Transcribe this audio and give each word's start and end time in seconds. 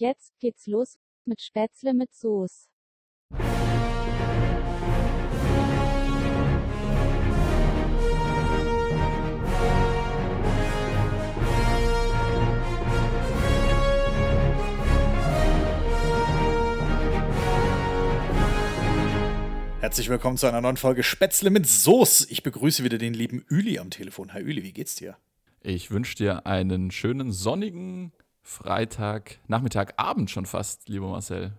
Jetzt 0.00 0.38
geht's 0.38 0.68
los 0.68 0.96
mit 1.24 1.40
Spätzle 1.40 1.92
mit 1.92 2.14
Soße. 2.14 2.68
Herzlich 19.80 20.08
willkommen 20.08 20.36
zu 20.36 20.46
einer 20.46 20.60
neuen 20.60 20.76
Folge 20.76 21.02
Spätzle 21.02 21.50
mit 21.50 21.66
Soße. 21.66 22.28
Ich 22.30 22.44
begrüße 22.44 22.84
wieder 22.84 22.98
den 22.98 23.14
lieben 23.14 23.44
Üli 23.50 23.80
am 23.80 23.90
Telefon. 23.90 24.32
Hi 24.32 24.42
Üli, 24.42 24.62
wie 24.62 24.72
geht's 24.72 24.94
dir? 24.94 25.16
Ich 25.60 25.90
wünsche 25.90 26.14
dir 26.14 26.46
einen 26.46 26.92
schönen 26.92 27.32
sonnigen 27.32 28.12
Freitag, 28.48 29.40
Nachmittag, 29.46 29.92
Abend 29.98 30.30
schon 30.30 30.46
fast, 30.46 30.88
lieber 30.88 31.06
Marcel. 31.06 31.52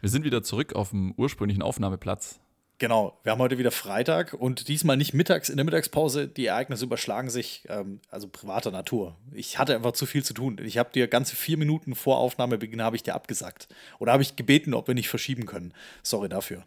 Wir 0.00 0.08
sind 0.08 0.24
wieder 0.24 0.42
zurück 0.42 0.74
auf 0.74 0.88
dem 0.88 1.12
ursprünglichen 1.18 1.62
Aufnahmeplatz. 1.62 2.40
Genau, 2.78 3.20
wir 3.22 3.32
haben 3.32 3.40
heute 3.40 3.58
wieder 3.58 3.70
Freitag 3.70 4.32
und 4.32 4.68
diesmal 4.68 4.96
nicht 4.96 5.12
mittags 5.12 5.50
in 5.50 5.56
der 5.56 5.66
Mittagspause. 5.66 6.26
Die 6.26 6.46
Ereignisse 6.46 6.86
überschlagen 6.86 7.28
sich, 7.28 7.66
ähm, 7.68 8.00
also 8.08 8.26
privater 8.26 8.70
Natur. 8.70 9.18
Ich 9.32 9.58
hatte 9.58 9.76
einfach 9.76 9.92
zu 9.92 10.06
viel 10.06 10.24
zu 10.24 10.32
tun. 10.32 10.58
Ich 10.64 10.78
habe 10.78 10.90
dir 10.92 11.08
ganze 11.08 11.36
vier 11.36 11.58
Minuten 11.58 11.94
vor 11.94 12.16
Aufnahmebeginn 12.16 12.80
habe 12.80 12.96
ich 12.96 13.02
dir 13.02 13.14
abgesagt. 13.14 13.68
Oder 13.98 14.12
habe 14.12 14.22
ich 14.22 14.34
gebeten, 14.34 14.72
ob 14.72 14.88
wir 14.88 14.94
nicht 14.94 15.10
verschieben 15.10 15.44
können. 15.44 15.74
Sorry 16.02 16.30
dafür. 16.30 16.64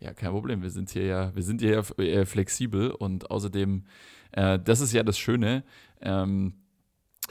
Ja, 0.00 0.12
kein 0.12 0.32
Problem. 0.32 0.62
Wir 0.62 0.70
sind 0.70 0.90
hier 0.90 1.06
ja, 1.06 1.34
wir 1.34 1.42
sind 1.42 1.62
hier 1.62 1.82
ja 1.98 2.04
äh, 2.04 2.26
flexibel 2.26 2.90
und 2.90 3.30
außerdem, 3.30 3.86
äh, 4.32 4.58
das 4.58 4.80
ist 4.80 4.92
ja 4.92 5.02
das 5.02 5.18
Schöne 5.18 5.64
ähm, 6.02 6.52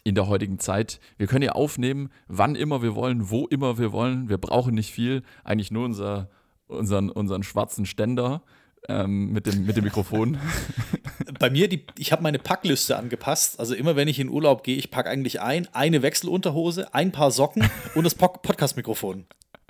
in 0.08 0.16
der 0.16 0.28
heutigen 0.28 0.58
Zeit. 0.58 1.00
Wir 1.18 1.28
können 1.28 1.44
ja 1.44 1.52
aufnehmen, 1.52 2.10
wann 2.28 2.56
immer 2.56 2.82
wir 2.82 2.96
wollen, 2.96 3.30
wo 3.30 3.46
immer 3.46 3.78
wir 3.78 3.92
wollen. 3.92 4.30
Wir 4.30 4.38
brauchen 4.38 4.74
nicht 4.74 4.92
viel, 4.92 5.22
eigentlich 5.44 5.70
nur 5.70 5.84
unser, 5.84 6.30
unseren, 6.68 7.10
unseren 7.10 7.44
schwarzen 7.44 7.86
Ständer 7.86 8.42
ähm, 8.88 9.34
mit, 9.34 9.48
dem, 9.48 9.66
mit 9.66 9.76
dem 9.76 9.84
Mikrofon. 9.84 10.38
Bei 11.40 11.50
mir, 11.50 11.68
die, 11.68 11.86
ich 11.98 12.14
habe 12.14 12.24
meine 12.24 12.40
Packliste 12.40 12.96
angepasst. 12.96 13.60
Also 13.60 13.76
immer 13.76 13.98
wenn 13.98 14.08
ich 14.08 14.20
in 14.20 14.30
Urlaub 14.30 14.64
gehe, 14.64 14.78
ich 14.78 14.92
packe 14.92 15.10
eigentlich 15.10 15.42
ein, 15.42 15.68
eine 15.74 16.02
Wechselunterhose, 16.02 16.94
ein 16.94 17.12
paar 17.12 17.32
Socken 17.32 17.70
und 17.96 18.06
das 18.06 18.16
Podcast-Mikrofon. 18.16 19.26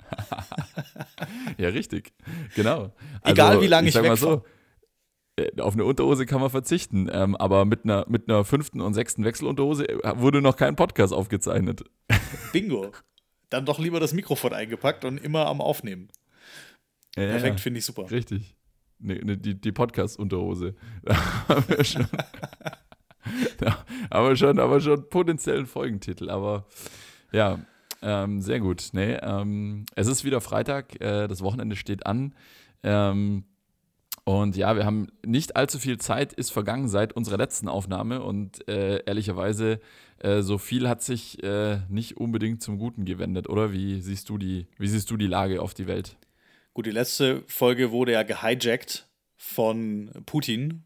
ja, 1.58 1.68
richtig. 1.68 2.12
Genau. 2.54 2.92
Egal 3.24 3.48
also, 3.48 3.62
wie 3.62 3.66
lange 3.66 3.88
ich, 3.88 3.96
ich 3.96 4.02
weg 4.02 4.16
so, 4.16 4.44
auf 5.60 5.74
eine 5.74 5.84
Unterhose 5.84 6.26
kann 6.26 6.40
man 6.40 6.50
verzichten, 6.50 7.08
ähm, 7.12 7.36
aber 7.36 7.64
mit 7.64 7.84
einer, 7.84 8.04
mit 8.08 8.28
einer 8.28 8.44
fünften 8.44 8.80
und 8.80 8.94
sechsten 8.94 9.24
Wechselunterhose 9.24 9.88
äh, 9.88 10.20
wurde 10.20 10.42
noch 10.42 10.56
kein 10.56 10.76
Podcast 10.76 11.12
aufgezeichnet. 11.12 11.84
Bingo. 12.52 12.92
Dann 13.50 13.64
doch 13.64 13.78
lieber 13.78 13.98
das 13.98 14.12
Mikrofon 14.12 14.52
eingepackt 14.52 15.04
und 15.04 15.18
immer 15.18 15.46
am 15.46 15.60
Aufnehmen. 15.60 16.08
Ja, 17.16 17.26
Perfekt, 17.26 17.60
finde 17.60 17.78
ich 17.78 17.84
super. 17.84 18.10
Richtig. 18.10 18.54
Ne, 18.98 19.14
ne, 19.24 19.36
die 19.38 19.60
die 19.60 19.72
Podcast-Unterhose. 19.72 20.74
Da 21.02 21.48
haben 21.48 21.64
wir 21.68 21.84
schon. 21.84 22.06
wir 24.10 24.36
schon, 24.36 24.58
aber 24.58 24.80
schon 24.80 25.08
potenziellen 25.08 25.66
Folgentitel. 25.66 26.30
Aber 26.30 26.66
ja, 27.32 27.58
ähm, 28.02 28.40
sehr 28.40 28.60
gut. 28.60 28.90
Nee, 28.92 29.14
ähm, 29.22 29.86
es 29.94 30.06
ist 30.06 30.24
wieder 30.24 30.40
Freitag, 30.40 31.00
äh, 31.00 31.28
das 31.28 31.42
Wochenende 31.42 31.76
steht 31.76 32.06
an. 32.06 32.34
Ähm, 32.82 33.44
und 34.28 34.58
ja, 34.58 34.76
wir 34.76 34.84
haben 34.84 35.06
nicht 35.24 35.56
allzu 35.56 35.78
viel 35.78 35.96
Zeit, 35.96 36.34
ist 36.34 36.50
vergangen 36.50 36.86
seit 36.88 37.14
unserer 37.14 37.38
letzten 37.38 37.66
Aufnahme 37.66 38.22
und 38.22 38.68
äh, 38.68 39.02
ehrlicherweise, 39.06 39.80
äh, 40.18 40.42
so 40.42 40.58
viel 40.58 40.86
hat 40.86 41.02
sich 41.02 41.42
äh, 41.42 41.78
nicht 41.88 42.18
unbedingt 42.18 42.62
zum 42.62 42.76
Guten 42.76 43.06
gewendet, 43.06 43.48
oder? 43.48 43.72
Wie 43.72 44.02
siehst 44.02 44.28
du 44.28 44.36
die, 44.36 44.66
wie 44.76 44.86
siehst 44.86 45.10
du 45.10 45.16
die 45.16 45.28
Lage 45.28 45.62
auf 45.62 45.72
die 45.72 45.86
Welt? 45.86 46.18
Gut, 46.74 46.84
die 46.84 46.90
letzte 46.90 47.42
Folge 47.46 47.90
wurde 47.90 48.12
ja 48.12 48.22
gehijackt 48.22 49.08
von 49.38 50.10
Putin 50.26 50.84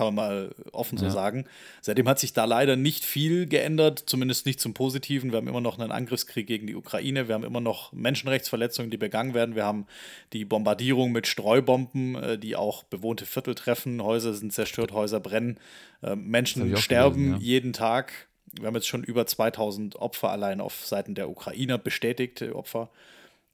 kann 0.00 0.14
man 0.14 0.26
mal 0.26 0.54
offen 0.72 0.96
so 0.96 1.04
ja. 1.04 1.10
sagen. 1.10 1.44
Seitdem 1.82 2.08
hat 2.08 2.18
sich 2.18 2.32
da 2.32 2.46
leider 2.46 2.74
nicht 2.74 3.04
viel 3.04 3.46
geändert, 3.46 4.02
zumindest 4.06 4.46
nicht 4.46 4.58
zum 4.58 4.72
Positiven. 4.72 5.30
Wir 5.30 5.36
haben 5.36 5.46
immer 5.46 5.60
noch 5.60 5.78
einen 5.78 5.92
Angriffskrieg 5.92 6.46
gegen 6.46 6.66
die 6.66 6.74
Ukraine, 6.74 7.28
wir 7.28 7.34
haben 7.34 7.44
immer 7.44 7.60
noch 7.60 7.92
Menschenrechtsverletzungen, 7.92 8.90
die 8.90 8.96
begangen 8.96 9.34
werden, 9.34 9.56
wir 9.56 9.66
haben 9.66 9.86
die 10.32 10.46
Bombardierung 10.46 11.12
mit 11.12 11.26
Streubomben, 11.26 12.14
äh, 12.14 12.38
die 12.38 12.56
auch 12.56 12.82
bewohnte 12.84 13.26
Viertel 13.26 13.54
treffen, 13.54 14.02
Häuser 14.02 14.32
sind 14.32 14.54
zerstört, 14.54 14.92
Häuser 14.92 15.20
brennen, 15.20 15.58
äh, 16.02 16.16
Menschen 16.16 16.74
sterben 16.78 17.16
gelesen, 17.16 17.32
ja. 17.34 17.46
jeden 17.46 17.72
Tag. 17.74 18.28
Wir 18.58 18.68
haben 18.68 18.74
jetzt 18.74 18.88
schon 18.88 19.04
über 19.04 19.26
2000 19.26 19.96
Opfer 19.96 20.30
allein 20.30 20.62
auf 20.62 20.86
Seiten 20.86 21.14
der 21.14 21.28
Ukrainer, 21.28 21.76
bestätigte 21.76 22.56
Opfer. 22.56 22.88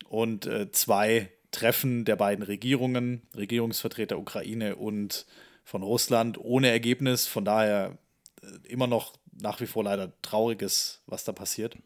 Und 0.09 0.47
äh, 0.47 0.71
zwei 0.71 1.29
Treffen 1.51 2.05
der 2.05 2.15
beiden 2.15 2.45
Regierungen, 2.45 3.23
Regierungsvertreter 3.37 4.17
Ukraine 4.17 4.77
und 4.77 5.27
von 5.67 5.83
Russland 5.83 6.39
ohne 6.39 6.71
Ergebnis. 6.71 7.27
Von 7.27 7.45
daher 7.45 7.99
äh, 8.41 8.69
immer 8.69 8.87
noch 8.87 9.15
nach 9.33 9.61
wie 9.61 9.67
vor 9.67 9.83
leider 9.83 10.13
trauriges, 10.23 11.03
was 11.07 11.25
da 11.25 11.33
passiert. 11.33 11.77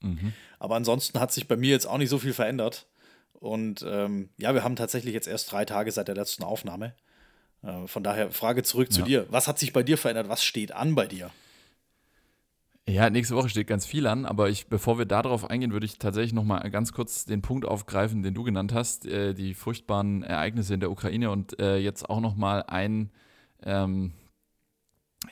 Mhm. 0.00 0.32
Aber 0.60 0.76
ansonsten 0.76 1.18
hat 1.18 1.32
sich 1.32 1.48
bei 1.48 1.56
mir 1.56 1.70
jetzt 1.70 1.86
auch 1.86 1.98
nicht 1.98 2.08
so 2.08 2.18
viel 2.18 2.32
verändert. 2.32 2.86
Und 3.32 3.84
ähm, 3.86 4.30
ja, 4.38 4.54
wir 4.54 4.62
haben 4.62 4.76
tatsächlich 4.76 5.12
jetzt 5.12 5.26
erst 5.26 5.50
drei 5.50 5.64
Tage 5.64 5.90
seit 5.90 6.06
der 6.06 6.14
letzten 6.14 6.44
Aufnahme. 6.44 6.94
Äh, 7.62 7.88
von 7.88 8.04
daher 8.04 8.30
Frage 8.30 8.62
zurück 8.62 8.92
zu 8.92 9.00
ja. 9.00 9.06
dir. 9.06 9.26
Was 9.28 9.48
hat 9.48 9.58
sich 9.58 9.72
bei 9.72 9.82
dir 9.82 9.98
verändert? 9.98 10.28
Was 10.28 10.44
steht 10.44 10.70
an 10.70 10.94
bei 10.94 11.06
dir? 11.06 11.32
Ja, 12.86 13.08
nächste 13.08 13.34
Woche 13.34 13.48
steht 13.48 13.66
ganz 13.66 13.86
viel 13.86 14.06
an, 14.06 14.26
aber 14.26 14.50
ich, 14.50 14.66
bevor 14.66 14.98
wir 14.98 15.06
darauf 15.06 15.48
eingehen, 15.48 15.72
würde 15.72 15.86
ich 15.86 15.98
tatsächlich 15.98 16.34
noch 16.34 16.44
mal 16.44 16.60
ganz 16.70 16.92
kurz 16.92 17.24
den 17.24 17.40
Punkt 17.40 17.64
aufgreifen, 17.64 18.22
den 18.22 18.34
du 18.34 18.42
genannt 18.42 18.74
hast, 18.74 19.06
äh, 19.06 19.32
die 19.32 19.54
furchtbaren 19.54 20.22
Ereignisse 20.22 20.74
in 20.74 20.80
der 20.80 20.90
Ukraine 20.90 21.30
und 21.30 21.58
äh, 21.58 21.78
jetzt 21.78 22.10
auch 22.10 22.20
noch 22.20 22.36
mal 22.36 22.62
ein, 22.64 23.10
ähm, 23.62 24.12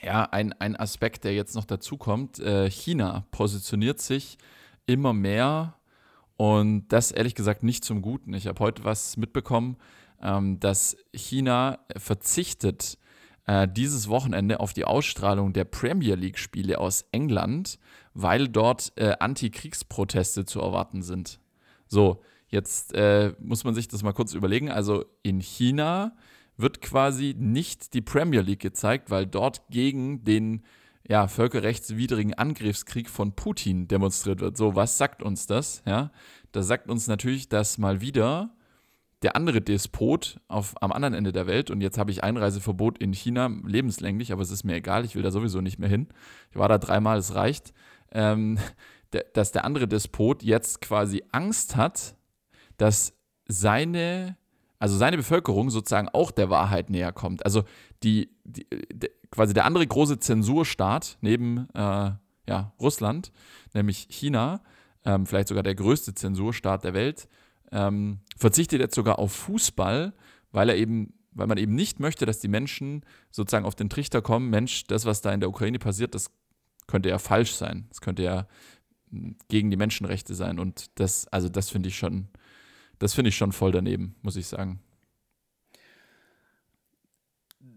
ja, 0.01 0.23
ein, 0.23 0.53
ein 0.53 0.75
Aspekt, 0.75 1.25
der 1.25 1.35
jetzt 1.35 1.53
noch 1.53 1.65
dazu 1.65 1.95
kommt. 1.95 2.39
Äh, 2.39 2.71
China 2.71 3.27
positioniert 3.29 4.01
sich 4.01 4.39
immer 4.87 5.13
mehr 5.13 5.75
und 6.37 6.87
das 6.87 7.11
ehrlich 7.11 7.35
gesagt 7.35 7.61
nicht 7.61 7.85
zum 7.85 8.01
Guten. 8.01 8.33
Ich 8.33 8.47
habe 8.47 8.59
heute 8.61 8.83
was 8.83 9.15
mitbekommen, 9.15 9.77
ähm, 10.23 10.59
dass 10.59 10.97
China 11.13 11.77
verzichtet 11.97 12.97
äh, 13.45 13.67
dieses 13.67 14.07
Wochenende 14.07 14.59
auf 14.59 14.73
die 14.73 14.85
Ausstrahlung 14.85 15.53
der 15.53 15.65
Premier 15.65 16.15
League-Spiele 16.15 16.79
aus 16.79 17.05
England, 17.11 17.79
weil 18.13 18.47
dort 18.47 18.93
äh, 18.95 19.15
Antikriegsproteste 19.19 20.45
zu 20.45 20.61
erwarten 20.61 21.01
sind. 21.01 21.39
So, 21.87 22.21
jetzt 22.47 22.93
äh, 22.93 23.33
muss 23.39 23.63
man 23.63 23.75
sich 23.75 23.87
das 23.87 24.03
mal 24.03 24.13
kurz 24.13 24.33
überlegen. 24.33 24.71
Also 24.71 25.05
in 25.23 25.41
China 25.41 26.15
wird 26.57 26.81
quasi 26.81 27.35
nicht 27.37 27.93
die 27.93 28.01
Premier 28.01 28.41
League 28.41 28.61
gezeigt, 28.61 29.09
weil 29.09 29.25
dort 29.25 29.63
gegen 29.69 30.23
den 30.23 30.63
ja, 31.07 31.27
völkerrechtswidrigen 31.27 32.33
Angriffskrieg 32.33 33.09
von 33.09 33.33
Putin 33.33 33.87
demonstriert 33.87 34.39
wird. 34.39 34.55
So, 34.55 34.75
was 34.75 34.97
sagt 34.97 35.21
uns 35.21 35.47
das? 35.47 35.81
Ja, 35.85 36.11
das 36.51 36.67
sagt 36.67 36.89
uns 36.89 37.07
natürlich, 37.07 37.49
dass 37.49 37.77
mal 37.77 37.99
wieder 37.99 38.55
der 39.23 39.35
andere 39.35 39.61
Despot 39.61 40.39
auf, 40.47 40.75
am 40.81 40.91
anderen 40.91 41.13
Ende 41.13 41.31
der 41.31 41.47
Welt 41.47 41.71
und 41.71 41.81
jetzt 41.81 41.97
habe 41.97 42.11
ich 42.11 42.23
Einreiseverbot 42.23 42.97
in 42.97 43.13
China, 43.13 43.49
lebenslänglich, 43.65 44.31
aber 44.31 44.41
es 44.41 44.51
ist 44.51 44.63
mir 44.63 44.75
egal, 44.75 45.05
ich 45.05 45.15
will 45.15 45.23
da 45.23 45.31
sowieso 45.31 45.61
nicht 45.61 45.79
mehr 45.79 45.89
hin. 45.89 46.09
Ich 46.51 46.57
war 46.57 46.67
da 46.67 46.77
dreimal, 46.77 47.17
es 47.17 47.33
reicht. 47.33 47.73
Ähm, 48.11 48.59
der, 49.13 49.25
dass 49.33 49.51
der 49.51 49.63
andere 49.63 49.87
Despot 49.87 50.43
jetzt 50.43 50.81
quasi 50.81 51.23
Angst 51.31 51.75
hat, 51.75 52.15
dass 52.77 53.13
seine, 53.47 54.37
also 54.79 54.97
seine 54.97 55.17
Bevölkerung 55.17 55.69
sozusagen 55.69 56.09
auch 56.09 56.31
der 56.31 56.49
Wahrheit 56.49 56.89
näher 56.89 57.13
kommt. 57.13 57.45
Also 57.45 57.63
die, 58.03 58.29
die, 58.43 58.67
die 58.91 59.09
quasi 59.31 59.53
der 59.53 59.65
andere 59.65 59.87
große 59.87 60.19
Zensurstaat 60.19 61.17
neben 61.21 61.69
äh, 61.73 62.11
ja, 62.47 62.73
Russland, 62.79 63.31
nämlich 63.73 64.07
China, 64.09 64.61
ähm, 65.05 65.25
vielleicht 65.25 65.47
sogar 65.47 65.63
der 65.63 65.75
größte 65.75 66.13
Zensurstaat 66.13 66.83
der 66.83 66.93
Welt, 66.93 67.27
ähm, 67.73 68.19
verzichtet 68.37 68.79
jetzt 68.79 68.95
sogar 68.95 69.19
auf 69.19 69.33
Fußball, 69.33 70.13
weil 70.51 70.69
er 70.69 70.77
eben, 70.77 71.13
weil 71.31 71.47
man 71.47 71.57
eben 71.57 71.73
nicht 71.75 71.99
möchte, 71.99 72.25
dass 72.25 72.39
die 72.39 72.47
Menschen 72.47 73.03
sozusagen 73.31 73.65
auf 73.65 73.75
den 73.75 73.89
Trichter 73.89 74.21
kommen, 74.21 74.49
Mensch, 74.49 74.85
das, 74.85 75.05
was 75.05 75.21
da 75.21 75.33
in 75.33 75.39
der 75.39 75.49
Ukraine 75.49 75.79
passiert, 75.79 76.13
das 76.13 76.29
könnte 76.87 77.09
ja 77.09 77.17
falsch 77.17 77.53
sein. 77.53 77.85
Das 77.89 78.01
könnte 78.01 78.23
ja 78.23 78.47
hm, 79.09 79.35
gegen 79.47 79.71
die 79.71 79.77
Menschenrechte 79.77 80.35
sein. 80.35 80.59
Und 80.59 80.91
das, 80.99 81.27
also 81.29 81.49
das 81.49 81.69
finde 81.69 81.89
ich 81.89 81.97
schon, 81.97 82.27
das 82.99 83.15
finde 83.15 83.29
ich 83.29 83.37
schon 83.37 83.51
voll 83.51 83.71
daneben, 83.71 84.15
muss 84.21 84.35
ich 84.35 84.47
sagen. 84.47 84.79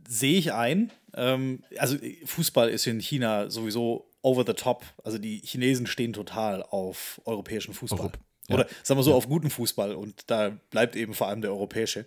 Sehe 0.07 0.39
ich 0.39 0.53
ein. 0.53 0.93
Ähm, 1.15 1.63
also 1.79 1.97
Fußball 2.27 2.69
ist 2.69 2.87
in 2.87 3.01
China 3.01 3.49
sowieso 3.49 4.11
over 4.21 4.45
the 4.47 4.53
top. 4.53 4.85
Also 5.03 5.19
die 5.19 5.39
Chinesen 5.39 5.87
stehen 5.87 6.13
total 6.13 6.63
auf 6.63 7.21
europäischen 7.25 7.73
Fußball. 7.73 8.01
Europ 8.01 8.26
oder 8.51 8.67
sagen 8.83 8.99
wir 8.99 9.05
so, 9.05 9.11
ja. 9.11 9.17
auf 9.17 9.29
guten 9.29 9.51
Fußball. 9.51 9.95
Und 9.95 10.31
da 10.31 10.59
bleibt 10.71 10.97
eben 10.97 11.15
vor 11.15 11.29
allem 11.29 11.41
der 11.41 11.51
europäische. 11.51 12.07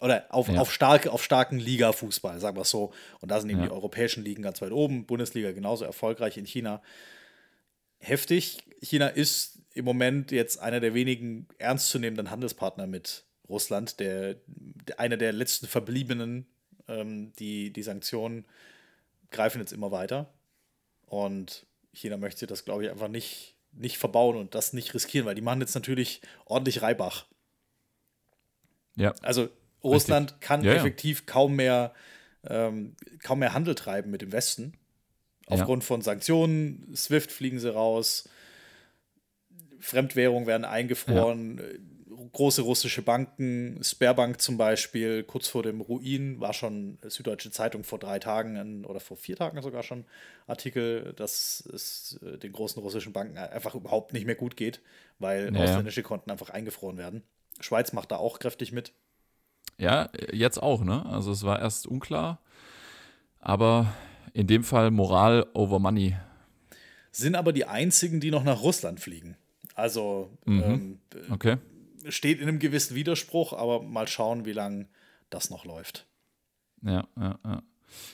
Oder 0.00 0.26
auf, 0.30 0.48
ja. 0.48 0.60
auf, 0.60 0.72
stark, 0.72 1.06
auf 1.06 1.22
starken 1.22 1.58
Liga-Fußball, 1.58 2.40
sagen 2.40 2.56
wir 2.56 2.62
es 2.62 2.70
so. 2.70 2.92
Und 3.20 3.30
da 3.30 3.40
sind 3.40 3.50
eben 3.50 3.62
die 3.62 3.70
europäischen 3.70 4.24
Ligen 4.24 4.42
ganz 4.42 4.60
weit 4.60 4.72
oben. 4.72 5.06
Bundesliga 5.06 5.52
genauso 5.52 5.84
erfolgreich 5.84 6.36
in 6.36 6.44
China. 6.44 6.82
heftig. 8.00 8.64
China 8.80 9.06
ist 9.06 9.60
im 9.74 9.84
Moment 9.84 10.32
jetzt 10.32 10.58
einer 10.58 10.80
der 10.80 10.94
wenigen 10.94 11.46
ernstzunehmenden 11.58 12.30
Handelspartner 12.30 12.88
mit 12.88 13.24
Russland, 13.48 14.00
der, 14.00 14.36
der 14.46 14.98
einer 14.98 15.16
der 15.16 15.32
letzten 15.32 15.68
verbliebenen. 15.68 16.46
Ähm, 16.88 17.32
die, 17.38 17.72
die 17.72 17.82
Sanktionen 17.82 18.44
greifen 19.30 19.60
jetzt 19.60 19.72
immer 19.72 19.92
weiter. 19.92 20.32
Und 21.06 21.66
China 21.92 22.16
möchte 22.16 22.46
das, 22.46 22.64
glaube 22.64 22.84
ich, 22.84 22.90
einfach 22.90 23.08
nicht, 23.08 23.54
nicht 23.72 23.98
verbauen 23.98 24.36
und 24.36 24.54
das 24.54 24.72
nicht 24.72 24.94
riskieren, 24.94 25.26
weil 25.26 25.34
die 25.34 25.42
machen 25.42 25.60
jetzt 25.60 25.74
natürlich 25.74 26.20
ordentlich 26.44 26.82
Reibach. 26.82 27.26
Ja. 28.96 29.14
Also 29.22 29.48
Russland 29.82 30.32
Richtig. 30.32 30.46
kann 30.46 30.64
Ja, 30.64 30.72
ja. 30.72 30.78
effektiv 30.78 31.26
kaum 31.26 31.56
mehr 31.56 31.92
ähm, 32.44 32.96
kaum 33.22 33.38
mehr 33.38 33.54
Handel 33.54 33.74
treiben 33.74 34.10
mit 34.10 34.22
dem 34.22 34.32
Westen. 34.32 34.74
Ja. 35.48 35.56
Aufgrund 35.56 35.84
von 35.84 36.02
Sanktionen, 36.02 36.92
SWIFT 36.94 37.32
fliegen 37.32 37.58
sie 37.58 37.72
raus, 37.72 38.28
Fremdwährungen 39.80 40.46
werden 40.46 40.64
eingefroren, 40.64 41.60
große 42.32 42.62
russische 42.62 43.02
Banken, 43.02 43.78
Sperrbank 43.82 44.40
zum 44.40 44.56
Beispiel, 44.56 45.22
kurz 45.22 45.48
vor 45.48 45.62
dem 45.62 45.80
Ruin, 45.80 46.40
war 46.40 46.54
schon 46.54 46.98
Süddeutsche 47.02 47.50
Zeitung 47.50 47.84
vor 47.84 47.98
drei 47.98 48.18
Tagen 48.18 48.84
oder 48.84 49.00
vor 49.00 49.16
vier 49.16 49.36
Tagen 49.36 49.60
sogar 49.60 49.82
schon 49.82 50.04
Artikel, 50.46 51.12
dass 51.14 51.68
es 51.72 52.18
äh, 52.22 52.38
den 52.38 52.52
großen 52.52 52.82
russischen 52.82 53.12
Banken 53.12 53.36
einfach 53.36 53.74
überhaupt 53.74 54.12
nicht 54.12 54.24
mehr 54.26 54.34
gut 54.34 54.56
geht, 54.56 54.80
weil 55.18 55.52
Ja, 55.52 55.60
ja. 55.60 55.60
ausländische 55.64 56.02
Konten 56.02 56.30
einfach 56.30 56.50
eingefroren 56.50 56.96
werden. 56.96 57.22
Schweiz 57.60 57.92
macht 57.92 58.10
da 58.10 58.16
auch 58.16 58.38
kräftig 58.38 58.72
mit. 58.72 58.92
Ja, 59.78 60.08
jetzt 60.32 60.62
auch, 60.62 60.82
ne? 60.82 61.04
Also 61.06 61.32
es 61.32 61.44
war 61.44 61.60
erst 61.60 61.86
unklar, 61.86 62.40
aber 63.40 63.92
in 64.32 64.46
dem 64.46 64.64
Fall 64.64 64.90
Moral 64.90 65.46
over 65.54 65.78
Money. 65.78 66.16
sind 67.10 67.34
aber 67.34 67.52
die 67.52 67.66
einzigen, 67.66 68.20
die 68.20 68.30
noch 68.30 68.44
nach 68.44 68.62
Russland 68.62 69.00
fliegen. 69.00 69.36
Also 69.74 70.30
ähm, 70.46 71.00
Okay. 71.30 71.58
Steht 72.08 72.40
in 72.40 72.48
einem 72.48 72.58
gewissen 72.58 72.94
Widerspruch, 72.94 73.52
aber 73.52 73.82
mal 73.82 74.08
schauen, 74.08 74.44
wie 74.44 74.52
lange 74.52 74.88
das 75.30 75.50
noch 75.50 75.64
läuft. 75.64 76.06
Ja, 76.82 77.06
ja, 77.16 77.38
ja. 77.44 77.62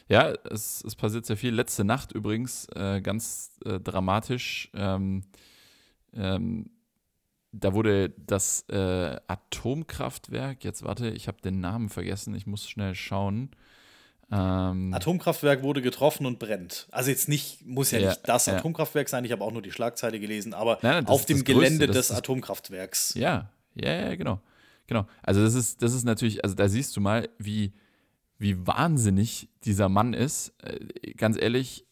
Ja, 0.08 0.32
es, 0.50 0.82
es 0.84 0.96
passiert 0.96 1.26
sehr 1.26 1.36
viel. 1.36 1.54
Letzte 1.54 1.84
Nacht 1.84 2.12
übrigens, 2.12 2.66
äh, 2.74 3.00
ganz 3.00 3.58
äh, 3.64 3.78
dramatisch. 3.78 4.70
Ähm, 4.74 5.22
ähm, 6.14 6.70
da 7.52 7.72
wurde 7.74 8.10
das 8.10 8.64
äh, 8.68 9.16
Atomkraftwerk, 9.26 10.64
jetzt 10.64 10.82
warte, 10.82 11.10
ich 11.10 11.28
habe 11.28 11.40
den 11.40 11.60
Namen 11.60 11.88
vergessen, 11.88 12.34
ich 12.34 12.46
muss 12.46 12.68
schnell 12.68 12.94
schauen. 12.94 13.50
Ähm, 14.30 14.92
Atomkraftwerk 14.92 15.62
wurde 15.62 15.80
getroffen 15.80 16.26
und 16.26 16.38
brennt. 16.38 16.86
Also 16.90 17.10
jetzt 17.10 17.28
nicht, 17.28 17.64
muss 17.64 17.90
ja, 17.90 17.98
Ja, 17.98 18.08
nicht 18.10 18.28
das 18.28 18.46
ja. 18.46 18.56
Atomkraftwerk 18.56 19.08
sein, 19.08 19.24
ich 19.24 19.32
habe 19.32 19.42
auch 19.42 19.52
nur 19.52 19.62
die 19.62 19.72
Schlagzeile 19.72 20.20
gelesen, 20.20 20.52
aber 20.52 20.78
Nein, 20.82 21.04
nein, 21.04 21.06
auf 21.06 21.24
dem 21.24 21.38
Größte, 21.38 21.54
Gelände 21.54 21.86
das 21.86 22.08
des 22.08 22.16
Atomkraftwerks. 22.16 23.14
Ja, 23.14 23.50
ja, 23.80 24.08
ja, 24.08 24.14
genau. 24.16 24.40
Genau. 24.86 25.06
Also 25.22 25.42
das 25.42 25.54
ist, 25.54 25.82
das 25.82 25.92
ist 25.92 26.04
natürlich, 26.04 26.42
also 26.44 26.56
da 26.56 26.68
siehst 26.68 26.96
du 26.96 27.00
mal, 27.00 27.28
wie, 27.38 27.72
wie 28.38 28.66
wahnsinnig 28.66 29.48
dieser 29.64 29.88
Mann 29.88 30.14
ist. 30.14 30.54
Äh, 30.62 31.12
ganz 31.14 31.36
ehrlich, 31.36 31.86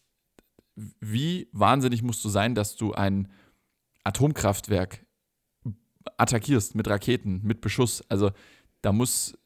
wie 1.01 1.49
wahnsinnig 1.53 2.03
musst 2.03 2.25
du 2.25 2.29
sein, 2.29 2.55
dass 2.55 2.77
du 2.77 2.93
ein 2.93 3.29
Atomkraftwerk 4.05 5.05
attackierst 6.17 6.75
mit 6.75 6.89
Raketen, 6.89 7.41
mit 7.43 7.61
Beschuss. 7.61 8.03
Also 8.09 8.31
da 8.81 8.93
muss, 8.93 9.37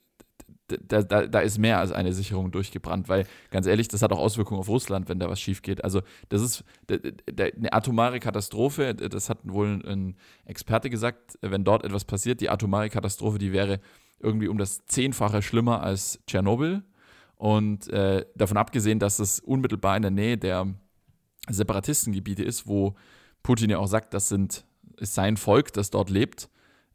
da, 0.88 1.02
da, 1.02 1.26
da 1.26 1.40
ist 1.40 1.58
mehr 1.58 1.78
als 1.78 1.92
eine 1.92 2.12
Sicherung 2.12 2.50
durchgebrannt, 2.50 3.08
weil 3.08 3.26
ganz 3.50 3.66
ehrlich, 3.66 3.88
das 3.88 4.02
hat 4.02 4.12
auch 4.12 4.18
Auswirkungen 4.18 4.60
auf 4.60 4.68
Russland, 4.68 5.08
wenn 5.08 5.18
da 5.18 5.28
was 5.28 5.40
schief 5.40 5.62
geht. 5.62 5.84
Also 5.84 6.02
das 6.28 6.42
ist 6.42 6.64
da- 6.86 7.44
eine 7.44 7.72
atomare 7.72 8.20
Katastrophe, 8.20 8.94
das 8.94 9.30
hat 9.30 9.38
wohl 9.44 9.82
ein 9.86 10.16
Experte 10.44 10.90
gesagt, 10.90 11.38
wenn 11.40 11.64
dort 11.64 11.84
etwas 11.84 12.04
passiert, 12.04 12.40
die 12.40 12.50
atomare 12.50 12.88
Katastrophe, 12.88 13.38
die 13.38 13.52
wäre 13.52 13.80
irgendwie 14.18 14.48
um 14.48 14.58
das 14.58 14.84
Zehnfache 14.86 15.42
schlimmer 15.42 15.82
als 15.82 16.20
Tschernobyl. 16.26 16.82
Und 17.36 17.88
äh, 17.88 18.26
davon 18.34 18.58
abgesehen, 18.58 18.98
dass 18.98 19.18
es 19.18 19.40
unmittelbar 19.40 19.96
in 19.96 20.02
der 20.02 20.10
Nähe 20.10 20.36
der 20.36 20.66
Separatistengebiete 21.48 22.42
ist, 22.42 22.66
wo 22.66 22.94
Putin 23.42 23.70
ja 23.70 23.78
auch 23.78 23.86
sagt, 23.86 24.12
das 24.12 24.28
sind, 24.28 24.66
ist 24.98 25.14
sein 25.14 25.38
Volk, 25.38 25.72
das 25.72 25.88
dort 25.88 26.10
lebt, 26.10 26.50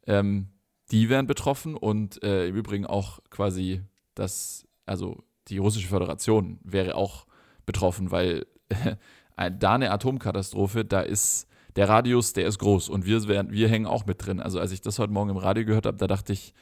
ähm, 0.06 0.46
die 0.90 1.08
wären 1.08 1.26
betroffen 1.26 1.74
und 1.74 2.22
äh, 2.22 2.48
im 2.48 2.56
Übrigen 2.56 2.86
auch 2.86 3.18
quasi 3.30 3.82
das, 4.14 4.66
also 4.84 5.24
die 5.48 5.58
russische 5.58 5.88
Föderation 5.88 6.58
wäre 6.62 6.94
auch 6.94 7.26
betroffen, 7.66 8.10
weil 8.10 8.46
ein- 9.36 9.58
da 9.58 9.74
eine 9.74 9.90
Atomkatastrophe, 9.90 10.84
da 10.84 11.00
ist 11.00 11.48
der 11.76 11.88
Radius, 11.88 12.32
der 12.32 12.46
ist 12.46 12.58
groß 12.58 12.88
und 12.88 13.04
wir, 13.04 13.26
wären, 13.28 13.50
wir 13.50 13.68
hängen 13.68 13.86
auch 13.86 14.06
mit 14.06 14.24
drin. 14.24 14.40
Also 14.40 14.60
als 14.60 14.72
ich 14.72 14.80
das 14.80 14.98
heute 14.98 15.12
Morgen 15.12 15.30
im 15.30 15.36
Radio 15.36 15.64
gehört 15.64 15.86
habe, 15.86 15.98
da 15.98 16.06
dachte 16.06 16.32
ich, 16.32 16.54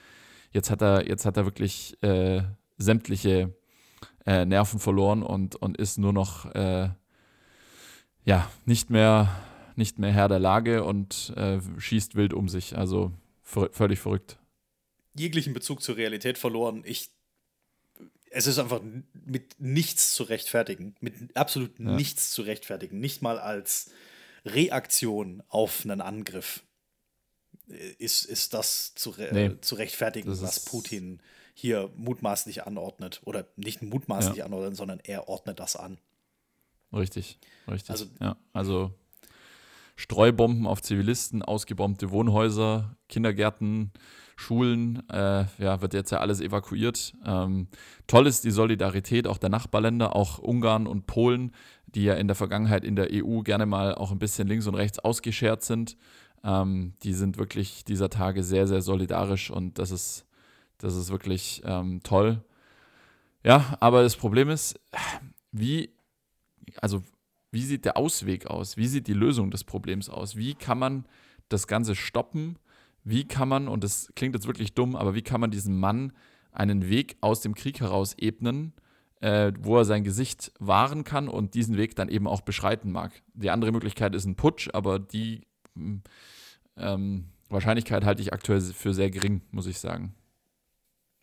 jetzt 0.50 0.70
hat 0.70 0.82
er, 0.82 1.06
jetzt 1.06 1.24
hat 1.24 1.36
er 1.36 1.44
wirklich 1.44 1.96
äh, 2.02 2.42
sämtliche 2.78 3.54
äh, 4.26 4.44
Nerven 4.44 4.80
verloren 4.80 5.22
und, 5.22 5.54
und 5.56 5.76
ist 5.76 5.98
nur 5.98 6.12
noch 6.12 6.46
äh, 6.54 6.88
ja, 8.24 8.48
nicht 8.64 8.90
mehr, 8.90 9.28
nicht 9.76 9.98
mehr 9.98 10.12
Herr 10.12 10.28
der 10.28 10.38
Lage 10.40 10.82
und 10.82 11.32
äh, 11.36 11.60
schießt 11.78 12.14
wild 12.16 12.32
um 12.32 12.48
sich. 12.48 12.76
Also 12.76 13.12
ver 13.44 13.70
völlig 13.73 14.00
verrückt. 14.00 14.38
Jeglichen 15.17 15.52
Bezug 15.55 15.82
zur 15.82 15.96
Realität 15.96 16.38
verloren. 16.38 16.82
Ich, 16.85 17.11
es 18.31 18.46
ist 18.49 18.58
einfach 18.58 18.81
mit 19.12 19.61
nichts 19.61 20.12
zu 20.14 20.25
rechtfertigen, 20.25 20.96
mit 21.00 21.37
absolut 21.37 21.79
Ja. 21.79 21.93
nichts 21.94 22.32
zu 22.32 22.43
rechtfertigen, 22.43 22.99
nicht 22.99 23.23
mal 23.23 23.38
als 23.38 23.93
Reaktion 24.44 25.43
auf 25.49 25.85
einen 25.85 26.00
Angriff 26.00 26.64
äh, 27.69 27.93
ist, 27.99 28.25
ist 28.25 28.55
das 28.55 28.94
zu, 28.94 29.11
re 29.11 29.31
Nee. 29.32 29.61
zu 29.61 29.76
rechtfertigen, 29.76 30.29
Das 30.29 30.43
was 30.43 30.64
Putin 30.64 31.23
hier 31.55 31.91
mutmaßlich 31.96 32.67
anordnet. 32.67 33.20
Oder 33.25 33.46
nicht 33.56 33.81
mutmaßlich 33.82 34.43
anordnet, 34.43 34.76
sondern 34.76 34.99
er 35.00 35.29
ordnet 35.29 35.61
das 35.61 35.76
an. 35.76 35.99
Richtig, 36.93 37.38
richtig. 37.69 37.91
Also- 37.91 38.06
ja, 38.20 38.37
also 38.52 38.93
Streubomben 39.96 40.67
auf 40.67 40.82
Zivilisten, 40.82 41.43
ausgebombte 41.43 42.11
Wohnhäuser, 42.11 42.96
Kindergärten, 43.08 43.93
Schulen, 44.37 45.08
äh, 45.11 45.44
ja, 45.58 45.81
wird 45.81 45.94
jetzt 45.94 46.11
ja 46.11 46.19
alles 46.19 46.41
evakuiert. 46.41 47.14
Ähm, 47.25 47.69
toll 48.06 48.26
ist 48.26 48.44
die 48.44 48.50
Solidarität 48.50 49.29
auch 49.29 49.38
der 49.38 49.50
Nachbarländer, 49.50 50.17
auch 50.17 50.38
Ungarn 50.38 50.87
und 50.87 51.06
Polen, 51.06 51.52
die 51.87 52.05
ja 52.05 52.14
in 52.14 52.26
der 52.26 52.35
Vergangenheit 52.35 52.85
in 52.85 52.96
der 52.96 53.08
EU 53.12 53.43
gerne 53.43 53.67
mal 53.67 53.94
auch 53.94 54.11
ein 54.11 54.19
bisschen 54.19 54.49
links 54.49 54.67
und 54.67 54.75
rechts 54.75 54.99
ausgeschert 54.99 55.62
sind. 55.62 55.96
Ähm, 56.43 56.94
die 57.02 57.14
sind 57.14 57.39
wirklich 57.39 57.84
dieser 57.84 58.10
Tage 58.10 58.43
sehr, 58.43 58.67
sehr 58.67 58.82
solidarisch 58.82 59.51
und 59.51 59.79
das 59.79 59.93
ist, 59.93 60.27
das 60.79 60.96
ist 60.96 61.10
wirklich 61.10 61.63
ähm, 61.65 62.01
toll. 62.03 62.43
Ja, 63.44 63.77
aber 63.79 64.03
das 64.03 64.17
Problem 64.17 64.51
ist, 64.51 64.81
wie, 65.53 65.91
also 66.81 67.03
wie 67.55 67.63
sieht 67.63 67.84
der 67.87 67.96
Ausweg 67.96 68.46
aus? 68.46 68.77
Wie 68.77 68.87
sieht 68.87 69.06
die 69.06 69.15
Lösung 69.15 69.51
des 69.51 69.65
Problems 69.65 70.11
aus? 70.11 70.37
Wie 70.37 70.55
kann 70.55 70.79
man 70.79 71.06
das 71.49 71.67
Ganze 71.67 71.94
stoppen? 71.94 72.58
Wie 73.05 73.27
kann 73.27 73.49
man, 73.49 73.69
und 73.69 73.84
das 73.84 74.13
klingt 74.17 74.34
jetzt 74.34 74.46
wirklich 74.46 74.75
dumm, 74.75 74.96
aber 74.96 75.15
wie 75.15 75.23
kann 75.23 75.41
man 75.41 75.51
diesem 75.51 75.79
Mann 75.79 76.13
einen 76.53 76.89
Weg 76.89 77.17
aus 77.20 77.41
dem 77.41 77.55
Krieg 77.55 77.81
heraus 77.81 78.15
ebnen, 78.19 78.73
äh, 79.20 79.53
wo 79.58 79.77
er 79.79 79.84
sein 79.84 80.05
Gesicht 80.05 80.53
wahren 80.58 81.05
kann 81.05 81.29
und 81.29 81.55
diesen 81.55 81.77
Weg 81.77 81.96
dann 81.96 82.08
eben 82.08 82.27
auch 82.27 82.41
beschreiten 82.41 82.91
mag? 82.93 83.23
Die 83.34 83.51
andere 83.51 83.73
Möglichkeit 83.73 84.15
ist 84.15 84.25
ein 84.25 84.37
Putsch, 84.37 84.69
aber 84.73 84.99
die 84.99 85.46
mh, 85.75 86.01
ähm, 86.77 87.27
Wahrscheinlichkeit 87.51 88.05
halte 88.05 88.23
ich 88.23 88.32
aktuell 88.32 88.61
für 88.61 88.94
sehr 88.94 89.11
gering, 89.11 89.43
muss 89.51 89.67
ich 89.67 89.79
sagen. 89.79 90.15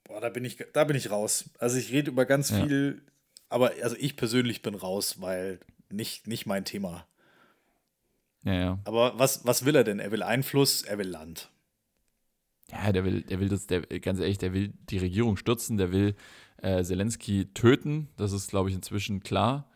Boah, 0.04 0.22
da 0.22 0.30
bin 0.30 0.46
ich, 0.46 0.58
da 0.74 0.84
bin 0.84 0.96
ich 0.96 1.10
raus. 1.12 1.50
Also 1.60 1.78
ich 1.78 1.92
rede 1.92 2.12
über 2.12 2.26
ganz 2.26 2.52
Ja. 2.52 2.64
viel, 2.64 3.02
aber 3.50 3.72
also 3.82 3.96
ich 4.00 4.16
persönlich 4.16 4.62
bin 4.62 4.76
raus, 4.76 5.20
weil 5.20 5.60
nicht, 5.94 6.28
nicht 6.28 6.46
mein 6.46 6.66
Thema. 6.66 7.06
Ja, 8.44 8.54
ja. 8.54 8.80
Aber 8.86 9.18
was, 9.20 9.46
was 9.46 9.66
will 9.66 9.76
er 9.76 9.84
denn? 9.84 10.00
Er 10.00 10.12
will 10.12 10.24
Einfluss, 10.24 10.82
er 10.82 10.98
will 10.98 11.08
Land. 11.08 11.50
Ja, 12.72 12.92
der 12.92 13.04
will, 13.04 13.22
der 13.22 13.40
will 13.40 13.50
das, 13.50 13.68
der, 13.68 13.82
ganz 13.82 14.20
ehrlich, 14.20 14.38
der 14.38 14.54
will 14.54 14.74
die 14.90 14.98
Regierung 14.98 15.36
stürzen, 15.38 15.78
der 15.78 15.92
will 15.92 16.16
äh, 16.58 16.84
Zelensky 16.84 17.54
töten, 17.54 18.08
das 18.18 18.32
ist, 18.32 18.50
glaube 18.50 18.70
ich, 18.70 18.76
inzwischen 18.76 19.22
klar. 19.22 19.70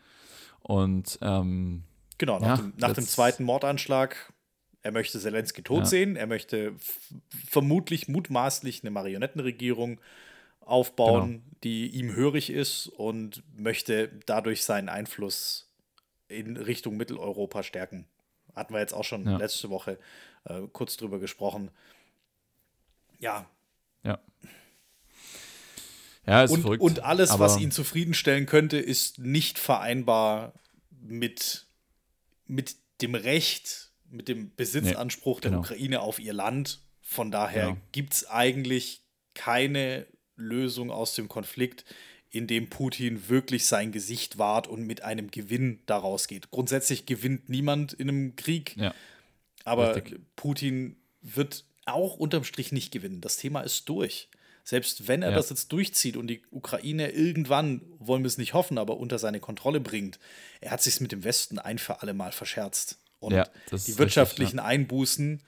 Und 0.61 1.19
ähm, 1.21 1.83
Genau, 2.17 2.39
nach, 2.39 2.47
Ja, 2.47 2.55
dem, 2.55 2.73
nach 2.77 2.93
dem 2.93 3.05
zweiten 3.05 3.43
Mordanschlag, 3.43 4.31
er 4.81 4.91
möchte 4.93 5.19
Zelensky 5.19 5.61
tot 5.61 5.83
Ja. 5.83 5.85
sehen, 5.85 6.15
er 6.15 6.27
möchte 6.27 6.73
vermutlich, 7.49 8.07
mutmaßlich 8.07 8.83
eine 8.83 8.91
Marionettenregierung 8.91 9.99
aufbauen, 10.61 11.31
Genau. 11.31 11.43
die 11.63 11.87
ihm 11.89 12.15
hörig 12.15 12.49
ist 12.49 12.87
und 12.87 13.43
möchte 13.59 14.09
dadurch 14.25 14.63
seinen 14.63 14.87
Einfluss 14.89 15.64
in 16.35 16.57
Richtung 16.57 16.97
Mitteleuropa 16.97 17.63
stärken. 17.63 18.07
Hatten 18.55 18.73
wir 18.73 18.79
jetzt 18.79 18.93
auch 18.93 19.03
schon 19.03 19.25
Ja. 19.25 19.37
letzte 19.37 19.69
Woche 19.69 19.97
äh, 20.45 20.61
kurz 20.71 20.97
drüber 20.97 21.19
gesprochen. 21.19 21.71
Ja, 23.19 23.49
ja. 24.03 24.19
Ja, 26.25 26.43
ist 26.43 26.51
und, 26.51 26.61
verrückt. 26.61 26.81
und 26.81 26.99
alles, 27.01 27.37
was 27.37 27.59
ihn 27.59 27.71
zufriedenstellen 27.71 28.47
könnte, 28.47 28.77
ist 28.77 29.19
nicht 29.19 29.59
vereinbar 29.59 30.53
mit, 30.89 31.67
mit 32.47 32.77
dem 33.01 33.13
Recht 33.13 33.85
mit 34.09 34.27
dem 34.27 34.53
Besitzanspruch 34.55 35.37
nee, 35.37 35.49
genau. 35.49 35.61
der 35.61 35.71
Ukraine 35.71 36.01
auf 36.01 36.19
ihr 36.19 36.33
Land. 36.33 36.79
Von 37.01 37.31
daher 37.31 37.67
genau. 37.67 37.77
gibt 37.91 38.13
es 38.13 38.27
eigentlich 38.27 39.03
keine 39.33 40.07
Lösung 40.35 40.91
aus 40.91 41.13
dem 41.13 41.27
Konflikt, 41.27 41.85
in 42.35 42.47
dem 42.47 42.69
Putin 42.69 43.29
wirklich 43.29 43.65
sein 43.65 43.93
Gesicht 43.93 44.37
wahrt 44.37 44.67
und 44.67 44.85
mit 44.85 45.03
einem 45.03 45.31
Gewinn 45.31 45.79
daraus 45.85 46.27
geht. 46.27 46.51
Grundsätzlich 46.51 47.05
gewinnt 47.05 47.47
niemand 47.47 47.93
in 47.93 48.09
einem 48.09 48.35
Krieg, 48.35 48.75
ja. 48.75 48.93
aber 49.63 49.95
Richtig. 49.95 50.19
Putin 50.35 50.97
wird 51.21 51.63
auch 51.85 52.17
unterm 52.17 52.43
Strich 52.43 52.73
nicht 52.73 52.91
gewinnen. 52.91 53.21
Das 53.21 53.37
Thema 53.37 53.61
ist 53.61 53.87
durch. 53.87 54.27
Selbst 54.65 55.07
wenn 55.07 55.21
er 55.21 55.29
ja. 55.29 55.35
das 55.37 55.49
jetzt 55.49 55.71
durchzieht 55.71 56.17
und 56.17 56.27
die 56.27 56.41
Ukraine 56.51 57.11
irgendwann, 57.11 57.81
wollen 57.99 58.23
wir 58.23 58.27
es 58.27 58.37
nicht 58.37 58.53
hoffen, 58.53 58.77
aber 58.79 58.97
unter 58.97 59.17
seine 59.17 59.39
Kontrolle 59.39 59.79
bringt, 59.79 60.19
er 60.59 60.71
hat 60.71 60.81
sich 60.81 60.99
mit 60.99 61.13
dem 61.13 61.23
Westen 61.23 61.57
ein 61.57 61.77
für 61.77 62.01
alle 62.01 62.13
Mal 62.13 62.33
verscherzt. 62.33 62.99
Und 63.19 63.33
ja, 63.33 63.47
die 63.71 63.97
wirtschaftlichen 63.97 64.59
richtig. 64.59 64.71
Einbußen 64.79 65.41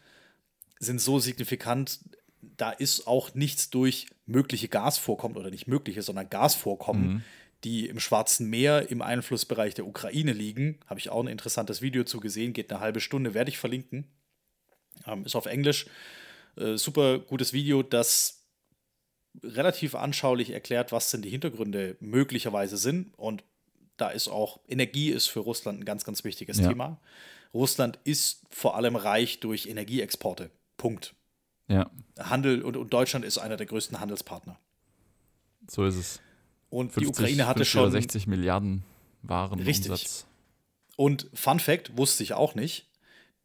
sind 0.79 1.01
so 1.01 1.20
signifikant, 1.20 2.00
da 2.41 2.72
ist 2.72 3.08
auch 3.08 3.34
nichts 3.34 3.70
durch 3.72 4.08
mögliche 4.27 4.67
Gasvorkommen 4.67 5.38
oder 5.38 5.50
nicht 5.50 5.67
mögliche, 5.67 6.01
sondern 6.01 6.29
Gasvorkommen, 6.29 7.07
mhm. 7.07 7.24
die 7.63 7.88
im 7.88 8.00
Schwarzen 8.00 8.50
Meer 8.50 8.91
im 8.91 9.01
Einflussbereich 9.01 9.74
der 9.74 9.88
Ukraine 9.88 10.34
liegen. 10.34 10.79
Habe 10.86 11.00
ich 11.00 11.10
auch 11.10 11.22
ein 11.22 11.27
interessantes 11.27 11.81
Video 11.81 12.03
zu 12.03 12.19
gesehen, 12.19 12.53
geht 12.53 12.72
eine 12.72 12.81
halbe 12.81 13.00
Stunde, 13.00 13.34
werde 13.34 13.50
ich 13.50 13.57
verlinken. 13.57 14.05
Ähm, 15.05 15.25
ist 15.25 15.36
auf 15.36 15.46
Englisch. 15.46 15.88
Äh, 16.57 16.77
super 16.77 17.19
gutes 17.19 17.53
Video, 17.53 17.84
das 17.84 18.43
relativ 19.43 19.96
anschaulich 19.96 20.51
erklärt, 20.51 20.91
was 20.91 21.12
denn 21.12 21.22
die 21.22 21.29
Hintergründe 21.29 21.96
möglicherweise 22.00 22.77
sind. 22.77 23.13
Und 23.17 23.43
da 23.98 24.10
ist 24.10 24.27
auch 24.27 24.60
Energie 24.67 25.10
ist 25.10 25.27
für 25.27 25.39
Russland 25.39 25.81
ein 25.81 25.86
ganz, 25.86 26.03
ganz 26.03 26.24
wichtiges 26.24 26.60
ja. 26.60 26.69
Thema. 26.69 27.00
Russland 27.53 28.00
ist 28.03 28.43
vor 28.50 28.75
allem 28.75 28.96
reich 28.96 29.39
durch 29.39 29.67
Energieexporte. 29.67 30.51
Punkt. 30.77 31.15
Ja. 31.67 31.89
Handel 32.19 32.62
und, 32.62 32.77
und 32.77 32.93
Deutschland 32.93 33.25
ist 33.25 33.38
einer 33.38 33.57
der 33.57 33.65
größten 33.65 34.00
Handelspartner. 34.00 34.57
So 35.69 35.86
ist 35.86 35.95
es. 35.95 36.21
Und 36.69 36.93
50, 36.93 37.03
die 37.03 37.07
Ukraine 37.07 37.47
hatte 37.47 37.65
schon 37.65 37.91
60 37.91 38.27
Milliarden 38.27 38.83
Waren 39.21 39.59
richtig. 39.59 39.91
Umsatz. 39.91 40.25
Und 40.95 41.29
Fun 41.33 41.59
Fact 41.59 41.97
wusste 41.97 42.24
ich 42.24 42.33
auch 42.33 42.55
nicht. 42.55 42.88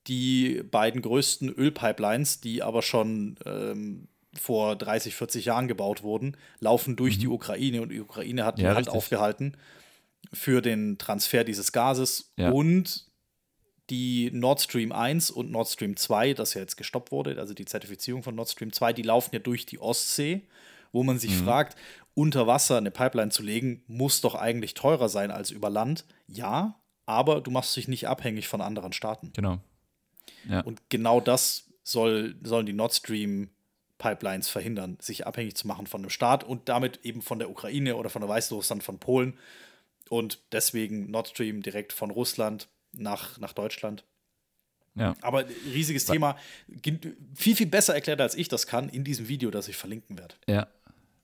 Die 0.09 0.63
beiden 0.71 1.03
größten 1.03 1.49
Ölpipelines, 1.49 2.41
die 2.41 2.63
aber 2.63 2.83
schon 2.83 3.37
ähm, 3.45 4.09
vor 4.35 4.75
30, 4.77 5.15
40 5.15 5.45
Jahren 5.45 5.69
gebaut 5.69 6.03
wurden, 6.03 6.37
laufen 6.59 6.97
durch 6.97 7.17
mhm. 7.17 7.21
die 7.21 7.29
Ukraine 7.29 7.83
und 7.83 7.91
die 7.91 8.01
Ukraine 8.01 8.45
hat 8.45 8.59
die 8.59 8.63
ja, 8.63 8.71
Hand 8.71 8.79
richtig. 8.79 8.95
aufgehalten 8.95 9.57
für 10.33 10.63
den 10.63 10.99
Transfer 10.99 11.45
dieses 11.45 11.73
Gases 11.73 12.33
ja. 12.37 12.51
und 12.51 13.07
die 13.93 14.31
Nord 14.33 14.63
Stream 14.63 14.91
1 14.91 15.31
und 15.31 15.51
Nord 15.51 15.69
Stream 15.69 15.99
2, 15.99 16.33
das 16.33 16.55
ja 16.55 16.63
jetzt 16.63 16.79
gestoppt 16.79 17.13
wurde, 17.13 17.39
also 17.39 17.53
die 17.53 17.67
Zertifizierung 17.67 18.23
von 18.23 18.35
Nord 18.35 18.49
Stream 18.49 18.73
2, 18.73 18.95
die 18.95 19.03
laufen 19.03 19.35
ja 19.35 19.39
durch 19.39 19.67
die 19.67 19.79
Ostsee, 19.79 20.47
wo 20.93 21.03
man 21.03 21.19
sich 21.19 21.33
mhm. 21.33 21.45
fragt, 21.45 21.77
unter 22.15 22.47
Wasser 22.47 22.79
eine 22.79 22.91
Pipeline 22.91 23.31
zu 23.31 23.43
legen, 23.43 23.83
muss 23.89 24.23
doch 24.23 24.35
eigentlich 24.35 24.73
teurer 24.73 25.11
sein 25.11 25.31
als 25.31 25.51
über 25.51 25.69
Land. 25.69 26.07
Ja, 26.27 26.81
aber 27.05 27.43
du 27.43 27.51
machst 27.51 27.77
dich 27.77 27.87
nicht 27.87 28.09
abhängig 28.09 28.49
von 28.49 28.63
anderen 28.63 28.95
Staaten. 28.95 29.31
Genau. 29.35 29.59
Ja. 30.49 30.61
Und 30.61 30.81
genau 30.89 31.21
das 31.21 31.69
soll, 31.83 32.37
sollen 32.43 32.65
die 32.65 32.73
Nord 32.73 32.95
Stream 32.95 33.51
Pipelines 33.99 34.49
verhindern, 34.49 34.97
sich 35.03 35.27
abhängig 35.27 35.55
zu 35.55 35.69
machen 35.69 35.87
von 35.87 36.01
einem 36.01 36.09
Staat 36.09 36.45
und 36.45 36.71
damit 36.71 37.01
eben 37.03 37.21
von 37.21 37.39
der 37.39 37.51
Ukraine 37.51 37.97
oder 37.97 38.09
von 38.09 38.23
der 38.23 38.29
Weißrussland, 38.31 38.83
von 38.83 38.99
Polen. 38.99 39.39
Und 40.09 40.41
deswegen 40.51 41.11
Nord 41.11 41.29
Stream 41.29 41.63
direkt 41.63 41.93
von 41.93 42.11
Russland 42.11 42.69
nach, 42.93 43.39
nach 43.39 43.53
Deutschland. 43.53 44.05
Ja. 44.95 45.15
Aber 45.23 45.45
riesiges 45.73 46.05
Thema, 46.05 46.37
viel, 47.35 47.57
viel 47.57 47.67
besser 47.67 47.95
erklärt, 47.95 48.21
als 48.21 48.35
ich 48.35 48.49
das 48.49 48.67
kann, 48.67 48.89
in 48.89 49.05
diesem 49.05 49.29
Video, 49.29 49.51
das 49.51 49.69
ich 49.69 49.77
verlinken 49.77 50.19
werde. 50.19 50.35
Ja, 50.47 50.69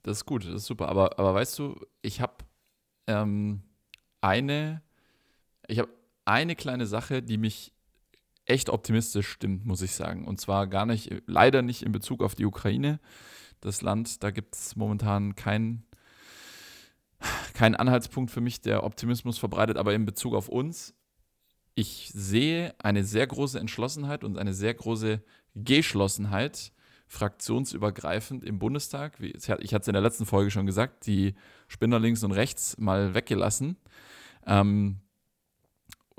das 0.03 0.17
ist 0.17 0.25
gut, 0.25 0.45
das 0.45 0.53
ist 0.55 0.65
super. 0.65 0.89
Aber, 0.89 1.19
aber 1.19 1.35
weißt 1.35 1.59
du, 1.59 1.79
ich 2.01 2.19
habe 2.19 2.37
ähm, 3.07 3.61
eine, 4.21 4.81
ich 5.67 5.79
habe 5.79 5.89
eine 6.25 6.55
kleine 6.55 6.87
Sache, 6.87 7.21
die 7.21 7.37
mich 7.37 7.73
echt 8.45 8.69
optimistisch 8.69 9.27
stimmt, 9.29 9.65
muss 9.65 9.83
ich 9.83 9.91
sagen. 9.91 10.25
Und 10.25 10.41
zwar 10.41 10.65
gar 10.65 10.87
nicht, 10.87 11.13
leider 11.27 11.61
nicht 11.61 11.83
in 11.83 11.91
Bezug 11.91 12.23
auf 12.23 12.33
die 12.33 12.45
Ukraine. 12.45 12.99
Das 13.61 13.81
Land, 13.81 14.23
da 14.23 14.31
gibt 14.31 14.55
es 14.55 14.75
momentan 14.75 15.35
keinen 15.35 15.85
kein 17.53 17.75
Anhaltspunkt 17.75 18.31
für 18.31 18.41
mich, 18.41 18.61
der 18.61 18.83
Optimismus 18.83 19.37
verbreitet, 19.37 19.77
aber 19.77 19.93
in 19.93 20.05
Bezug 20.05 20.33
auf 20.33 20.47
uns 20.47 20.93
ich 21.79 22.11
sehe 22.13 22.75
eine 22.77 23.05
sehr 23.05 23.25
große 23.25 23.57
Entschlossenheit 23.57 24.25
und 24.25 24.37
eine 24.37 24.53
sehr 24.53 24.73
große 24.73 25.23
Geschlossenheit, 25.55 26.73
fraktionsübergreifend 27.07 28.43
im 28.43 28.59
Bundestag. 28.59 29.17
Ich 29.21 29.49
hatte 29.49 29.63
es 29.63 29.87
in 29.87 29.93
der 29.93 30.01
letzten 30.01 30.25
Folge 30.25 30.51
schon 30.51 30.65
gesagt, 30.65 31.07
die 31.07 31.35
Spinner 31.69 31.97
links 31.97 32.21
und 32.23 32.33
rechts 32.33 32.77
mal 32.77 33.13
weggelassen. 33.13 33.77
Ähm, 34.45 34.99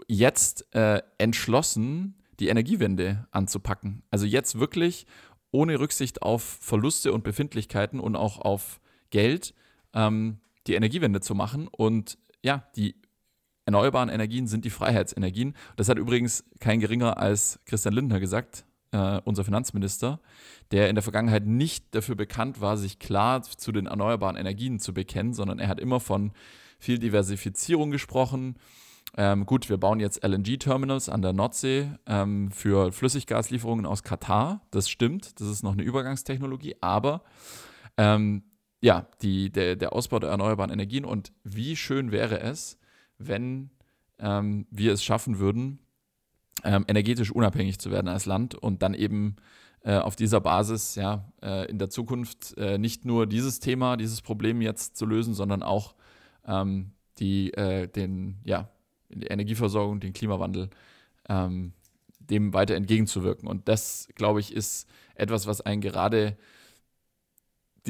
jetzt 0.08 0.74
äh, 0.74 1.02
entschlossen, 1.18 2.14
die 2.40 2.48
Energiewende 2.48 3.28
anzupacken. 3.30 4.02
Also 4.10 4.24
jetzt 4.24 4.58
wirklich 4.58 5.06
ohne 5.50 5.78
Rücksicht 5.78 6.22
auf 6.22 6.42
Verluste 6.42 7.12
und 7.12 7.22
Befindlichkeiten 7.22 8.00
und 8.00 8.16
auch 8.16 8.38
auf 8.38 8.80
Geld 9.10 9.52
ähm, 9.92 10.40
die 10.66 10.74
Energiewende 10.74 11.20
zu 11.20 11.34
machen 11.34 11.68
und 11.68 12.16
ja, 12.42 12.66
die 12.76 12.94
erneuerbaren 13.66 14.08
Energien 14.08 14.46
sind 14.46 14.64
die 14.64 14.70
Freiheitsenergien. 14.70 15.54
Das 15.76 15.88
hat 15.88 15.98
übrigens 15.98 16.44
kein 16.58 16.80
geringer 16.80 17.18
als 17.18 17.60
Christian 17.66 17.94
Lindner 17.94 18.20
gesagt, 18.20 18.64
äh, 18.92 19.20
unser 19.24 19.44
Finanzminister, 19.44 20.20
der 20.72 20.88
in 20.88 20.96
der 20.96 21.02
Vergangenheit 21.02 21.46
nicht 21.46 21.94
dafür 21.94 22.16
bekannt 22.16 22.60
war, 22.60 22.76
sich 22.76 22.98
klar 22.98 23.42
zu 23.42 23.72
den 23.72 23.86
erneuerbaren 23.86 24.36
Energien 24.36 24.78
zu 24.78 24.92
bekennen, 24.92 25.32
sondern 25.32 25.58
er 25.58 25.68
hat 25.68 25.80
immer 25.80 26.00
von 26.00 26.32
viel 26.78 26.98
Diversifizierung 26.98 27.90
gesprochen. 27.90 28.56
Ähm, 29.16 29.44
gut, 29.44 29.68
wir 29.68 29.76
bauen 29.76 30.00
jetzt 30.00 30.24
LNG-Terminals 30.24 31.08
an 31.08 31.22
der 31.22 31.32
Nordsee 31.32 31.90
ähm, 32.06 32.50
für 32.50 32.92
Flüssiggaslieferungen 32.92 33.86
aus 33.86 34.02
Katar. 34.02 34.62
Das 34.70 34.88
stimmt, 34.88 35.40
das 35.40 35.48
ist 35.48 35.62
noch 35.62 35.72
eine 35.72 35.82
Übergangstechnologie, 35.82 36.76
aber 36.80 37.22
ähm, 37.96 38.44
ja, 38.80 39.06
die, 39.20 39.50
der, 39.50 39.76
der 39.76 39.92
Ausbau 39.92 40.20
der 40.20 40.30
erneuerbaren 40.30 40.70
Energien 40.70 41.04
und 41.04 41.32
wie 41.44 41.76
schön 41.76 42.12
wäre 42.12 42.40
es, 42.40 42.78
wenn 43.20 43.70
ähm, 44.18 44.66
wir 44.70 44.92
es 44.92 45.04
schaffen 45.04 45.38
würden, 45.38 45.78
ähm, 46.64 46.84
energetisch 46.88 47.30
unabhängig 47.30 47.78
zu 47.78 47.90
werden 47.90 48.08
als 48.08 48.26
Land 48.26 48.54
und 48.54 48.82
dann 48.82 48.94
eben 48.94 49.36
äh, 49.82 49.96
auf 49.96 50.16
dieser 50.16 50.40
Basis 50.40 50.94
ja 50.94 51.30
äh, 51.42 51.70
in 51.70 51.78
der 51.78 51.90
Zukunft 51.90 52.56
äh, 52.58 52.78
nicht 52.78 53.04
nur 53.04 53.26
dieses 53.26 53.60
Thema, 53.60 53.96
dieses 53.96 54.20
Problem 54.20 54.60
jetzt 54.60 54.96
zu 54.96 55.06
lösen, 55.06 55.34
sondern 55.34 55.62
auch 55.62 55.94
ähm, 56.46 56.92
die, 57.18 57.52
äh, 57.54 57.86
den, 57.86 58.40
ja, 58.44 58.68
die 59.08 59.26
Energieversorgung, 59.26 60.00
den 60.00 60.12
Klimawandel, 60.12 60.70
ähm, 61.28 61.72
dem 62.18 62.52
weiter 62.52 62.74
entgegenzuwirken. 62.74 63.48
Und 63.48 63.68
das, 63.68 64.08
glaube 64.14 64.40
ich, 64.40 64.54
ist 64.54 64.88
etwas, 65.14 65.46
was 65.46 65.60
einen 65.60 65.80
gerade 65.80 66.36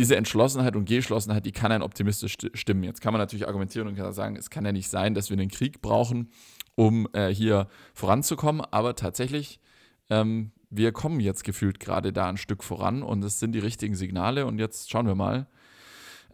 diese 0.00 0.16
Entschlossenheit 0.16 0.76
und 0.76 0.86
Geschlossenheit, 0.86 1.44
die 1.44 1.52
kann 1.52 1.72
einen 1.72 1.82
optimistisch 1.82 2.38
stimmen. 2.54 2.84
Jetzt 2.84 3.02
kann 3.02 3.12
man 3.12 3.20
natürlich 3.20 3.46
argumentieren 3.46 3.86
und 3.86 3.96
kann 3.96 4.10
sagen, 4.14 4.34
es 4.34 4.48
kann 4.48 4.64
ja 4.64 4.72
nicht 4.72 4.88
sein, 4.88 5.12
dass 5.12 5.28
wir 5.28 5.38
einen 5.38 5.50
Krieg 5.50 5.82
brauchen, 5.82 6.30
um 6.74 7.06
äh, 7.12 7.28
hier 7.28 7.68
voranzukommen, 7.92 8.62
aber 8.70 8.96
tatsächlich, 8.96 9.60
ähm, 10.08 10.52
wir 10.70 10.92
kommen 10.92 11.20
jetzt 11.20 11.44
gefühlt 11.44 11.80
gerade 11.80 12.14
da 12.14 12.30
ein 12.30 12.38
Stück 12.38 12.64
voran 12.64 13.02
und 13.02 13.22
es 13.22 13.40
sind 13.40 13.52
die 13.52 13.58
richtigen 13.58 13.94
Signale 13.94 14.46
und 14.46 14.58
jetzt 14.58 14.90
schauen 14.90 15.06
wir 15.06 15.14
mal, 15.14 15.46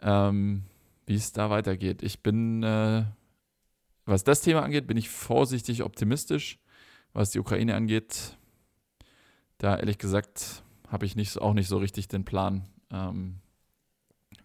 ähm, 0.01 0.63
wie 1.05 1.15
es 1.15 1.33
da 1.33 1.49
weitergeht. 1.49 2.03
Ich 2.03 2.23
bin, 2.23 2.63
äh, 2.63 3.03
was 4.05 4.23
das 4.23 4.39
Thema 4.39 4.63
angeht, 4.63 4.87
bin 4.87 4.95
ich 4.95 5.09
vorsichtig 5.09 5.83
optimistisch. 5.83 6.57
Was 7.11 7.31
die 7.31 7.39
Ukraine 7.39 7.75
angeht, 7.75 8.37
da 9.57 9.75
ehrlich 9.75 9.97
gesagt 9.97 10.63
habe 10.87 11.05
ich 11.05 11.17
nicht, 11.17 11.37
auch 11.41 11.53
nicht 11.53 11.67
so 11.67 11.79
richtig 11.79 12.07
den 12.07 12.23
Plan. 12.23 12.69
Ähm, 12.91 13.41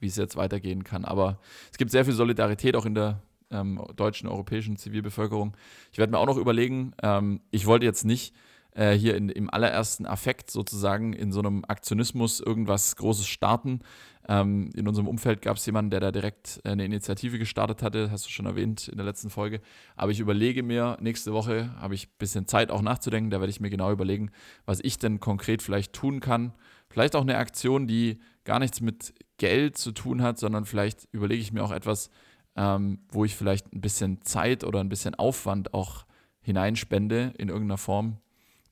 wie 0.02 0.08
es 0.08 0.16
jetzt 0.16 0.36
weitergehen 0.36 0.84
kann. 0.84 1.04
Aber 1.04 1.38
es 1.70 1.78
gibt 1.78 1.90
sehr 1.90 2.04
viel 2.04 2.14
Solidarität 2.14 2.76
auch 2.76 2.84
in 2.84 2.94
der 2.94 3.22
ähm, 3.50 3.80
deutschen, 3.96 4.28
europäischen 4.28 4.76
Zivilbevölkerung. 4.76 5.56
Ich 5.92 5.98
werde 5.98 6.10
mir 6.10 6.18
auch 6.18 6.26
noch 6.26 6.36
überlegen, 6.36 6.92
ähm, 7.02 7.40
ich 7.50 7.66
wollte 7.66 7.86
jetzt 7.86 8.04
nicht 8.04 8.34
äh, 8.74 8.92
hier 8.92 9.16
in, 9.16 9.28
im 9.28 9.50
allerersten 9.50 10.06
Affekt 10.06 10.50
sozusagen 10.50 11.12
in 11.12 11.32
so 11.32 11.40
einem 11.40 11.64
Aktionismus 11.66 12.40
irgendwas 12.40 12.96
Großes 12.96 13.26
starten. 13.26 13.80
Ähm, 14.28 14.70
in 14.74 14.86
unserem 14.86 15.08
Umfeld 15.08 15.42
gab 15.42 15.56
es 15.56 15.66
jemanden, 15.66 15.90
der 15.90 16.00
da 16.00 16.12
direkt 16.12 16.60
äh, 16.64 16.70
eine 16.70 16.84
Initiative 16.84 17.38
gestartet 17.38 17.82
hatte, 17.82 18.10
hast 18.10 18.24
du 18.26 18.30
schon 18.30 18.46
erwähnt 18.46 18.88
in 18.88 18.96
der 18.96 19.04
letzten 19.04 19.30
Folge. 19.30 19.60
Aber 19.96 20.12
ich 20.12 20.20
überlege 20.20 20.62
mir, 20.62 20.96
nächste 21.00 21.32
Woche 21.32 21.74
habe 21.80 21.94
ich 21.94 22.06
ein 22.06 22.18
bisschen 22.18 22.46
Zeit 22.46 22.70
auch 22.70 22.82
nachzudenken, 22.82 23.30
da 23.30 23.40
werde 23.40 23.50
ich 23.50 23.60
mir 23.60 23.70
genau 23.70 23.90
überlegen, 23.90 24.30
was 24.64 24.80
ich 24.80 24.98
denn 24.98 25.20
konkret 25.20 25.60
vielleicht 25.60 25.92
tun 25.92 26.20
kann. 26.20 26.54
Vielleicht 26.88 27.16
auch 27.16 27.22
eine 27.22 27.38
Aktion, 27.38 27.86
die 27.86 28.20
gar 28.44 28.58
nichts 28.58 28.80
mit 28.80 29.14
Geld 29.38 29.76
zu 29.76 29.92
tun 29.92 30.22
hat, 30.22 30.38
sondern 30.38 30.64
vielleicht 30.64 31.08
überlege 31.12 31.40
ich 31.40 31.52
mir 31.52 31.64
auch 31.64 31.72
etwas, 31.72 32.10
ähm, 32.56 33.00
wo 33.08 33.24
ich 33.24 33.34
vielleicht 33.34 33.72
ein 33.72 33.80
bisschen 33.80 34.22
Zeit 34.22 34.64
oder 34.64 34.80
ein 34.80 34.88
bisschen 34.88 35.14
Aufwand 35.14 35.74
auch 35.74 36.06
hineinspende 36.40 37.32
in 37.38 37.48
irgendeiner 37.48 37.78
Form, 37.78 38.18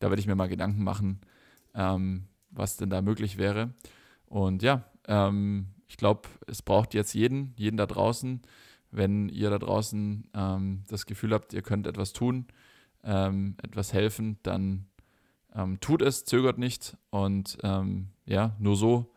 da 0.00 0.10
werde 0.10 0.20
ich 0.20 0.26
mir 0.26 0.34
mal 0.34 0.48
Gedanken 0.48 0.82
machen, 0.82 1.20
ähm, 1.74 2.24
was 2.50 2.76
denn 2.76 2.90
da 2.90 3.00
möglich 3.00 3.38
wäre. 3.38 3.74
Und 4.26 4.62
ja, 4.62 4.84
ähm, 5.06 5.68
ich 5.88 5.96
glaube, 5.96 6.28
es 6.46 6.62
braucht 6.62 6.94
jetzt 6.94 7.14
jeden, 7.14 7.54
jeden 7.56 7.76
da 7.76 7.86
draußen. 7.86 8.42
Wenn 8.90 9.28
ihr 9.28 9.50
da 9.50 9.58
draußen 9.58 10.28
ähm, 10.34 10.84
das 10.88 11.06
Gefühl 11.06 11.32
habt, 11.32 11.52
ihr 11.52 11.62
könnt 11.62 11.86
etwas 11.86 12.12
tun, 12.12 12.46
ähm, 13.04 13.56
etwas 13.62 13.92
helfen, 13.92 14.38
dann 14.42 14.86
ähm, 15.54 15.78
tut 15.80 16.02
es, 16.02 16.24
zögert 16.24 16.58
nicht. 16.58 16.96
Und 17.10 17.58
ja, 18.24 18.56
nur 18.58 18.76
so 18.76 19.12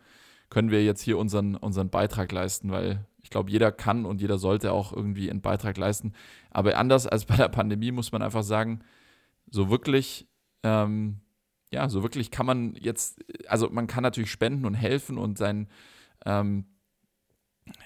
können 0.53 0.69
wir 0.69 0.85
jetzt 0.85 1.01
hier 1.01 1.17
unseren, 1.17 1.55
unseren 1.55 1.89
Beitrag 1.89 2.31
leisten, 2.31 2.69
weil 2.69 3.07
ich 3.23 3.31
glaube, 3.31 3.49
jeder 3.49 3.71
kann 3.71 4.05
und 4.05 4.21
jeder 4.21 4.37
sollte 4.37 4.71
auch 4.71 4.93
irgendwie 4.93 5.31
einen 5.31 5.41
Beitrag 5.41 5.77
leisten. 5.77 6.13
Aber 6.51 6.77
anders 6.77 7.07
als 7.07 7.25
bei 7.25 7.35
der 7.35 7.49
Pandemie 7.49 7.91
muss 7.91 8.11
man 8.11 8.21
einfach 8.21 8.43
sagen, 8.43 8.81
so 9.49 9.71
wirklich, 9.71 10.27
ähm, 10.61 11.21
ja, 11.71 11.89
so 11.89 12.03
wirklich 12.03 12.29
kann 12.29 12.45
man 12.45 12.75
jetzt, 12.75 13.19
also 13.47 13.67
man 13.71 13.87
kann 13.87 14.03
natürlich 14.03 14.29
spenden 14.29 14.65
und 14.65 14.75
helfen 14.75 15.17
und 15.17 15.39
sein, 15.39 15.67
ähm, 16.23 16.65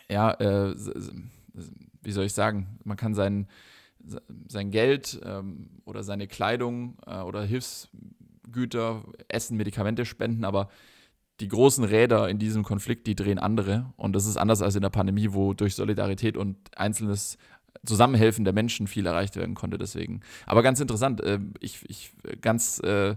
ja, 0.09 0.33
äh, 0.33 0.75
wie 2.01 2.11
soll 2.11 2.25
ich 2.25 2.33
sagen, 2.33 2.79
man 2.83 2.97
kann 2.97 3.15
sein, 3.15 3.47
sein 4.49 4.71
Geld 4.71 5.21
ähm, 5.23 5.69
oder 5.85 6.03
seine 6.03 6.27
Kleidung 6.27 6.97
äh, 7.05 7.21
oder 7.21 7.43
Hilfsgüter, 7.43 9.05
Essen, 9.29 9.55
Medikamente 9.55 10.03
spenden, 10.03 10.43
aber 10.43 10.69
die 11.39 11.47
großen 11.47 11.83
Räder 11.83 12.29
in 12.29 12.39
diesem 12.39 12.63
Konflikt, 12.63 13.07
die 13.07 13.15
drehen 13.15 13.39
andere. 13.39 13.93
Und 13.95 14.15
das 14.15 14.25
ist 14.25 14.37
anders 14.37 14.61
als 14.61 14.75
in 14.75 14.81
der 14.81 14.89
Pandemie, 14.89 15.33
wo 15.33 15.53
durch 15.53 15.75
Solidarität 15.75 16.35
und 16.37 16.57
einzelnes 16.75 17.37
Zusammenhelfen 17.85 18.43
der 18.43 18.53
Menschen 18.53 18.87
viel 18.87 19.05
erreicht 19.05 19.35
werden 19.35 19.55
konnte. 19.55 19.77
Deswegen. 19.77 20.21
Aber 20.45 20.63
ganz 20.63 20.79
interessant, 20.79 21.21
äh, 21.21 21.39
ich, 21.59 21.87
ich 21.87 22.13
ganz, 22.41 22.79
äh, 22.79 23.15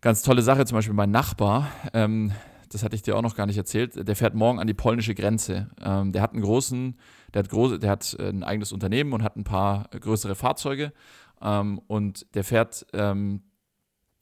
ganz 0.00 0.22
tolle 0.22 0.42
Sache, 0.42 0.64
zum 0.64 0.76
Beispiel 0.76 0.94
mein 0.94 1.10
Nachbar, 1.10 1.68
ähm, 1.92 2.32
das 2.72 2.82
hatte 2.82 2.96
ich 2.96 3.02
dir 3.02 3.16
auch 3.16 3.22
noch 3.22 3.36
gar 3.36 3.46
nicht 3.46 3.58
erzählt, 3.58 4.08
der 4.08 4.16
fährt 4.16 4.34
morgen 4.34 4.58
an 4.58 4.66
die 4.66 4.74
polnische 4.74 5.14
Grenze. 5.14 5.68
Ähm, 5.82 6.12
der 6.12 6.22
hat 6.22 6.32
einen 6.32 6.42
großen, 6.42 6.96
der 7.34 7.40
hat 7.40 7.50
große, 7.50 7.78
der 7.78 7.90
hat 7.90 8.16
äh, 8.18 8.28
ein 8.28 8.44
eigenes 8.44 8.72
Unternehmen 8.72 9.12
und 9.12 9.22
hat 9.22 9.36
ein 9.36 9.44
paar 9.44 9.88
größere 9.90 10.34
Fahrzeuge. 10.34 10.92
Ähm, 11.42 11.80
und 11.86 12.34
der 12.34 12.44
fährt, 12.44 12.86
ähm, 12.94 13.42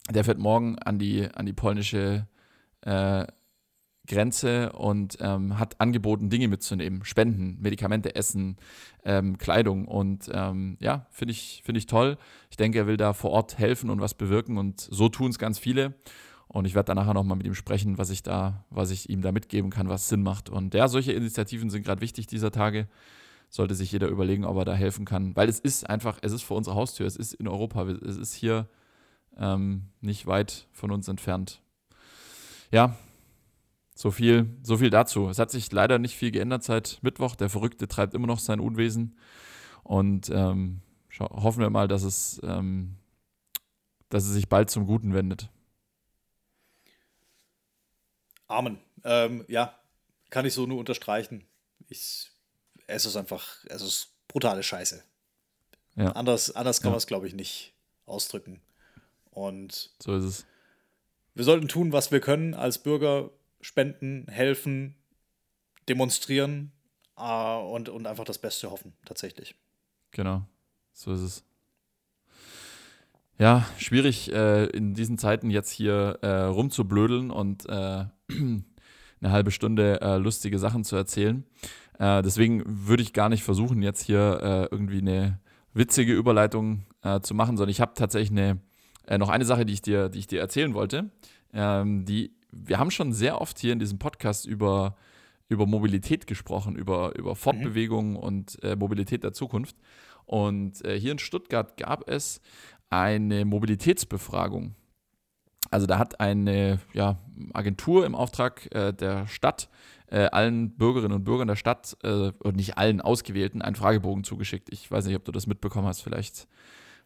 der 0.09 0.25
fährt 0.25 0.39
morgen 0.39 0.77
an 0.79 0.99
die, 0.99 1.29
an 1.33 1.45
die 1.45 1.53
polnische 1.53 2.27
äh, 2.81 3.25
Grenze 4.07 4.71
und 4.73 5.17
ähm, 5.21 5.59
hat 5.59 5.79
angeboten, 5.79 6.29
Dinge 6.29 6.47
mitzunehmen, 6.47 7.05
Spenden, 7.05 7.57
Medikamente, 7.61 8.15
Essen, 8.15 8.57
ähm, 9.05 9.37
Kleidung. 9.37 9.87
Und 9.87 10.29
ähm, 10.33 10.77
ja, 10.79 11.07
finde 11.11 11.33
ich, 11.33 11.61
find 11.63 11.77
ich 11.77 11.85
toll. 11.85 12.17
Ich 12.49 12.57
denke, 12.57 12.79
er 12.79 12.87
will 12.87 12.97
da 12.97 13.13
vor 13.13 13.31
Ort 13.31 13.57
helfen 13.57 13.89
und 13.89 14.01
was 14.01 14.13
bewirken 14.13 14.57
und 14.57 14.81
so 14.81 15.07
tun 15.07 15.29
es 15.29 15.39
ganz 15.39 15.59
viele. 15.59 15.93
Und 16.47 16.65
ich 16.65 16.75
werde 16.75 16.87
dann 16.87 16.97
nachher 16.97 17.13
nochmal 17.13 17.37
mit 17.37 17.47
ihm 17.47 17.55
sprechen, 17.55 17.97
was 17.97 18.09
ich 18.09 18.23
da, 18.23 18.65
was 18.69 18.91
ich 18.91 19.09
ihm 19.09 19.21
da 19.21 19.31
mitgeben 19.31 19.69
kann, 19.69 19.87
was 19.87 20.09
Sinn 20.09 20.23
macht. 20.23 20.49
Und 20.49 20.73
ja, 20.73 20.89
solche 20.89 21.13
Initiativen 21.13 21.69
sind 21.69 21.83
gerade 21.83 22.01
wichtig 22.01 22.27
dieser 22.27 22.51
Tage. 22.51 22.89
Sollte 23.49 23.75
sich 23.75 23.91
jeder 23.91 24.07
überlegen, 24.07 24.43
ob 24.43 24.57
er 24.57 24.65
da 24.65 24.73
helfen 24.73 25.05
kann. 25.05 25.35
Weil 25.35 25.47
es 25.47 25.59
ist 25.59 25.89
einfach, 25.89 26.19
es 26.21 26.33
ist 26.33 26.41
vor 26.41 26.57
unserer 26.57 26.75
Haustür, 26.75 27.05
es 27.05 27.15
ist 27.15 27.33
in 27.33 27.47
Europa, 27.47 27.83
es 27.83 28.17
ist 28.17 28.33
hier 28.33 28.67
ähm, 29.37 29.83
nicht 30.01 30.27
weit 30.27 30.67
von 30.73 30.91
uns 30.91 31.07
entfernt. 31.07 31.61
Ja, 32.71 32.97
so 33.95 34.09
viel, 34.09 34.57
so 34.63 34.77
viel 34.77 34.89
dazu. 34.89 35.29
Es 35.29 35.37
hat 35.37 35.51
sich 35.51 35.71
leider 35.71 35.99
nicht 35.99 36.15
viel 36.15 36.31
geändert 36.31 36.63
seit 36.63 36.99
Mittwoch. 37.01 37.35
Der 37.35 37.49
Verrückte 37.49 37.87
treibt 37.87 38.13
immer 38.13 38.27
noch 38.27 38.39
sein 38.39 38.59
Unwesen. 38.59 39.17
Und 39.83 40.29
ähm, 40.29 40.81
hoffen 41.19 41.59
wir 41.59 41.69
mal, 41.69 41.87
dass 41.87 42.03
es, 42.03 42.39
ähm, 42.43 42.95
dass 44.09 44.23
es 44.23 44.31
sich 44.31 44.49
bald 44.49 44.69
zum 44.69 44.87
Guten 44.87 45.13
wendet. 45.13 45.49
Amen. 48.47 48.79
Ähm, 49.03 49.45
ja, 49.47 49.77
kann 50.29 50.45
ich 50.45 50.53
so 50.53 50.65
nur 50.65 50.79
unterstreichen. 50.79 51.45
Ich, 51.87 52.31
es 52.87 53.05
ist 53.05 53.15
einfach, 53.15 53.63
es 53.67 53.81
ist 53.81 54.13
brutale 54.27 54.63
Scheiße. 54.63 55.03
Ja. 55.95 56.11
Anders, 56.13 56.55
anders 56.55 56.81
kann 56.81 56.89
ja. 56.89 56.91
man 56.91 56.97
es, 56.97 57.07
glaube 57.07 57.27
ich, 57.27 57.33
nicht 57.33 57.73
ausdrücken. 58.05 58.61
Und 59.29 59.91
so 59.99 60.15
ist 60.15 60.23
es. 60.23 60.45
Wir 61.33 61.43
sollten 61.43 61.67
tun, 61.67 61.91
was 61.91 62.11
wir 62.11 62.19
können 62.19 62.53
als 62.53 62.83
Bürger, 62.83 63.29
spenden, 63.61 64.27
helfen, 64.27 64.95
demonstrieren 65.87 66.71
äh, 67.17 67.57
und, 67.57 67.89
und 67.89 68.07
einfach 68.07 68.25
das 68.25 68.37
Beste 68.37 68.71
hoffen, 68.71 68.93
tatsächlich. 69.05 69.55
Genau, 70.11 70.43
so 70.93 71.13
ist 71.13 71.21
es. 71.21 71.43
Ja, 73.37 73.65
schwierig 73.77 74.31
äh, 74.31 74.65
in 74.65 74.93
diesen 74.93 75.17
Zeiten 75.17 75.49
jetzt 75.49 75.71
hier 75.71 76.19
äh, 76.21 76.43
rumzublödeln 76.43 77.31
und 77.31 77.67
äh, 77.67 78.05
eine 78.29 78.61
halbe 79.23 79.51
Stunde 79.51 79.99
äh, 80.01 80.17
lustige 80.17 80.59
Sachen 80.59 80.83
zu 80.83 80.95
erzählen. 80.95 81.45
Äh, 81.97 82.21
deswegen 82.21 82.63
würde 82.65 83.03
ich 83.03 83.13
gar 83.13 83.29
nicht 83.29 83.43
versuchen, 83.43 83.81
jetzt 83.81 84.03
hier 84.03 84.67
irgendwie 84.71 84.99
eine 84.99 85.39
witzige 85.73 86.13
Überleitung 86.13 86.85
zu 87.21 87.33
machen, 87.33 87.57
sondern 87.57 87.71
ich 87.71 87.81
habe 87.81 87.93
tatsächlich 87.95 88.29
eine 88.29 88.59
äh, 89.07 89.17
noch 89.17 89.29
eine 89.29 89.45
Sache, 89.45 89.65
die 89.65 89.73
ich 89.73 89.81
dir, 89.81 90.09
die 90.09 90.19
ich 90.19 90.27
dir 90.27 90.39
erzählen 90.39 90.73
wollte. 90.73 91.09
Ähm, 91.53 92.05
die, 92.05 92.35
wir 92.51 92.79
haben 92.79 92.91
schon 92.91 93.13
sehr 93.13 93.41
oft 93.41 93.59
hier 93.59 93.73
in 93.73 93.79
diesem 93.79 93.99
Podcast 93.99 94.45
über, 94.45 94.95
über 95.49 95.65
Mobilität 95.65 96.27
gesprochen, 96.27 96.75
über, 96.75 97.15
über 97.17 97.35
Fortbewegung 97.35 98.11
mhm. 98.11 98.17
und 98.17 98.63
äh, 98.63 98.75
Mobilität 98.75 99.23
der 99.23 99.33
Zukunft. 99.33 99.75
Und 100.25 100.83
äh, 100.85 100.99
hier 100.99 101.11
in 101.11 101.19
Stuttgart 101.19 101.77
gab 101.77 102.09
es 102.09 102.41
eine 102.89 103.45
Mobilitätsbefragung. 103.45 104.75
Also 105.69 105.87
da 105.87 105.97
hat 105.97 106.19
eine 106.19 106.79
ja, 106.93 107.17
Agentur 107.53 108.05
im 108.05 108.15
Auftrag 108.15 108.73
äh, 108.75 108.93
der 108.93 109.27
Stadt 109.27 109.69
äh, 110.11 110.25
allen 110.25 110.71
Bürgerinnen 110.71 111.13
und 111.13 111.23
Bürgern 111.23 111.47
der 111.47 111.55
Stadt, 111.55 111.97
äh, 112.03 112.31
und 112.39 112.57
nicht 112.57 112.77
allen 112.77 113.01
Ausgewählten, 113.01 113.61
einen 113.61 113.75
Fragebogen 113.75 114.23
zugeschickt. 114.23 114.69
Ich 114.71 114.91
weiß 114.91 115.05
nicht, 115.05 115.15
ob 115.15 115.23
du 115.23 115.31
das 115.31 115.47
mitbekommen 115.47 115.87
hast. 115.87 116.01
Vielleicht 116.01 116.47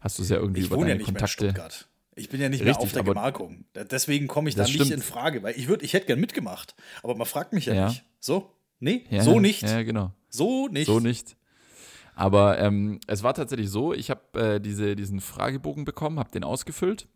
hast 0.05 0.19
du 0.19 0.23
es 0.23 0.29
ja 0.29 0.37
irgendwie 0.37 0.61
ich 0.61 0.67
über 0.67 0.77
deine 0.77 0.89
ja 0.89 0.95
nicht 0.95 1.05
Kontakte. 1.05 1.45
Mehr 1.45 1.49
in 1.49 1.55
Stuttgart. 1.55 1.87
Ich 2.15 2.29
bin 2.29 2.39
ja 2.39 2.47
nicht 2.47 2.61
Richtig, 2.61 2.77
mehr 2.77 2.83
auf 2.83 2.91
der 2.93 3.03
Gemarkung. 3.03 3.65
Deswegen 3.73 4.27
komme 4.27 4.47
ich 4.47 4.55
da 4.55 4.63
nicht 4.63 4.91
in 4.91 5.01
Frage, 5.01 5.43
weil 5.43 5.57
ich, 5.57 5.67
würd, 5.67 5.83
ich 5.83 5.93
hätte 5.93 6.05
gern 6.05 6.19
mitgemacht. 6.19 6.75
Aber 7.03 7.15
man 7.15 7.27
fragt 7.27 7.51
mich 7.51 7.65
ja, 7.65 7.73
ja. 7.73 7.87
nicht. 7.89 8.05
So? 8.19 8.51
Nee, 8.79 9.05
ja, 9.09 9.23
so 9.23 9.39
nicht. 9.39 9.63
Ja, 9.63 9.81
genau. 9.83 10.11
So 10.29 10.67
nicht. 10.67 10.85
So 10.85 10.99
nicht. 10.99 11.35
Aber 12.13 12.59
ähm, 12.59 12.99
es 13.07 13.23
war 13.23 13.33
tatsächlich 13.33 13.69
so, 13.69 13.93
ich 13.93 14.09
habe 14.09 14.39
äh, 14.39 14.61
diese, 14.61 14.95
diesen 14.95 15.19
Fragebogen 15.19 15.83
bekommen, 15.83 16.19
habe 16.19 16.31
den 16.31 16.45
ausgefüllt. 16.45 17.07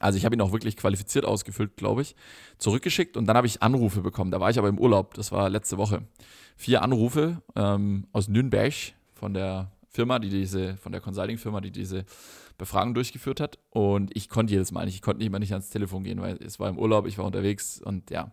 Also 0.00 0.16
ich 0.16 0.24
habe 0.24 0.34
ihn 0.34 0.40
auch 0.40 0.52
wirklich 0.52 0.76
qualifiziert 0.76 1.24
ausgefüllt, 1.24 1.76
glaube 1.76 2.02
ich, 2.02 2.16
zurückgeschickt 2.58 3.16
und 3.16 3.26
dann 3.26 3.36
habe 3.36 3.46
ich 3.46 3.62
Anrufe 3.62 4.00
bekommen. 4.00 4.30
Da 4.30 4.40
war 4.40 4.50
ich 4.50 4.58
aber 4.58 4.68
im 4.68 4.78
Urlaub, 4.78 5.14
das 5.14 5.30
war 5.30 5.50
letzte 5.50 5.76
Woche. 5.76 6.02
Vier 6.56 6.82
Anrufe 6.82 7.42
ähm, 7.54 8.06
aus 8.12 8.26
Nürnberg 8.28 8.74
von 9.14 9.34
der 9.34 9.70
Firma, 9.90 10.18
die 10.20 10.30
diese, 10.30 10.76
von 10.76 10.92
der 10.92 11.00
Consulting-Firma, 11.00 11.60
die 11.60 11.72
diese 11.72 12.04
Befragung 12.56 12.94
durchgeführt 12.94 13.40
hat. 13.40 13.58
Und 13.70 14.16
ich 14.16 14.28
konnte 14.28 14.52
jedes 14.52 14.70
Mal 14.72 14.86
nicht, 14.86 14.94
ich 14.94 15.02
konnte 15.02 15.18
nicht 15.18 15.26
immer 15.26 15.40
nicht 15.40 15.52
ans 15.52 15.70
Telefon 15.70 16.04
gehen, 16.04 16.20
weil 16.20 16.36
es 16.42 16.60
war 16.60 16.68
im 16.68 16.78
Urlaub, 16.78 17.06
ich 17.06 17.18
war 17.18 17.24
unterwegs 17.24 17.80
und 17.82 18.10
ja. 18.10 18.32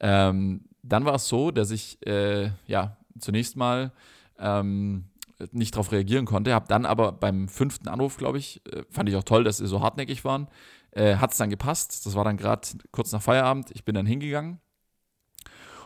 Ähm, 0.00 0.64
dann 0.82 1.04
war 1.04 1.14
es 1.14 1.28
so, 1.28 1.50
dass 1.50 1.70
ich 1.70 2.04
äh, 2.06 2.50
ja 2.66 2.96
zunächst 3.18 3.56
mal 3.56 3.92
ähm, 4.38 5.04
nicht 5.52 5.74
darauf 5.74 5.92
reagieren 5.92 6.26
konnte, 6.26 6.52
habe 6.52 6.68
dann 6.68 6.84
aber 6.84 7.12
beim 7.12 7.48
fünften 7.48 7.88
Anruf, 7.88 8.16
glaube 8.16 8.38
ich, 8.38 8.60
äh, 8.66 8.82
fand 8.90 9.08
ich 9.08 9.16
auch 9.16 9.24
toll, 9.24 9.44
dass 9.44 9.58
sie 9.58 9.66
so 9.66 9.80
hartnäckig 9.80 10.24
waren, 10.24 10.48
äh, 10.90 11.16
hat 11.16 11.32
es 11.32 11.38
dann 11.38 11.50
gepasst. 11.50 12.04
Das 12.04 12.14
war 12.14 12.24
dann 12.24 12.36
gerade 12.36 12.68
kurz 12.90 13.12
nach 13.12 13.22
Feierabend. 13.22 13.70
Ich 13.72 13.84
bin 13.84 13.94
dann 13.94 14.06
hingegangen 14.06 14.60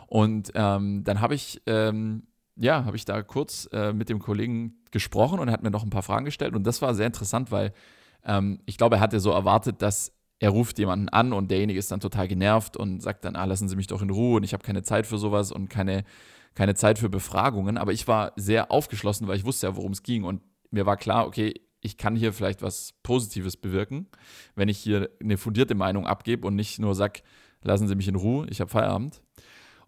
und 0.07 0.51
ähm, 0.55 1.03
dann 1.03 1.21
habe 1.21 1.35
ich 1.35 1.61
ähm, 1.65 2.23
ja, 2.57 2.85
habe 2.85 2.97
ich 2.97 3.05
da 3.05 3.21
kurz 3.21 3.69
äh, 3.71 3.93
mit 3.93 4.09
dem 4.09 4.19
Kollegen 4.19 4.79
gesprochen 4.91 5.39
und 5.39 5.47
er 5.47 5.53
hat 5.53 5.63
mir 5.63 5.71
noch 5.71 5.83
ein 5.83 5.89
paar 5.89 6.03
Fragen 6.03 6.25
gestellt. 6.25 6.55
Und 6.55 6.65
das 6.65 6.81
war 6.81 6.93
sehr 6.95 7.07
interessant, 7.07 7.51
weil 7.51 7.73
ähm, 8.25 8.59
ich 8.65 8.77
glaube, 8.77 8.97
er 8.97 9.01
hatte 9.01 9.19
so 9.19 9.31
erwartet, 9.31 9.81
dass 9.81 10.11
er 10.39 10.49
ruft 10.49 10.77
jemanden 10.77 11.09
an 11.09 11.33
und 11.33 11.49
derjenige 11.49 11.79
ist 11.79 11.91
dann 11.91 11.99
total 11.99 12.27
genervt 12.27 12.77
und 12.77 13.01
sagt 13.01 13.25
dann, 13.25 13.35
ah, 13.35 13.45
lassen 13.45 13.69
Sie 13.69 13.75
mich 13.75 13.87
doch 13.87 14.01
in 14.01 14.09
Ruhe 14.09 14.37
und 14.37 14.43
ich 14.43 14.53
habe 14.53 14.63
keine 14.63 14.83
Zeit 14.83 15.07
für 15.07 15.17
sowas 15.17 15.51
und 15.51 15.69
keine, 15.69 16.03
keine 16.53 16.75
Zeit 16.75 16.99
für 16.99 17.09
Befragungen. 17.09 17.77
Aber 17.77 17.91
ich 17.91 18.07
war 18.07 18.33
sehr 18.35 18.71
aufgeschlossen, 18.71 19.27
weil 19.27 19.37
ich 19.37 19.45
wusste 19.45 19.67
ja, 19.67 19.75
worum 19.75 19.93
es 19.93 20.03
ging. 20.03 20.23
Und 20.23 20.41
mir 20.69 20.85
war 20.85 20.97
klar, 20.97 21.25
okay, 21.25 21.53
ich 21.81 21.97
kann 21.97 22.15
hier 22.15 22.33
vielleicht 22.33 22.61
was 22.61 22.93
Positives 23.03 23.57
bewirken, 23.57 24.07
wenn 24.55 24.69
ich 24.69 24.77
hier 24.77 25.09
eine 25.21 25.37
fundierte 25.37 25.75
Meinung 25.75 26.05
abgebe 26.05 26.45
und 26.47 26.55
nicht 26.55 26.79
nur 26.79 26.95
sage, 26.95 27.21
lassen 27.63 27.87
Sie 27.87 27.95
mich 27.95 28.07
in 28.07 28.15
Ruhe, 28.15 28.47
ich 28.49 28.61
habe 28.61 28.69
Feierabend. 28.69 29.21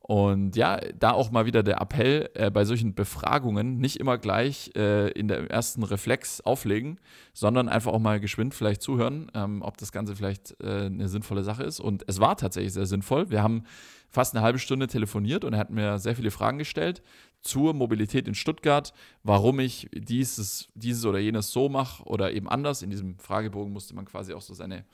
Und 0.09 0.55
ja, 0.55 0.79
da 0.97 1.11
auch 1.11 1.29
mal 1.29 1.45
wieder 1.45 1.61
der 1.61 1.79
Appell, 1.79 2.31
äh, 2.33 2.49
bei 2.49 2.65
solchen 2.65 2.95
Befragungen 2.95 3.77
nicht 3.77 3.99
immer 3.99 4.17
gleich 4.17 4.71
äh, 4.75 5.11
in 5.11 5.27
der 5.27 5.51
ersten 5.51 5.83
Reflex 5.83 6.41
auflegen, 6.41 6.99
sondern 7.31 7.69
einfach 7.69 7.93
auch 7.93 7.99
mal 7.99 8.19
geschwind 8.19 8.55
vielleicht 8.55 8.81
zuhören, 8.81 9.29
ähm, 9.35 9.61
ob 9.61 9.77
das 9.77 9.91
Ganze 9.91 10.15
vielleicht 10.15 10.59
äh, 10.63 10.87
eine 10.87 11.09
sinnvolle 11.09 11.43
Sache 11.43 11.61
ist. 11.61 11.79
Und 11.79 12.05
es 12.07 12.19
war 12.19 12.37
tatsächlich 12.37 12.73
sehr 12.73 12.87
sinnvoll. 12.87 13.29
Wir 13.29 13.43
haben 13.43 13.65
fast 14.09 14.33
eine 14.33 14.43
halbe 14.43 14.57
Stunde 14.57 14.87
telefoniert 14.87 15.45
und 15.45 15.53
er 15.53 15.59
hat 15.59 15.69
mir 15.69 15.99
sehr 15.99 16.15
viele 16.15 16.31
Fragen 16.31 16.57
gestellt 16.57 17.03
zur 17.41 17.75
Mobilität 17.75 18.27
in 18.27 18.33
Stuttgart, 18.33 18.93
warum 19.21 19.59
ich 19.59 19.89
dieses, 19.93 20.69
dieses 20.73 21.05
oder 21.05 21.19
jenes 21.19 21.51
so 21.51 21.69
mache 21.69 22.03
oder 22.05 22.33
eben 22.33 22.49
anders. 22.49 22.81
In 22.81 22.89
diesem 22.89 23.19
Fragebogen 23.19 23.71
musste 23.71 23.93
man 23.93 24.05
quasi 24.05 24.33
auch 24.33 24.41
so 24.41 24.55
seine 24.55 24.85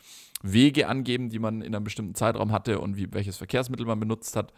Wege 0.43 0.89
angeben, 0.89 1.29
die 1.29 1.39
man 1.39 1.61
in 1.61 1.73
einem 1.73 1.85
bestimmten 1.85 2.15
Zeitraum 2.15 2.51
hatte 2.51 2.81
und 2.81 2.97
wie, 2.97 3.13
welches 3.13 3.37
Verkehrsmittel 3.37 3.85
man 3.85 4.01
benutzt 4.01 4.35
hat. 4.35 4.51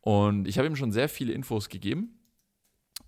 Und 0.00 0.48
ich 0.48 0.58
habe 0.58 0.66
ihm 0.66 0.76
schon 0.76 0.92
sehr 0.92 1.08
viele 1.08 1.32
Infos 1.32 1.68
gegeben. 1.68 2.16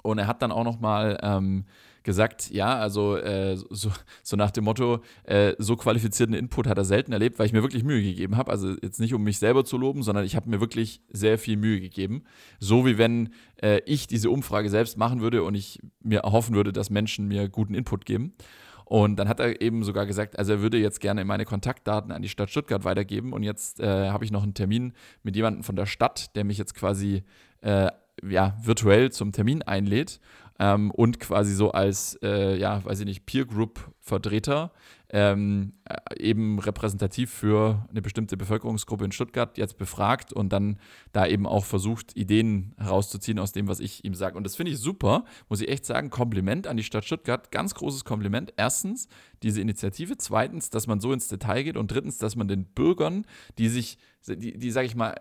Und 0.03 0.19
er 0.19 0.27
hat 0.27 0.43
dann 0.43 0.53
auch 0.53 0.65
noch 0.65 0.81
mal 0.81 1.19
ähm, 1.23 1.65
gesagt, 2.03 2.51
ja, 2.51 2.77
also 2.77 3.17
äh, 3.17 3.57
so, 3.57 3.91
so, 4.23 4.37
nach 4.37 4.51
dem 4.51 4.65
Motto, 4.65 5.01
äh, 5.25 5.55
so 5.59 5.77
qualifizierten 5.77 6.35
Input 6.35 6.67
hat 6.67 6.79
er 6.79 6.85
selten 6.85 7.13
erlebt, 7.13 7.39
weil 7.39 7.47
ich 7.47 7.53
mir 7.53 7.63
wirklich 7.63 7.85
Mühe 7.85 8.03
gegeben 8.03 8.37
habe. 8.37 8.51
Also 8.51 8.75
jetzt 8.83 9.01
nicht, 9.01 9.15
um 9.15 9.23
mich 9.23 9.39
selber 9.39 9.65
zu 9.65 9.79
loben, 9.79 10.03
sondern 10.03 10.25
ich 10.25 10.35
habe 10.35 10.51
mir 10.51 10.61
wirklich 10.61 11.03
sehr 11.11 11.39
viel 11.39 11.57
Mühe 11.57 11.81
gegeben. 11.81 12.25
So 12.59 12.85
wie 12.85 12.99
wenn 12.99 13.31
äh, 13.63 13.81
ich 13.87 14.07
diese 14.07 14.31
Umfrage 14.31 14.71
selbst 14.71 14.99
machen 14.99 15.21
würde 15.21 15.45
und 15.45 15.55
ich 15.55 15.81
mir 16.03 16.21
erhoffen 16.21 16.55
würde, 16.57 16.73
dass 16.73 16.91
Menschen 16.91 17.29
mir 17.29 17.49
guten 17.49 17.75
Input 17.75 18.05
geben. 18.05 18.35
Und 18.85 19.17
dann 19.17 19.29
hat 19.29 19.41
er 19.41 19.61
eben 19.61 19.85
sogar 19.85 20.07
gesagt, 20.07 20.39
also 20.39 20.53
er 20.53 20.61
würde 20.61 20.79
jetzt 20.79 21.01
gerne 21.01 21.25
meine 21.25 21.45
Kontaktdaten 21.45 22.13
an 22.13 22.23
die 22.23 22.29
Stadt 22.29 22.51
Stuttgart 22.51 22.85
weitergeben. 22.85 23.33
Und 23.33 23.43
jetzt 23.43 23.81
äh, 23.81 24.11
habe 24.11 24.25
ich 24.25 24.31
noch 24.31 24.43
einen 24.43 24.55
Termin 24.55 24.93
mit 25.23 25.37
jemandem 25.37 25.63
von 25.63 25.77
der 25.77 25.87
Stadt, 25.87 26.35
der 26.37 26.45
mich 26.45 26.59
jetzt 26.59 26.75
quasi 26.75 27.23
äh, 27.61 27.89
ja, 28.23 28.57
virtuell 28.63 29.11
zum 29.11 29.33
Termin 29.33 29.63
einlädt 29.63 30.21
ähm, 30.59 30.91
und 30.91 31.19
quasi 31.21 31.55
so 31.55 31.73
als, 31.73 32.19
äh, 32.23 32.57
ja, 32.57 32.85
weiß 32.85 33.01
ich 33.01 33.07
nicht, 33.07 33.27
Peer 33.27 33.47
Group 33.47 33.91
Vertreter 34.01 34.73
ähm, 35.15 35.75
äh, 35.85 36.19
eben 36.19 36.59
repräsentativ 36.59 37.31
für 37.31 37.87
eine 37.91 38.01
bestimmte 38.01 38.39
Bevölkerungsgruppe 38.39 39.05
in 39.05 39.13
Stuttgart 39.13 39.59
jetzt 39.59 39.77
befragt 39.77 40.33
und 40.33 40.51
dann 40.55 40.79
da 41.13 41.27
eben 41.27 41.47
auch 41.47 41.67
versucht, 41.67 42.17
Ideen 42.17 42.75
herauszuziehen 42.79 43.39
aus 43.39 43.53
dem, 43.53 43.69
was 43.69 43.79
ich 43.81 44.05
ihm 44.07 44.15
sage. 44.15 44.39
Und 44.39 44.45
das 44.45 44.57
finde 44.57 44.73
ich 44.73 44.79
super, 44.79 45.27
muss 45.51 45.61
ich 45.61 45.69
echt 45.69 45.85
sagen. 45.85 46.09
Kompliment 46.09 46.67
an 46.67 46.79
die 46.79 46.83
Stadt 46.83 47.05
Stuttgart, 47.05 47.53
ganz 47.53 47.75
großes 47.75 48.07
Kompliment. 48.07 48.55
Erstens, 48.57 49.07
diese 49.43 49.61
Initiative. 49.61 50.17
Zweitens, 50.17 50.71
dass 50.71 50.87
man 50.87 50.99
so 50.99 51.13
ins 51.13 51.29
Detail 51.29 51.63
geht. 51.65 51.77
Und 51.77 51.91
drittens, 51.91 52.17
dass 52.17 52.35
man 52.35 52.49
den 52.49 52.65
Bürgern, 52.65 53.27
die 53.59 53.69
sich, 53.69 53.99
die, 54.27 54.57
die 54.57 54.71
sage 54.71 54.87
ich 54.87 54.97
mal, 54.97 55.15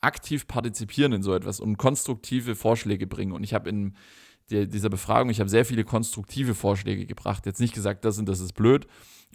aktiv 0.00 0.46
partizipieren 0.46 1.12
in 1.12 1.22
so 1.22 1.34
etwas 1.34 1.60
und 1.60 1.76
konstruktive 1.76 2.54
Vorschläge 2.54 3.06
bringen. 3.06 3.32
Und 3.32 3.44
ich 3.44 3.52
habe 3.52 3.68
in 3.68 3.94
der, 4.50 4.66
dieser 4.66 4.90
Befragung, 4.90 5.28
ich 5.28 5.40
habe 5.40 5.50
sehr 5.50 5.64
viele 5.66 5.84
konstruktive 5.84 6.54
Vorschläge 6.54 7.04
gebracht. 7.04 7.44
Jetzt 7.44 7.60
nicht 7.60 7.74
gesagt, 7.74 8.06
das 8.06 8.18
und 8.18 8.26
das 8.26 8.40
ist 8.40 8.54
blöd 8.54 8.86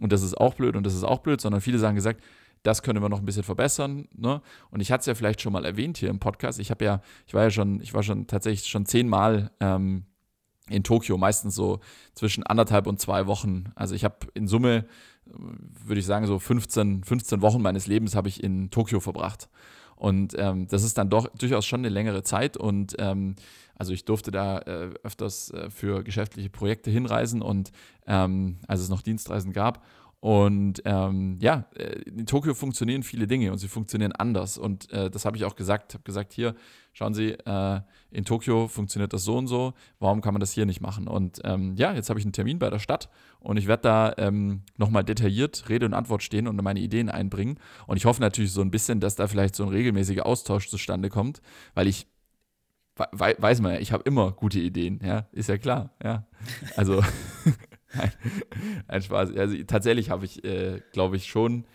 und 0.01 0.11
das 0.11 0.23
ist 0.23 0.37
auch 0.37 0.53
blöd 0.55 0.75
und 0.75 0.85
das 0.85 0.95
ist 0.95 1.03
auch 1.03 1.19
blöd, 1.19 1.41
sondern 1.41 1.61
viele 1.61 1.79
sagen 1.79 1.95
gesagt, 1.95 2.21
das 2.63 2.81
können 2.81 3.01
wir 3.01 3.09
noch 3.09 3.19
ein 3.19 3.25
bisschen 3.25 3.43
verbessern. 3.43 4.07
Ne? 4.13 4.41
Und 4.69 4.81
ich 4.81 4.91
hatte 4.91 5.01
es 5.01 5.05
ja 5.05 5.15
vielleicht 5.15 5.41
schon 5.41 5.53
mal 5.53 5.65
erwähnt 5.65 5.97
hier 5.97 6.09
im 6.09 6.19
Podcast. 6.19 6.59
Ich 6.59 6.71
habe 6.71 6.83
ja, 6.83 7.01
ich 7.25 7.33
war 7.33 7.43
ja 7.43 7.51
schon, 7.51 7.81
ich 7.81 7.93
war 7.93 8.03
schon 8.03 8.27
tatsächlich 8.27 8.69
schon 8.69 8.85
zehnmal 8.85 9.51
ähm, 9.59 10.03
in 10.69 10.83
Tokio, 10.83 11.17
meistens 11.17 11.55
so 11.55 11.79
zwischen 12.13 12.43
anderthalb 12.43 12.87
und 12.87 12.99
zwei 12.99 13.27
Wochen. 13.27 13.71
Also 13.75 13.95
ich 13.95 14.03
habe 14.03 14.27
in 14.33 14.47
Summe, 14.47 14.85
würde 15.25 15.99
ich 15.99 16.05
sagen, 16.05 16.27
so 16.27 16.37
15, 16.37 17.03
15 17.03 17.41
Wochen 17.41 17.61
meines 17.61 17.87
Lebens 17.87 18.15
habe 18.15 18.27
ich 18.27 18.43
in 18.43 18.69
Tokio 18.71 18.99
verbracht. 18.99 19.49
Und 19.99 20.33
ähm, 20.37 20.67
das 20.69 20.83
ist 20.83 20.97
dann 20.97 21.09
doch 21.09 21.27
durchaus 21.37 21.65
schon 21.65 21.81
eine 21.81 21.89
längere 21.89 22.23
Zeit. 22.23 22.55
Und 22.55 22.95
ähm, 22.99 23.35
also 23.75 23.91
ich 23.91 24.05
durfte 24.05 24.31
da 24.31 24.59
äh, 24.59 24.91
öfters 25.03 25.51
äh, 25.51 25.69
für 25.69 26.03
geschäftliche 26.03 26.49
Projekte 26.49 26.89
hinreisen 26.89 27.41
und 27.41 27.71
ähm, 28.07 28.57
als 28.65 28.79
es 28.79 28.89
noch 28.89 29.01
Dienstreisen 29.01 29.51
gab. 29.51 29.83
Und 30.21 30.81
ähm, 30.83 31.37
ja, 31.39 31.65
äh, 31.75 32.01
in 32.01 32.25
Tokio 32.25 32.53
funktionieren 32.53 33.03
viele 33.03 33.25
Dinge 33.25 33.53
und 33.53 33.57
sie 33.57 33.69
funktionieren 33.69 34.11
anders. 34.11 34.57
Und 34.57 34.91
äh, 34.91 35.09
das 35.09 35.23
habe 35.23 35.37
ich 35.37 35.45
auch 35.45 35.55
gesagt. 35.55 35.91
Ich 35.91 35.93
habe 35.95 36.03
gesagt, 36.03 36.33
hier, 36.33 36.55
schauen 36.91 37.13
Sie, 37.13 37.31
äh, 37.31 37.81
in 38.11 38.25
Tokio 38.25 38.67
funktioniert 38.67 39.13
das 39.13 39.23
so 39.23 39.37
und 39.37 39.47
so. 39.47 39.73
Warum 39.99 40.19
kann 40.19 40.33
man 40.33 40.41
das 40.41 40.51
hier 40.51 40.65
nicht 40.65 40.81
machen? 40.81 41.07
Und 41.07 41.39
ähm, 41.45 41.73
ja, 41.75 41.93
jetzt 41.93 42.09
habe 42.09 42.19
ich 42.19 42.25
einen 42.25 42.33
Termin 42.33 42.59
bei 42.59 42.69
der 42.69 42.79
Stadt 42.79 43.09
und 43.39 43.55
ich 43.55 43.67
werde 43.67 43.83
da 43.83 44.13
ähm, 44.17 44.63
nochmal 44.75 45.05
detailliert 45.05 45.69
Rede 45.69 45.85
und 45.85 45.93
Antwort 45.93 46.21
stehen 46.21 46.49
und 46.49 46.61
meine 46.61 46.81
Ideen 46.81 47.09
einbringen. 47.09 47.57
Und 47.87 47.95
ich 47.95 48.03
hoffe 48.03 48.19
natürlich 48.19 48.51
so 48.51 48.61
ein 48.61 48.71
bisschen, 48.71 48.99
dass 48.99 49.15
da 49.15 49.27
vielleicht 49.27 49.55
so 49.55 49.63
ein 49.63 49.69
regelmäßiger 49.69 50.25
Austausch 50.25 50.67
zustande 50.67 51.09
kommt, 51.09 51.41
weil 51.75 51.87
ich 51.87 52.07
weiß 53.11 53.61
man 53.61 53.75
ja, 53.75 53.79
ich 53.79 53.93
habe 53.93 54.03
immer 54.03 54.33
gute 54.33 54.59
Ideen, 54.59 54.99
ja, 55.01 55.27
ist 55.31 55.47
ja 55.47 55.57
klar, 55.57 55.91
ja. 56.03 56.25
Also 56.75 57.01
ein 58.87 59.01
Spaß. 59.01 59.35
Also 59.35 59.55
tatsächlich 59.63 60.09
habe 60.09 60.25
ich, 60.25 60.43
äh, 60.43 60.81
glaube 60.93 61.15
ich, 61.15 61.27
schon, 61.27 61.65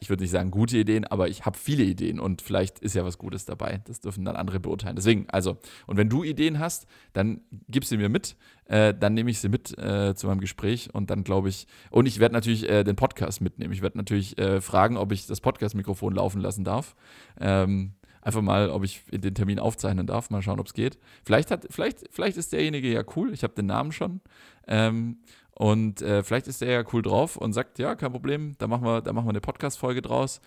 ich 0.00 0.10
würde 0.10 0.22
nicht 0.22 0.32
sagen 0.32 0.50
gute 0.50 0.76
Ideen, 0.76 1.06
aber 1.06 1.28
ich 1.28 1.46
habe 1.46 1.56
viele 1.56 1.82
Ideen 1.82 2.20
und 2.20 2.42
vielleicht 2.42 2.78
ist 2.80 2.94
ja 2.94 3.04
was 3.04 3.16
Gutes 3.16 3.46
dabei. 3.46 3.80
Das 3.86 4.00
dürfen 4.00 4.24
dann 4.24 4.36
andere 4.36 4.60
beurteilen. 4.60 4.96
Deswegen, 4.96 5.26
also, 5.30 5.56
und 5.86 5.96
wenn 5.96 6.10
du 6.10 6.24
Ideen 6.24 6.58
hast, 6.58 6.86
dann 7.14 7.40
gib 7.68 7.84
sie 7.84 7.96
mir 7.96 8.10
mit, 8.10 8.36
äh, 8.66 8.92
dann 8.92 9.14
nehme 9.14 9.30
ich 9.30 9.38
sie 9.38 9.48
mit 9.48 9.76
äh, 9.78 10.14
zu 10.14 10.26
meinem 10.26 10.40
Gespräch 10.40 10.90
und 10.92 11.10
dann 11.10 11.24
glaube 11.24 11.48
ich, 11.48 11.66
und 11.90 12.06
ich 12.06 12.20
werde 12.20 12.34
natürlich 12.34 12.68
äh, 12.68 12.84
den 12.84 12.96
Podcast 12.96 13.40
mitnehmen. 13.40 13.72
Ich 13.72 13.82
werde 13.82 13.96
natürlich 13.96 14.36
äh, 14.38 14.60
fragen, 14.60 14.96
ob 14.96 15.10
ich 15.12 15.26
das 15.26 15.40
Podcast-Mikrofon 15.40 16.14
laufen 16.14 16.40
lassen 16.40 16.64
darf. 16.64 16.94
Ähm, 17.40 17.94
einfach 18.24 18.42
mal, 18.42 18.70
ob 18.70 18.84
ich 18.84 19.04
den 19.10 19.34
Termin 19.34 19.58
aufzeichnen 19.58 20.06
darf, 20.06 20.30
mal 20.30 20.42
schauen, 20.42 20.58
ob 20.58 20.66
es 20.66 20.74
geht. 20.74 20.98
Vielleicht, 21.24 21.50
hat, 21.50 21.66
vielleicht, 21.70 22.04
vielleicht 22.10 22.36
ist 22.36 22.52
derjenige 22.52 22.92
ja 22.92 23.04
cool, 23.16 23.32
ich 23.32 23.42
habe 23.42 23.54
den 23.54 23.66
Namen 23.66 23.92
schon. 23.92 24.20
Ähm, 24.66 25.18
und 25.54 26.02
äh, 26.02 26.24
vielleicht 26.24 26.48
ist 26.48 26.60
der 26.60 26.70
ja 26.70 26.84
cool 26.92 27.02
drauf 27.02 27.36
und 27.36 27.52
sagt, 27.52 27.78
ja, 27.78 27.94
kein 27.94 28.10
Problem, 28.10 28.56
da 28.58 28.66
machen 28.66 28.84
wir, 28.84 29.02
da 29.02 29.12
machen 29.12 29.26
wir 29.26 29.30
eine 29.30 29.40
Podcast-Folge 29.40 30.02
draus. 30.02 30.40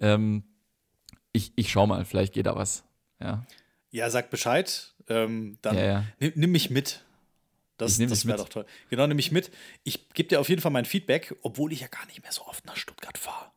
Ähm, 0.00 0.44
ich, 1.32 1.52
ich 1.56 1.70
schau 1.70 1.86
mal, 1.86 2.04
vielleicht 2.04 2.32
geht 2.32 2.46
da 2.46 2.56
was. 2.56 2.84
Ja, 3.20 3.44
ja 3.90 4.08
sag 4.10 4.30
Bescheid. 4.30 4.94
Ähm, 5.08 5.58
dann 5.60 5.76
ja, 5.76 5.84
ja. 5.84 6.04
Nimm, 6.18 6.32
nimm, 6.36 6.52
mich 6.52 6.70
mit. 6.70 7.04
Das, 7.76 7.98
das 7.98 8.26
wäre 8.26 8.38
doch 8.38 8.48
toll. 8.48 8.64
Genau, 8.88 9.06
nimm 9.06 9.16
mich 9.16 9.32
mit. 9.32 9.50
Ich 9.82 10.08
gebe 10.10 10.28
dir 10.28 10.40
auf 10.40 10.48
jeden 10.48 10.62
Fall 10.62 10.70
mein 10.70 10.84
Feedback, 10.84 11.36
obwohl 11.42 11.72
ich 11.72 11.80
ja 11.80 11.88
gar 11.88 12.06
nicht 12.06 12.22
mehr 12.22 12.32
so 12.32 12.42
oft 12.46 12.64
nach 12.66 12.76
Stuttgart 12.76 13.18
fahre. 13.18 13.50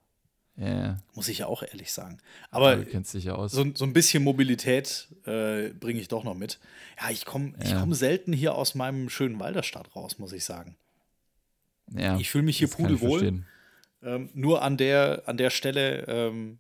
Ja. 0.58 0.98
Muss 1.14 1.28
ich 1.30 1.38
ja 1.38 1.46
auch 1.46 1.62
ehrlich 1.62 1.94
sagen. 1.94 2.18
Aber 2.50 2.78
du 2.78 2.86
kennst 2.86 3.14
dich 3.14 3.26
ja 3.26 3.36
aus. 3.36 3.52
So, 3.52 3.64
so 3.76 3.86
ein 3.86 3.94
bisschen 3.94 4.24
Mobilität 4.24 5.08
äh, 5.26 5.70
bringe 5.70 6.02
ich 6.02 6.08
doch 6.08 6.24
noch 6.24 6.34
mit. 6.34 6.60
Ja, 7.00 7.12
ich 7.12 7.26
komme 7.26 7.54
ja. 7.64 7.80
komm 7.80 7.94
selten 7.94 8.34
hier 8.34 8.56
aus 8.56 8.74
meinem 8.74 9.10
schönen 9.10 9.40
Walderstadt 9.40 9.96
raus, 9.96 10.18
muss 10.18 10.34
ich 10.34 10.44
sagen. 10.44 10.76
Ja, 11.96 12.18
ich 12.18 12.30
fühle 12.30 12.44
mich 12.44 12.58
hier 12.58 12.70
pudelwohl. 12.70 13.44
Ähm, 14.04 14.30
nur 14.34 14.62
an 14.62 14.78
der, 14.78 15.24
an 15.26 15.38
der 15.38 15.50
Stelle, 15.50 16.06
ähm, 16.08 16.60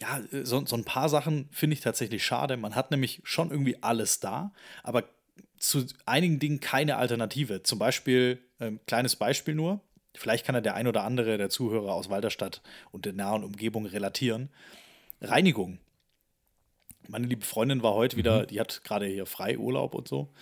ja, 0.00 0.20
so, 0.42 0.64
so 0.66 0.76
ein 0.76 0.84
paar 0.84 1.08
Sachen 1.08 1.48
finde 1.52 1.74
ich 1.74 1.80
tatsächlich 1.80 2.24
schade. 2.24 2.56
Man 2.56 2.74
hat 2.74 2.90
nämlich 2.90 3.20
schon 3.24 3.50
irgendwie 3.50 3.82
alles 3.82 4.20
da, 4.20 4.52
aber 4.82 5.04
zu 5.58 5.86
einigen 6.06 6.40
Dingen 6.40 6.60
keine 6.60 6.96
Alternative. 6.96 7.62
Zum 7.62 7.78
Beispiel, 7.78 8.42
ähm, 8.58 8.80
kleines 8.86 9.14
Beispiel 9.14 9.54
nur, 9.54 9.80
vielleicht 10.14 10.44
kann 10.44 10.56
er 10.56 10.60
der 10.60 10.74
ein 10.74 10.88
oder 10.88 11.04
andere 11.04 11.38
der 11.38 11.50
Zuhörer 11.50 11.94
aus 11.94 12.10
Walderstadt 12.10 12.62
und 12.90 13.04
der 13.04 13.12
nahen 13.12 13.44
Umgebung 13.44 13.86
relatieren. 13.86 14.50
Reinigung. 15.20 15.78
Meine 17.08 17.26
liebe 17.26 17.44
Freundin 17.44 17.82
war 17.82 17.94
heute 17.94 18.16
wieder, 18.16 18.42
mhm. 18.42 18.46
die 18.48 18.60
hat 18.60 18.82
gerade 18.82 19.06
hier 19.06 19.26
Freiurlaub 19.26 19.94
und 19.94 20.08
so 20.08 20.32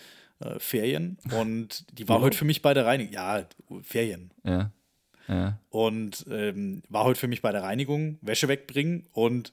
äh, 0.41 0.59
Ferien 0.59 1.19
und 1.33 1.87
die 1.99 2.09
war 2.09 2.21
heute 2.21 2.37
für 2.37 2.45
mich 2.45 2.63
bei 2.63 2.75
der 2.75 2.87
Reinigung. 2.87 3.13
Ja, 3.13 3.45
Ferien. 3.83 4.33
Ja. 4.45 4.73
ja. 5.29 5.59
Und 5.69 6.27
ähm, 6.31 6.83
war 6.89 7.05
heute 7.05 7.21
für 7.21 7.29
mich 7.29 7.43
bei 7.43 7.53
der 7.53 7.63
Reinigung, 7.63 8.19
Wäsche 8.23 8.49
wegbringen 8.49 9.07
und 9.13 9.53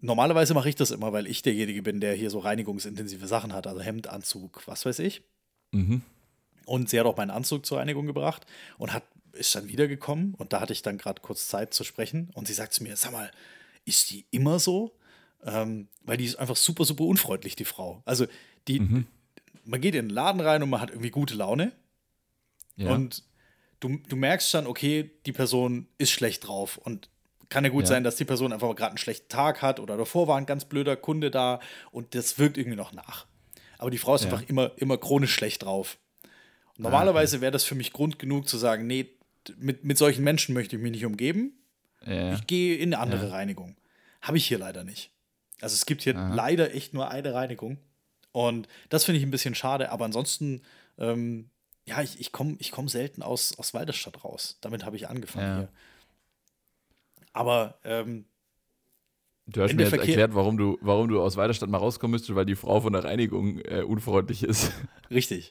normalerweise 0.00 0.54
mache 0.54 0.68
ich 0.68 0.74
das 0.74 0.90
immer, 0.90 1.12
weil 1.12 1.26
ich 1.26 1.42
derjenige 1.42 1.82
bin, 1.82 2.00
der 2.00 2.14
hier 2.14 2.30
so 2.30 2.40
reinigungsintensive 2.40 3.26
Sachen 3.26 3.52
hat, 3.52 3.66
also 3.66 3.80
Hemd, 3.80 4.08
Anzug, 4.08 4.62
was 4.66 4.84
weiß 4.84 4.98
ich. 5.00 5.22
Mhm. 5.72 6.02
Und 6.64 6.90
sie 6.90 6.98
hat 6.98 7.06
auch 7.06 7.16
meinen 7.16 7.30
Anzug 7.30 7.64
zur 7.64 7.78
Reinigung 7.78 8.06
gebracht 8.06 8.44
und 8.78 8.92
hat, 8.92 9.04
ist 9.32 9.54
dann 9.54 9.68
wiedergekommen 9.68 10.34
und 10.34 10.52
da 10.52 10.60
hatte 10.60 10.72
ich 10.72 10.82
dann 10.82 10.98
gerade 10.98 11.22
kurz 11.22 11.48
Zeit 11.48 11.74
zu 11.74 11.84
sprechen 11.84 12.30
und 12.34 12.48
sie 12.48 12.54
sagt 12.54 12.72
zu 12.72 12.82
mir, 12.82 12.96
sag 12.96 13.12
mal, 13.12 13.30
ist 13.84 14.10
die 14.10 14.26
immer 14.30 14.58
so? 14.58 14.96
Ähm, 15.44 15.86
weil 16.02 16.16
die 16.16 16.24
ist 16.24 16.36
einfach 16.36 16.56
super, 16.56 16.84
super 16.84 17.04
unfreundlich, 17.04 17.54
die 17.54 17.64
Frau. 17.64 18.02
Also 18.04 18.26
die, 18.66 18.80
mhm 18.80 19.06
man 19.66 19.80
geht 19.80 19.94
in 19.94 20.06
den 20.06 20.14
Laden 20.14 20.40
rein 20.40 20.62
und 20.62 20.70
man 20.70 20.80
hat 20.80 20.90
irgendwie 20.90 21.10
gute 21.10 21.34
Laune. 21.34 21.72
Ja. 22.76 22.92
Und 22.92 23.24
du, 23.80 23.98
du 24.08 24.16
merkst 24.16 24.52
dann, 24.54 24.66
okay, 24.66 25.10
die 25.26 25.32
Person 25.32 25.88
ist 25.98 26.10
schlecht 26.10 26.46
drauf. 26.46 26.78
Und 26.78 27.08
kann 27.48 27.64
ja 27.64 27.70
gut 27.70 27.82
ja. 27.82 27.88
sein, 27.88 28.04
dass 28.04 28.16
die 28.16 28.24
Person 28.24 28.52
einfach 28.52 28.74
gerade 28.74 28.90
einen 28.90 28.98
schlechten 28.98 29.28
Tag 29.28 29.62
hat 29.62 29.78
oder 29.78 29.96
davor 29.96 30.26
war 30.28 30.36
ein 30.36 30.46
ganz 30.46 30.64
blöder 30.64 30.96
Kunde 30.96 31.30
da 31.30 31.60
und 31.92 32.14
das 32.14 32.38
wirkt 32.38 32.58
irgendwie 32.58 32.76
noch 32.76 32.92
nach. 32.92 33.26
Aber 33.78 33.90
die 33.90 33.98
Frau 33.98 34.14
ist 34.14 34.24
ja. 34.24 34.30
einfach 34.30 34.48
immer, 34.48 34.72
immer 34.76 34.98
chronisch 34.98 35.32
schlecht 35.32 35.62
drauf. 35.62 35.98
Und 36.76 36.82
normalerweise 36.82 37.40
wäre 37.40 37.52
das 37.52 37.64
für 37.64 37.74
mich 37.74 37.92
Grund 37.92 38.18
genug 38.18 38.48
zu 38.48 38.58
sagen, 38.58 38.86
nee, 38.86 39.10
mit, 39.58 39.84
mit 39.84 39.96
solchen 39.96 40.24
Menschen 40.24 40.54
möchte 40.54 40.76
ich 40.76 40.82
mich 40.82 40.90
nicht 40.90 41.04
umgeben. 41.04 41.52
Ich 42.34 42.46
gehe 42.46 42.76
in 42.76 42.94
eine 42.94 43.02
andere 43.02 43.32
Reinigung. 43.32 43.76
Habe 44.22 44.36
ich 44.36 44.46
hier 44.46 44.58
leider 44.58 44.84
nicht. 44.84 45.10
Also 45.60 45.74
es 45.74 45.86
gibt 45.86 46.02
hier 46.02 46.16
Aha. 46.16 46.34
leider 46.34 46.72
echt 46.74 46.94
nur 46.94 47.10
eine 47.10 47.34
Reinigung. 47.34 47.78
Und 48.36 48.68
das 48.90 49.04
finde 49.06 49.18
ich 49.18 49.24
ein 49.24 49.30
bisschen 49.30 49.54
schade, 49.54 49.90
aber 49.90 50.04
ansonsten, 50.04 50.60
ähm, 50.98 51.48
ja, 51.86 52.02
ich, 52.02 52.20
ich 52.20 52.32
komme 52.32 52.56
ich 52.58 52.70
komm 52.70 52.86
selten 52.86 53.22
aus, 53.22 53.58
aus 53.58 53.72
Walderstadt 53.72 54.24
raus. 54.24 54.58
Damit 54.60 54.84
habe 54.84 54.94
ich 54.96 55.08
angefangen 55.08 55.46
Ja. 55.46 55.56
hier. 55.60 55.68
Aber 57.32 57.78
ähm, 57.84 58.26
Du 59.46 59.62
hast 59.62 59.72
mir 59.74 59.84
jetzt 59.84 59.92
Verkehr- 59.94 60.00
erklärt, 60.08 60.34
warum 60.34 60.58
du, 60.58 60.76
warum 60.82 61.08
du 61.08 61.22
aus 61.22 61.36
Weiderstadt 61.36 61.70
mal 61.70 61.78
rauskommen 61.78 62.10
müsstest, 62.12 62.34
weil 62.36 62.44
die 62.44 62.56
Frau 62.56 62.80
von 62.82 62.92
der 62.92 63.04
Reinigung 63.04 63.58
äh, 63.60 63.80
unfreundlich 63.82 64.42
ist. 64.42 64.70
richtig, 65.10 65.50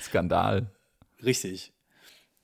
Skandal. 0.00 0.72
richtig. 1.22 1.74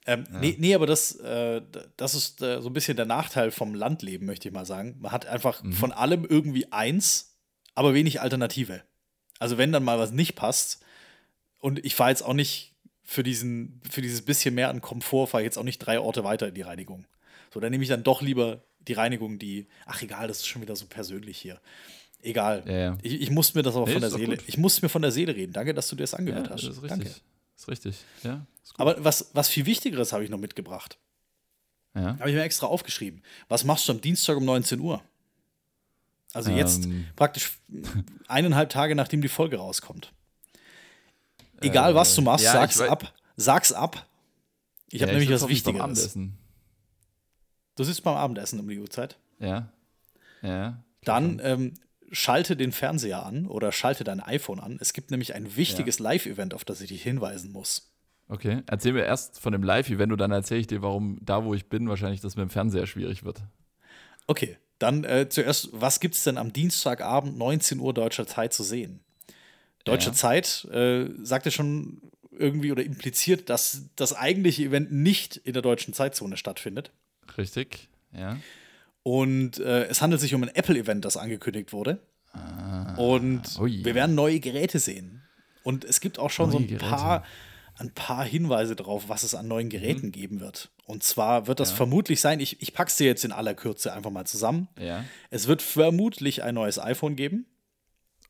Ähm, 0.07 0.27
nee, 0.31 0.55
nee, 0.61 0.75
aber 0.77 0.87
das, 0.87 1.17
äh, 1.17 1.61
das 1.97 2.15
ist 2.15 2.41
äh, 2.41 2.61
so 2.63 2.69
ein 2.69 2.73
bisschen 2.73 2.97
der 2.97 3.07
Nachteil 3.07 3.51
vom 3.51 3.75
Landleben, 3.75 4.27
möchte 4.27 4.47
ich 4.49 4.55
mal 4.55 4.65
sagen. 4.67 4.97
Man 5.01 5.11
hat 5.11 5.27
einfach 5.27 5.61
von 5.73 5.91
allem 5.91 6.25
irgendwie 6.25 6.71
eins, 6.73 7.37
aber 7.75 7.95
wenig 7.95 8.21
Alternative. 8.21 8.83
Also 9.41 9.59
wenn 9.59 9.73
dann 9.73 9.83
mal 9.83 9.99
was 9.99 10.13
nicht 10.13 10.37
passt, 10.37 10.85
und 11.59 11.85
ich 11.85 11.95
fahre 11.95 12.11
jetzt 12.11 12.23
auch 12.23 12.33
nicht 12.33 12.73
für, 13.03 13.23
diesen, 13.23 13.83
für 13.91 14.01
dieses 14.01 14.23
bisschen 14.23 14.55
mehr 14.55 14.71
an 14.71 14.81
Komfort, 14.81 15.27
fahre 15.27 15.43
ich 15.43 15.47
jetzt 15.47 15.59
auch 15.59 15.65
nicht 15.65 15.79
drei 15.79 15.99
Orte 15.99 16.23
weiter 16.25 16.49
in 16.49 16.55
die 16.55 16.63
Reinigung. 16.63 17.05
So, 17.53 17.59
dann 17.61 17.71
nehme 17.73 17.83
ich 17.83 17.91
dann 17.91 18.03
doch 18.05 18.23
lieber 18.23 18.63
die 18.87 18.93
Reinigung, 18.95 19.39
die, 19.39 19.67
ach 19.85 20.01
egal, 20.01 20.29
das 20.29 20.39
ist 20.39 20.47
schon 20.47 20.63
wieder 20.63 20.77
so 20.77 20.87
persönlich 20.87 21.37
hier. 21.39 21.61
Egal. 22.23 22.63
Ja, 22.67 22.73
ja. 22.79 22.99
Ich, 23.03 23.21
ich 23.21 23.31
muss 23.31 23.55
mir 23.55 23.63
das 23.63 23.75
aber 23.77 23.87
Nee, 23.87 23.93
von 23.93 24.01
der 24.03 24.11
Seele, 24.11 24.39
ich 24.47 24.57
muss 24.59 24.81
mir 24.81 24.89
von 24.89 25.03
der 25.03 25.11
Seele 25.11 25.35
reden. 25.35 25.53
Danke, 25.53 25.75
dass 25.75 25.89
du 25.89 25.97
dir 25.97 26.05
das 26.05 26.13
Ja, 26.13 26.19
angehört 26.19 26.47
das 26.47 26.63
hast. 26.63 26.65
ist 26.65 26.83
richtig. 26.83 26.89
Danke. 26.89 27.11
ist 27.57 27.69
richtig. 27.69 27.97
Ja, 28.23 28.47
ist. 28.63 28.75
Aber 28.79 29.03
was, 29.05 29.31
was 29.35 29.49
viel 29.49 29.67
Wichtigeres 29.67 30.13
habe 30.13 30.23
ich 30.25 30.31
noch 30.31 30.39
mitgebracht. 30.39 30.99
ja. 31.95 32.19
Habe 32.19 32.31
ich 32.31 32.37
mir 32.37 32.43
extra 32.43 32.67
aufgeschrieben. 32.69 33.23
Was 33.49 33.65
machst 33.65 33.89
du 33.89 33.93
am 33.93 34.01
Dienstag 34.01 34.37
um 34.37 34.45
19 34.45 34.81
Uhr? 34.81 35.03
Also 36.33 36.51
jetzt 36.51 36.85
Ähm. 36.85 37.07
praktisch 37.17 37.59
eineinhalb 38.29 38.71
Tage, 38.71 38.95
nachdem 38.95 39.21
die 39.23 39.29
Folge 39.29 39.57
rauskommt. 39.59 40.13
Egal, 41.61 41.95
was 41.95 42.15
du 42.15 42.23
machst, 42.23 42.45
Äh, 42.45 42.49
ja, 42.49 42.53
sag's 42.55 42.81
ab. 42.81 43.13
Sag's 43.37 43.73
ab. 43.73 44.07
Ich 44.91 45.03
habe 45.03 45.13
Ja, 45.13 45.19
nämlich 45.19 45.29
sitz 45.29 45.43
was 45.43 45.49
Wichtigeres. 45.49 45.83
Abendessen. 45.83 46.39
Du 47.77 47.85
sitzt 47.85 48.03
beim 48.03 48.17
Abendessen 48.17 48.59
um 48.61 48.69
die 48.69 48.79
Uhrzeit. 48.79 49.17
Ja. 49.39 49.69
Ja. 50.43 50.83
Dann 51.05 51.41
ähm, 51.43 51.75
schalte 52.11 52.57
den 52.57 52.73
Fernseher 52.73 53.25
an 53.25 53.47
oder 53.47 53.73
schalte 53.73 54.05
dein 54.05 54.21
iPhone 54.21 54.59
an. 54.61 54.79
Es 54.81 54.93
gibt 54.93 55.11
nämlich 55.11 55.35
ein 55.35 55.57
wichtiges 55.57 55.99
Live-Event, 55.99 56.55
auf 56.55 56.65
das 56.65 56.81
ich 56.81 56.89
dich 56.89 57.03
hinweisen 57.03 57.53
muss. 57.53 57.93
Okay. 58.29 58.63
Erzähl 58.67 58.93
mir 58.93 59.05
erst 59.05 59.41
von 59.41 59.53
dem 59.53 59.63
Live-Event 59.63 60.13
und 60.13 60.19
dann 60.19 60.31
erzähle 60.31 60.61
ich 60.61 60.67
dir, 60.67 60.83
warum 60.83 61.19
da, 61.23 61.45
wo 61.45 61.55
ich 61.55 61.69
bin, 61.69 61.89
wahrscheinlich 61.89 62.21
das 62.21 62.37
mit 62.37 62.43
dem 62.43 62.51
Fernseher 62.51 62.87
schwierig 62.87 63.25
wird. 63.25 63.43
Okay, 64.27 64.59
dann 64.81 65.05
äh, 65.05 65.29
zuerst, 65.29 65.69
was 65.73 66.01
gibt 66.01 66.17
es 66.17 66.25
denn 66.25 66.37
am 66.39 66.53
Dienstagabend 66.53 67.39
19 67.39 67.79
Uhr 67.79 67.95
deutscher 67.95 68.27
Zeit 68.27 68.53
zu 68.53 68.63
sehen? 68.65 69.01
Deutsche 69.85 70.09
Ja. 70.09 70.15
Zeit 70.15 70.65
äh, 70.73 71.07
sagte 71.23 71.51
schon 71.53 72.03
irgendwie 72.33 72.73
oder 72.73 72.83
impliziert, 72.83 73.49
dass 73.51 73.83
das 73.97 74.15
eigentliche 74.15 74.65
Event 74.65 74.91
nicht 74.93 75.37
in 75.37 75.53
der 75.53 75.63
deutschen 75.63 75.95
Zeitzone 75.95 76.37
stattfindet. 76.37 76.91
Richtig? 77.39 77.89
Ja. 78.13 78.37
Und 79.03 79.59
äh, 79.61 79.85
es 79.85 80.03
handelt 80.03 80.21
sich 80.21 80.35
um 80.35 80.43
ein 80.43 80.55
Apple-Event, 80.55 81.05
das 81.05 81.17
angekündigt 81.17 81.73
wurde. 81.73 82.01
Und 82.97 83.43
Ah. 83.57 83.61
ui. 83.63 83.85
wir 83.85 83.95
werden 83.95 84.15
neue 84.15 84.41
Geräte 84.41 84.79
sehen. 84.79 85.23
Und 85.63 85.85
es 85.85 86.01
gibt 86.01 86.19
auch 86.19 86.31
schon 86.31 86.51
so 86.51 86.59
Neue 86.59 86.67
ein 86.67 86.69
Geräte. 86.69 86.91
paar, 86.91 87.25
ein 87.81 87.93
paar 87.93 88.25
Hinweise 88.25 88.77
darauf, 88.77 89.09
was 89.09 89.23
es 89.23 89.35
an 89.35 89.49
neuen 89.49 89.69
Geräten 89.71 90.07
Mhm. 90.09 90.13
geben 90.13 90.41
wird. 90.41 90.71
Und 90.85 91.03
zwar 91.03 91.47
wird 91.47 91.61
das 91.61 91.73
vermutlich 91.73 92.21
sein, 92.21 92.39
ich, 92.41 92.61
ich 92.63 92.75
pack's 92.75 92.97
dir 92.97 93.07
jetzt 93.07 93.25
in 93.25 93.33
aller 93.33 93.55
Kürze 93.55 93.93
einfach 93.93 94.11
mal 94.11 94.27
zusammen. 94.27 94.69
Ja. 94.79 95.05
Es 95.31 95.47
wird 95.49 95.63
vermutlich 95.63 96.43
ein 96.43 96.55
neues 96.55 96.79
iPhone 96.79 97.17
geben. 97.17 97.47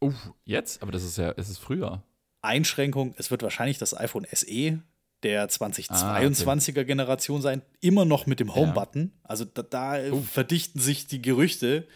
Uh, 0.00 0.12
jetzt? 0.44 0.82
Aber 0.82 0.92
das 0.92 1.02
ist 1.02 1.18
ja, 1.18 1.34
es 1.36 1.48
ist 1.50 1.58
früher. 1.58 2.02
Einschränkung, 2.42 3.14
es 3.18 3.30
wird 3.30 3.42
wahrscheinlich 3.42 3.78
das 3.78 3.94
iPhone 3.96 4.26
SE 4.32 4.80
der 5.22 5.42
Ah, 5.42 5.46
2022er 5.46 6.84
Generation 6.84 7.42
sein, 7.42 7.60
immer 7.80 8.06
noch 8.06 8.24
mit 8.26 8.40
dem 8.40 8.54
Home-Button. 8.54 9.12
Also 9.22 9.44
da, 9.44 9.62
da 9.62 9.98
verdichten 10.22 10.80
sich 10.80 11.06
die 11.08 11.20
Gerüchte, 11.20 11.86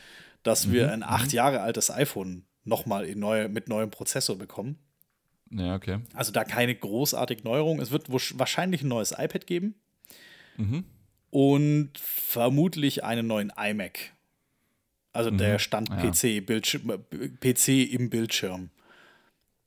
dass 0.42 0.66
Mhm, 0.66 0.72
wir 0.72 0.92
ein 0.92 1.02
acht 1.02 1.32
Jahre 1.32 1.60
altes 1.62 1.90
iPhone 1.90 2.44
nochmal 2.64 3.14
neue, 3.14 3.48
mit 3.48 3.68
neuem 3.68 3.90
Prozessor 3.90 4.36
bekommen. 4.36 4.78
Ja, 5.56 5.76
okay. 5.76 6.00
Also 6.14 6.32
da 6.32 6.42
keine 6.44 6.74
großartige 6.74 7.42
Neuerung. 7.44 7.80
Es 7.80 7.90
wird 7.92 8.10
wahrscheinlich 8.10 8.82
ein 8.82 8.88
neues 8.88 9.12
iPad 9.12 9.46
geben 9.46 9.74
Mhm. 10.56 10.84
und 11.30 11.90
vermutlich 11.96 13.04
einen 13.04 13.26
neuen 13.26 13.52
iMac. 13.56 14.12
Also 15.12 15.30
Mhm. 15.30 15.38
der 15.38 15.58
Stand-PC 15.60 16.40
Bildschirm- 16.40 17.04
PC 17.40 17.84
im 17.84 18.10
Bildschirm. 18.10 18.70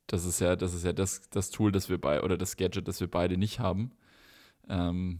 Das 0.07 0.25
ist 0.25 0.39
ja, 0.41 0.55
das 0.57 0.73
ist 0.73 0.83
ja 0.83 0.91
das, 0.93 1.29
das 1.29 1.49
Tool, 1.51 1.71
das 1.71 1.89
wir 1.89 1.99
bei, 1.99 2.21
oder 2.21 2.37
das 2.37 2.57
Gadget, 2.57 2.87
das 2.87 2.99
wir 2.99 3.07
beide 3.09 3.37
nicht 3.37 3.59
haben. 3.59 3.91
Ähm, 4.69 5.19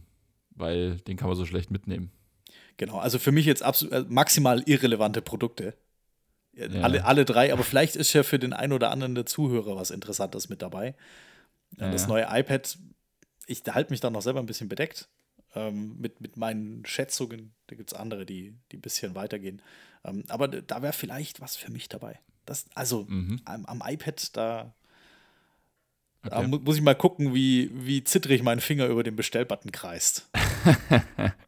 weil 0.50 0.96
den 1.00 1.16
kann 1.16 1.28
man 1.28 1.36
so 1.36 1.46
schlecht 1.46 1.70
mitnehmen. 1.70 2.10
Genau, 2.76 2.98
also 2.98 3.18
für 3.18 3.32
mich 3.32 3.46
jetzt 3.46 3.62
absolut 3.62 3.94
äh, 3.94 4.04
maximal 4.08 4.62
irrelevante 4.66 5.22
Produkte. 5.22 5.74
Ja. 6.58 6.82
Alle, 6.82 7.04
alle 7.04 7.24
drei, 7.24 7.52
aber 7.52 7.62
vielleicht 7.62 7.94
ist 7.96 8.12
ja 8.12 8.22
für 8.24 8.38
den 8.38 8.52
einen 8.52 8.72
oder 8.72 8.90
anderen 8.90 9.14
der 9.14 9.26
Zuhörer 9.26 9.76
was 9.76 9.90
Interessantes 9.90 10.48
mit 10.48 10.60
dabei. 10.60 10.96
Ja, 11.76 11.90
das 11.90 12.08
neue 12.08 12.26
iPad, 12.28 12.76
ich 13.46 13.62
halte 13.68 13.90
mich 13.92 14.00
da 14.00 14.10
noch 14.10 14.22
selber 14.22 14.40
ein 14.40 14.46
bisschen 14.46 14.68
bedeckt 14.68 15.08
ähm, 15.54 15.96
mit, 15.98 16.20
mit 16.20 16.36
meinen 16.36 16.84
Schätzungen. 16.84 17.52
Da 17.68 17.76
gibt 17.76 17.92
es 17.92 17.98
andere, 17.98 18.26
die, 18.26 18.56
die 18.72 18.78
ein 18.78 18.80
bisschen 18.80 19.14
weitergehen. 19.14 19.62
Ähm, 20.04 20.24
aber 20.28 20.48
da 20.48 20.82
wäre 20.82 20.92
vielleicht 20.92 21.40
was 21.40 21.56
für 21.56 21.70
mich 21.70 21.88
dabei. 21.88 22.18
Das, 22.44 22.66
also 22.74 23.04
Mhm. 23.08 23.40
am, 23.44 23.64
am 23.66 23.82
iPad, 23.86 24.36
da, 24.36 24.74
da 26.24 26.38
Okay. 26.38 26.46
mu 26.48 26.58
muss 26.58 26.76
ich 26.76 26.82
mal 26.82 26.94
gucken, 26.94 27.34
wie, 27.34 27.70
wie 27.72 28.02
zittrig 28.02 28.42
mein 28.42 28.60
Finger 28.60 28.86
über 28.86 29.04
den 29.04 29.14
Bestellbutton 29.16 29.70
kreist. 29.70 30.28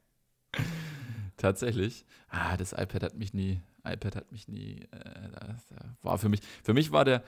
Tatsächlich. 1.36 2.04
Ah, 2.28 2.56
das 2.56 2.72
iPad 2.72 3.02
hat 3.02 3.14
mich 3.16 3.34
nie, 3.34 3.60
iPad 3.84 4.16
hat 4.16 4.32
mich 4.32 4.48
nie, 4.48 4.86
äh, 4.90 5.54
war 6.02 6.18
für 6.18 6.28
mich, 6.28 6.40
für 6.62 6.74
mich 6.74 6.92
war 6.92 7.04
der, 7.04 7.22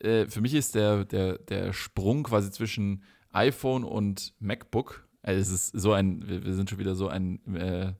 äh, 0.00 0.26
für 0.26 0.40
mich 0.40 0.54
ist 0.54 0.74
der, 0.74 1.04
der, 1.04 1.38
der 1.38 1.72
Sprung 1.72 2.24
quasi 2.24 2.50
zwischen 2.50 3.02
iPhone 3.32 3.84
und 3.84 4.34
MacBook, 4.38 5.08
also 5.22 5.40
es 5.40 5.50
ist 5.50 5.68
so 5.68 5.92
ein, 5.92 6.26
wir, 6.28 6.44
wir 6.44 6.54
sind 6.54 6.70
schon 6.70 6.78
wieder 6.78 6.94
so 6.94 7.08
ein 7.08 7.40
äh, 7.54 7.92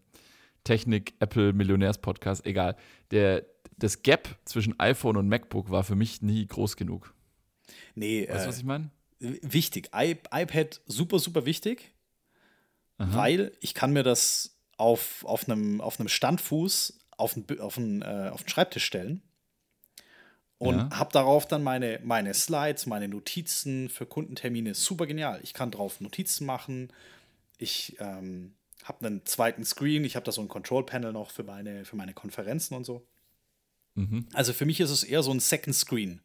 Technik-Apple-Millionärs-Podcast, 0.64 2.46
egal. 2.46 2.76
Der, 3.10 3.44
das 3.76 4.02
Gap 4.02 4.28
zwischen 4.44 4.78
iPhone 4.78 5.16
und 5.16 5.28
MacBook 5.28 5.70
war 5.70 5.84
für 5.84 5.96
mich 5.96 6.22
nie 6.22 6.46
groß 6.46 6.76
genug. 6.76 7.14
Nee, 7.94 8.28
Weißt 8.28 8.40
du, 8.40 8.44
äh, 8.44 8.48
was 8.48 8.58
ich 8.58 8.64
meine? 8.64 8.90
wichtig. 9.20 9.90
I 9.94 10.16
iPad 10.30 10.80
super, 10.86 11.18
super 11.18 11.46
wichtig, 11.46 11.94
Aha. 12.98 13.16
weil 13.16 13.52
ich 13.60 13.74
kann 13.74 13.92
mir 13.92 14.02
das 14.02 14.58
auf, 14.76 15.24
auf, 15.24 15.48
einem, 15.48 15.80
auf 15.80 15.98
einem 15.98 16.08
Standfuß 16.08 16.98
auf 17.16 17.37
einen, 17.37 17.61
auf 17.61 17.77
einen, 17.79 18.03
äh, 18.03 18.31
auf 18.33 18.42
den 18.42 18.48
Schreibtisch 18.48 18.85
stellen 18.85 19.22
und 20.59 20.77
Ja. 20.77 20.88
habe 20.92 21.12
darauf 21.12 21.46
dann 21.46 21.62
meine, 21.62 22.00
meine 22.05 22.33
Slides, 22.35 22.87
meine 22.87 23.09
Notizen 23.09 23.88
für 23.88 24.07
Kundentermine. 24.07 24.74
Super 24.74 25.07
genial. 25.07 25.40
Ich 25.42 25.53
kann 25.55 25.70
drauf 25.70 26.00
Notizen 26.00 26.46
machen. 26.46 26.92
Ich 27.59 27.96
ähm, 28.00 28.55
habe 28.85 29.07
einen 29.07 29.24
zweiten 29.27 29.64
Screen. 29.64 30.05
Ich 30.05 30.16
habe 30.16 30.24
da 30.24 30.33
so 30.33 30.40
ein 30.40 30.48
Control-Panel 30.48 31.12
noch 31.12 31.31
für 31.31 31.44
meine, 31.44 31.85
für 31.85 31.96
meine 31.96 32.14
Konferenzen 32.14 32.74
und 32.74 32.85
so. 32.85 33.07
Mhm. 33.94 34.27
Also 34.33 34.53
für 34.53 34.64
mich 34.66 34.81
ist 34.81 34.90
es 34.90 35.05
eher 35.05 35.22
so 35.22 35.31
ein 35.33 35.40
Second 35.40 35.74
Screen 35.77 36.20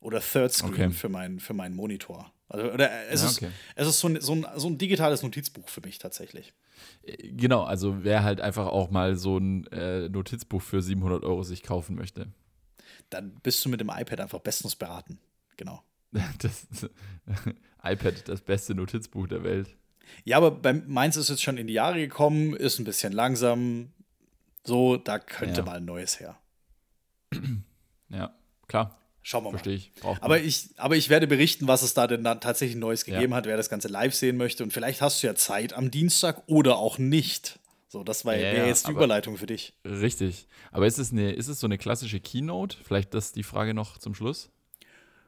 oder 0.00 0.20
Third 0.20 0.52
Screen 0.52 0.72
Okay. 0.72 0.90
für, 0.90 1.08
mein, 1.08 1.40
für 1.40 1.54
meinen 1.54 1.74
Monitor. 1.74 2.32
Also, 2.48 2.70
oder 2.70 3.08
es, 3.08 3.22
Ja, 3.22 3.28
ist, 3.28 3.38
okay. 3.38 3.50
es 3.74 3.88
ist 3.88 4.00
so 4.00 4.08
ein, 4.08 4.20
so, 4.20 4.34
ein, 4.34 4.46
so 4.56 4.68
ein 4.68 4.78
digitales 4.78 5.22
Notizbuch 5.22 5.68
für 5.68 5.80
mich 5.80 5.98
tatsächlich. 5.98 6.52
Äh, 7.02 7.28
Genau, 7.32 7.62
also 7.62 8.04
wer 8.04 8.22
halt 8.24 8.40
einfach 8.40 8.66
auch 8.66 8.90
mal 8.90 9.16
so 9.16 9.38
ein 9.38 9.66
äh, 9.68 10.08
Notizbuch 10.08 10.62
für 10.62 10.82
700 10.82 11.24
Euro 11.24 11.42
sich 11.42 11.62
kaufen 11.62 11.96
möchte. 11.96 12.28
Dann 13.10 13.34
bist 13.42 13.64
du 13.64 13.68
mit 13.68 13.80
dem 13.80 13.90
iPad 13.90 14.20
einfach 14.20 14.40
bestens 14.40 14.76
beraten. 14.76 15.18
Genau. 15.56 15.82
Das, 16.38 16.66
iPad, 17.82 18.28
das 18.28 18.40
beste 18.40 18.74
Notizbuch 18.74 19.26
der 19.26 19.42
Welt. 19.42 19.76
Ja, 20.24 20.36
aber 20.36 20.50
bei 20.52 20.72
meins 20.72 21.16
ist 21.16 21.28
jetzt 21.28 21.42
schon 21.42 21.56
in 21.58 21.66
die 21.66 21.72
Jahre 21.72 21.98
gekommen, 21.98 22.54
ist 22.54 22.78
ein 22.78 22.84
bisschen 22.84 23.12
langsam. 23.12 23.90
So, 24.64 24.96
da 24.96 25.18
könnte 25.18 25.60
Ja. 25.60 25.66
mal 25.66 25.76
ein 25.78 25.84
neues 25.84 26.20
her. 26.20 26.36
Ja, 28.10 28.32
klar, 28.68 28.96
Schauen 29.26 29.42
wir 29.44 29.50
mal. 29.52 29.58
verstehe 29.58 29.74
ich. 29.76 29.92
Braucht 29.94 30.20
man. 30.20 30.24
Aber 30.24 30.38
ich, 30.40 30.68
aber 30.76 30.96
ich 30.96 31.08
werde 31.08 31.26
berichten, 31.26 31.66
was 31.66 31.82
es 31.82 31.94
da 31.94 32.06
denn 32.06 32.22
da 32.22 32.34
tatsächlich 32.36 32.76
Neues 32.76 33.04
Ja. 33.06 33.14
gegeben 33.14 33.34
hat, 33.34 33.46
wer 33.46 33.56
das 33.56 33.70
Ganze 33.70 33.88
live 33.88 34.14
sehen 34.14 34.36
möchte. 34.36 34.62
Und 34.62 34.72
vielleicht 34.72 35.00
hast 35.00 35.22
du 35.22 35.26
ja 35.26 35.34
Zeit 35.34 35.72
am 35.72 35.90
Dienstag 35.90 36.42
oder 36.46 36.76
auch 36.76 36.98
nicht. 36.98 37.58
So, 37.88 38.04
das 38.04 38.24
war 38.24 38.36
Ja, 38.36 38.52
ja, 38.52 38.66
jetzt 38.66 38.86
die 38.86 38.90
Überleitung 38.92 39.36
für 39.38 39.46
dich. 39.46 39.72
Richtig. 39.84 40.46
Aber 40.72 40.86
ist 40.86 40.98
es, 40.98 41.10
eine, 41.10 41.32
ist 41.32 41.48
es 41.48 41.58
so 41.58 41.66
eine 41.66 41.78
klassische 41.78 42.20
Keynote? 42.20 42.76
Vielleicht 42.84 43.14
das 43.14 43.32
die 43.32 43.44
Frage 43.44 43.72
noch 43.72 43.96
zum 43.98 44.14
Schluss? 44.14 44.50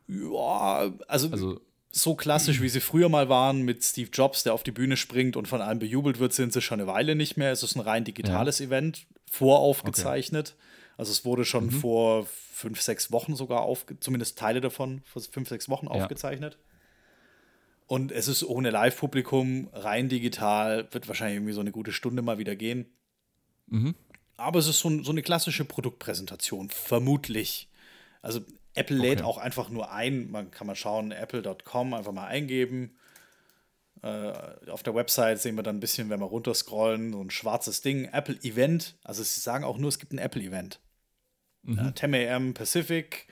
Ja, 0.08 0.92
also, 1.08 1.30
Also, 1.30 1.60
so 1.90 2.14
klassisch, 2.14 2.60
wie 2.60 2.68
sie 2.68 2.80
früher 2.80 3.08
mal 3.08 3.30
waren, 3.30 3.62
mit 3.62 3.82
Steve 3.82 4.10
Jobs, 4.12 4.42
der 4.42 4.52
auf 4.52 4.62
die 4.62 4.72
Bühne 4.72 4.98
springt 4.98 5.36
und 5.36 5.48
von 5.48 5.62
allen 5.62 5.78
bejubelt 5.78 6.18
wird, 6.18 6.34
sind 6.34 6.52
sie 6.52 6.60
schon 6.60 6.80
eine 6.80 6.86
Weile 6.86 7.14
nicht 7.14 7.38
mehr. 7.38 7.50
Es 7.52 7.62
ist 7.62 7.74
ein 7.76 7.80
rein 7.80 8.04
digitales 8.04 8.60
Event, 8.60 9.06
voraufgezeichnet. 9.30 10.54
Also 10.96 11.12
es 11.12 11.24
wurde 11.24 11.44
schon 11.44 11.66
mhm. 11.66 11.70
vor 11.70 12.26
fünf, 12.26 12.80
sechs 12.80 13.12
Wochen 13.12 13.36
sogar 13.36 13.60
aufgezeichnet, 13.60 14.04
zumindest 14.04 14.38
Teile 14.38 14.60
davon, 14.60 15.02
vor 15.04 15.22
fünf, 15.22 15.48
sechs 15.48 15.68
Wochen 15.68 15.86
ja. 15.86 15.92
aufgezeichnet. 15.92 16.58
Und 17.86 18.10
es 18.10 18.28
ist 18.28 18.42
ohne 18.42 18.70
Live-Publikum, 18.70 19.68
rein 19.72 20.08
digital, 20.08 20.88
wird 20.92 21.06
wahrscheinlich 21.06 21.36
irgendwie 21.36 21.52
so 21.52 21.60
eine 21.60 21.70
gute 21.70 21.92
Stunde 21.92 22.22
mal 22.22 22.38
wieder 22.38 22.56
gehen. 22.56 22.86
Mhm. 23.68 23.94
Aber 24.36 24.58
es 24.58 24.66
ist 24.66 24.80
so, 24.80 25.02
so, 25.02 25.12
eine 25.12 25.22
klassische 25.22 25.64
Produktpräsentation, 25.64 26.68
vermutlich. 26.70 27.70
Also 28.22 28.40
Apple 28.74 28.96
lädt 28.96 29.20
okay. 29.20 29.28
auch 29.28 29.38
einfach 29.38 29.70
nur 29.70 29.92
ein, 29.92 30.30
man 30.30 30.50
kann 30.50 30.66
mal 30.66 30.74
schauen, 30.74 31.12
apple.com 31.12 31.94
einfach 31.94 32.12
mal 32.12 32.26
eingeben. 32.26 32.96
Äh, 34.02 34.32
auf 34.70 34.82
der 34.82 34.94
Website 34.94 35.40
sehen 35.40 35.56
wir 35.56 35.62
dann 35.62 35.76
ein 35.76 35.80
bisschen, 35.80 36.10
wenn 36.10 36.20
wir 36.20 36.26
runterscrollen, 36.26 37.12
so 37.12 37.20
ein 37.20 37.30
schwarzes 37.30 37.80
Ding, 37.80 38.06
Apple 38.06 38.38
Event. 38.42 38.96
Also 39.04 39.22
sie 39.22 39.40
sagen 39.40 39.64
auch 39.64 39.78
nur, 39.78 39.88
es 39.88 39.98
gibt 39.98 40.12
ein 40.12 40.18
Apple 40.18 40.42
Event. 40.42 40.80
Mhm. 41.66 41.78
Äh, 41.88 41.94
10 41.94 42.14
a.m. 42.14 42.54
Pacific, 42.54 43.26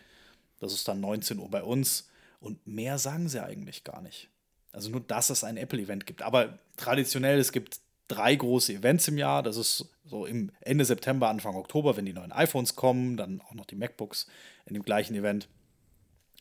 das 0.60 0.72
ist 0.72 0.86
dann 0.88 1.00
19 1.00 1.38
Uhr 1.38 1.50
bei 1.50 1.62
uns. 1.62 2.08
Und 2.40 2.66
mehr 2.66 2.98
sagen 2.98 3.28
sie 3.28 3.42
eigentlich 3.42 3.84
gar 3.84 4.02
nicht. 4.02 4.28
Also 4.72 4.90
nur, 4.90 5.00
dass 5.00 5.30
es 5.30 5.44
ein 5.44 5.56
Apple-Event 5.56 6.04
gibt. 6.06 6.22
Aber 6.22 6.58
traditionell, 6.76 7.38
es 7.38 7.52
gibt 7.52 7.80
drei 8.08 8.34
große 8.34 8.74
Events 8.74 9.08
im 9.08 9.18
Jahr. 9.18 9.42
Das 9.42 9.56
ist 9.56 9.88
so 10.04 10.26
im 10.26 10.50
Ende 10.60 10.84
September, 10.84 11.28
Anfang 11.28 11.54
Oktober, 11.54 11.96
wenn 11.96 12.04
die 12.04 12.12
neuen 12.12 12.32
iPhones 12.32 12.76
kommen, 12.76 13.16
dann 13.16 13.40
auch 13.40 13.54
noch 13.54 13.66
die 13.66 13.76
MacBooks 13.76 14.26
in 14.66 14.74
dem 14.74 14.82
gleichen 14.82 15.14
Event. 15.14 15.48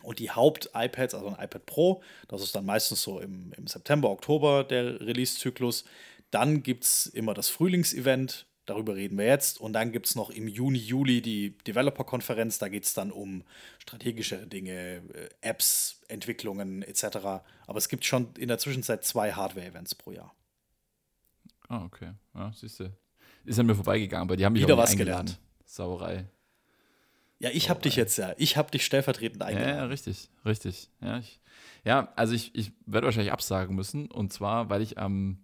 Und 0.01 0.19
die 0.19 0.31
Haupt-iPads, 0.31 1.13
also 1.15 1.27
ein 1.27 1.41
iPad 1.41 1.65
Pro, 1.65 2.03
das 2.27 2.41
ist 2.41 2.53
dann 2.53 2.65
meistens 2.65 3.01
so 3.01 3.19
im, 3.21 3.53
im 3.55 3.67
September, 3.67 4.09
Oktober 4.09 4.65
der 4.65 4.99
Release-Zyklus. 4.99 5.85
Dann 6.29 6.63
gibt 6.63 6.83
es 6.83 7.05
immer 7.05 7.33
das 7.33 7.47
Frühlingsevent, 7.47 8.45
Darüber 8.65 8.95
reden 8.95 9.17
wir 9.17 9.25
jetzt. 9.25 9.59
Und 9.59 9.73
dann 9.73 9.91
gibt 9.91 10.05
es 10.05 10.15
noch 10.15 10.29
im 10.29 10.47
Juni, 10.47 10.79
Juli 10.79 11.21
die 11.21 11.57
Developer-Konferenz. 11.59 12.59
Da 12.59 12.69
geht 12.69 12.85
es 12.85 12.93
dann 12.93 13.11
um 13.11 13.43
strategische 13.79 14.47
Dinge, 14.47 15.01
äh, 15.13 15.29
Apps, 15.41 16.01
Entwicklungen 16.07 16.81
etc. 16.81 17.03
Aber 17.67 17.77
es 17.77 17.89
gibt 17.89 18.05
schon 18.05 18.33
in 18.37 18.47
der 18.47 18.59
Zwischenzeit 18.59 19.03
zwei 19.03 19.33
Hardware-Events 19.33 19.95
pro 19.95 20.11
Jahr. 20.11 20.33
Ah, 21.67 21.83
okay. 21.83 22.11
Ja, 22.33 22.53
siehst 22.55 22.79
du. 22.79 22.95
Ist 23.45 23.59
an 23.59 23.65
mir 23.65 23.75
vorbeigegangen, 23.75 24.27
aber 24.27 24.37
die 24.37 24.45
haben 24.45 24.53
mich 24.53 24.63
Wieder 24.63 24.77
was 24.77 24.95
gelernt. 24.95 25.39
Sauerei. 25.65 26.25
Ja, 27.39 27.49
ich 27.49 27.69
habe 27.69 27.81
dich 27.81 27.97
jetzt 27.97 28.17
ja. 28.17 28.33
Ich 28.37 28.55
habe 28.55 28.71
dich 28.71 28.85
stellvertretend 28.85 29.43
eingeladen. 29.43 29.75
Ja, 29.75 29.83
ja 29.83 29.85
richtig, 29.85 30.29
richtig. 30.45 30.89
Ja, 31.01 31.17
ich, 31.17 31.41
ja 31.83 32.13
also 32.15 32.33
ich, 32.33 32.55
ich 32.55 32.71
werde 32.85 33.05
wahrscheinlich 33.05 33.33
absagen 33.33 33.75
müssen. 33.75 34.09
Und 34.09 34.31
zwar, 34.31 34.69
weil 34.69 34.81
ich 34.81 34.97
am 34.97 35.42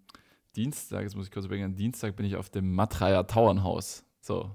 Dienstag, 0.60 1.04
jetzt 1.04 1.16
muss 1.16 1.28
ich 1.28 1.32
kurz 1.32 1.46
überlegen, 1.46 1.74
Dienstag 1.74 2.18
bin 2.18 2.26
ich 2.26 2.36
auf 2.36 2.50
dem 2.50 2.76
Matraja 2.76 3.24
Tauernhaus. 3.24 4.04
So. 4.20 4.54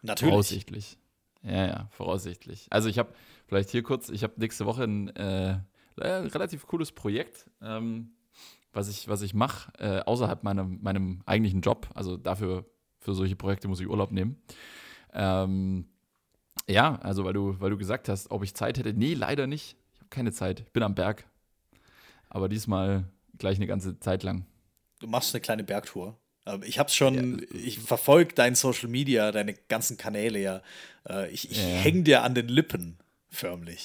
Natürlich. 0.00 0.30
Voraussichtlich. 0.30 0.98
Ja, 1.42 1.66
ja, 1.66 1.88
voraussichtlich. 1.90 2.68
Also 2.70 2.88
ich 2.88 2.98
habe, 2.98 3.12
vielleicht 3.46 3.68
hier 3.68 3.82
kurz, 3.82 4.08
ich 4.08 4.22
habe 4.22 4.32
nächste 4.38 4.64
Woche 4.64 4.84
ein 4.84 5.08
äh, 5.08 5.60
relativ 5.98 6.66
cooles 6.66 6.92
Projekt, 6.92 7.50
ähm, 7.60 8.12
was 8.72 8.88
ich, 8.88 9.08
was 9.08 9.20
ich 9.20 9.34
mache, 9.34 9.70
äh, 9.78 10.00
außerhalb 10.00 10.42
meinem, 10.42 10.78
meinem 10.80 11.20
eigentlichen 11.26 11.60
Job. 11.60 11.86
Also 11.92 12.16
dafür, 12.16 12.64
für 12.98 13.12
solche 13.12 13.36
Projekte 13.36 13.68
muss 13.68 13.80
ich 13.80 13.88
Urlaub 13.88 14.10
nehmen. 14.10 14.40
Ähm, 15.12 15.84
ja, 16.66 16.96
also 17.00 17.26
weil 17.26 17.34
du, 17.34 17.60
weil 17.60 17.68
du 17.68 17.76
gesagt 17.76 18.08
hast, 18.08 18.30
ob 18.30 18.42
ich 18.42 18.54
Zeit 18.54 18.78
hätte. 18.78 18.94
Nee, 18.94 19.12
leider 19.12 19.46
nicht. 19.46 19.76
Ich 19.92 20.00
habe 20.00 20.08
keine 20.08 20.32
Zeit. 20.32 20.60
Ich 20.60 20.72
bin 20.72 20.82
am 20.82 20.94
Berg. 20.94 21.28
Aber 22.30 22.48
diesmal 22.48 23.04
gleich 23.36 23.58
eine 23.58 23.66
ganze 23.66 24.00
Zeit 24.00 24.22
lang 24.22 24.46
du 25.02 25.08
machst 25.08 25.34
eine 25.34 25.40
kleine 25.40 25.64
Bergtour. 25.64 26.16
Ähm, 26.46 26.62
ich 26.64 26.78
hab's 26.78 26.94
schon, 26.94 27.38
ja. 27.38 27.46
ich 27.52 27.78
verfolge 27.78 28.34
dein 28.34 28.54
Social 28.54 28.88
Media, 28.88 29.32
deine 29.32 29.54
ganzen 29.54 29.96
Kanäle 29.96 30.38
ja. 30.38 30.62
Äh, 31.08 31.30
ich 31.30 31.50
ich 31.50 31.58
ja. 31.58 31.64
hänge 31.64 32.02
dir 32.02 32.22
an 32.22 32.34
den 32.34 32.48
Lippen, 32.48 32.98
förmlich. 33.30 33.84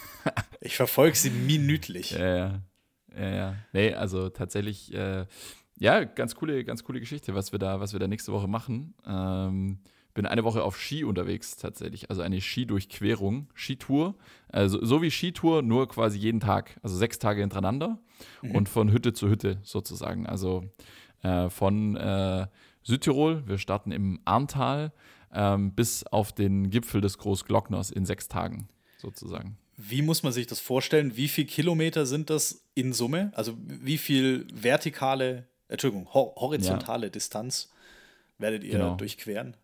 ich 0.60 0.76
verfolge 0.76 1.16
sie 1.16 1.30
minütlich. 1.30 2.12
Ja, 2.12 2.36
ja. 2.36 2.60
Ja, 3.16 3.30
ja. 3.30 3.54
Nee, 3.72 3.94
also 3.94 4.28
tatsächlich, 4.28 4.92
äh, 4.92 5.24
ja, 5.78 6.04
ganz 6.04 6.34
coole, 6.34 6.64
ganz 6.64 6.84
coole 6.84 7.00
Geschichte, 7.00 7.34
was 7.34 7.52
wir 7.52 7.58
da, 7.58 7.80
was 7.80 7.92
wir 7.92 8.00
da 8.00 8.08
nächste 8.08 8.32
Woche 8.32 8.48
machen. 8.48 8.94
Ähm, 9.06 9.78
bin 10.16 10.26
eine 10.26 10.44
Woche 10.44 10.64
auf 10.64 10.80
Ski 10.80 11.04
unterwegs 11.04 11.56
tatsächlich, 11.56 12.08
also 12.08 12.22
eine 12.22 12.40
Skidurchquerung, 12.40 13.48
Skitour, 13.54 14.14
also 14.48 14.82
so 14.84 15.02
wie 15.02 15.10
Skitour, 15.10 15.60
nur 15.60 15.86
quasi 15.88 16.18
jeden 16.18 16.40
Tag, 16.40 16.80
also 16.82 16.96
sechs 16.96 17.18
Tage 17.18 17.42
hintereinander 17.42 17.98
mhm. 18.40 18.52
und 18.52 18.68
von 18.68 18.90
Hütte 18.90 19.12
zu 19.12 19.28
Hütte 19.28 19.58
sozusagen. 19.62 20.26
Also 20.26 20.64
äh, 21.22 21.50
von 21.50 21.96
äh, 21.96 22.46
Südtirol, 22.82 23.46
wir 23.46 23.58
starten 23.58 23.92
im 23.92 24.18
Arntal 24.24 24.92
ähm, 25.34 25.72
bis 25.72 26.04
auf 26.04 26.32
den 26.32 26.70
Gipfel 26.70 27.02
des 27.02 27.18
Großglockners 27.18 27.90
in 27.90 28.06
sechs 28.06 28.26
Tagen 28.26 28.68
sozusagen. 28.96 29.58
Wie 29.76 30.00
muss 30.00 30.22
man 30.22 30.32
sich 30.32 30.46
das 30.46 30.60
vorstellen? 30.60 31.18
Wie 31.18 31.28
viele 31.28 31.46
Kilometer 31.46 32.06
sind 32.06 32.30
das 32.30 32.64
in 32.74 32.94
Summe? 32.94 33.32
Also 33.34 33.54
wie 33.60 33.98
viel 33.98 34.46
vertikale, 34.50 35.46
Entschuldigung, 35.68 36.08
horizontale 36.14 37.08
ja. 37.08 37.10
Distanz 37.10 37.70
werdet 38.38 38.64
ihr 38.64 38.78
genau. 38.78 38.94
durchqueren? 38.94 39.54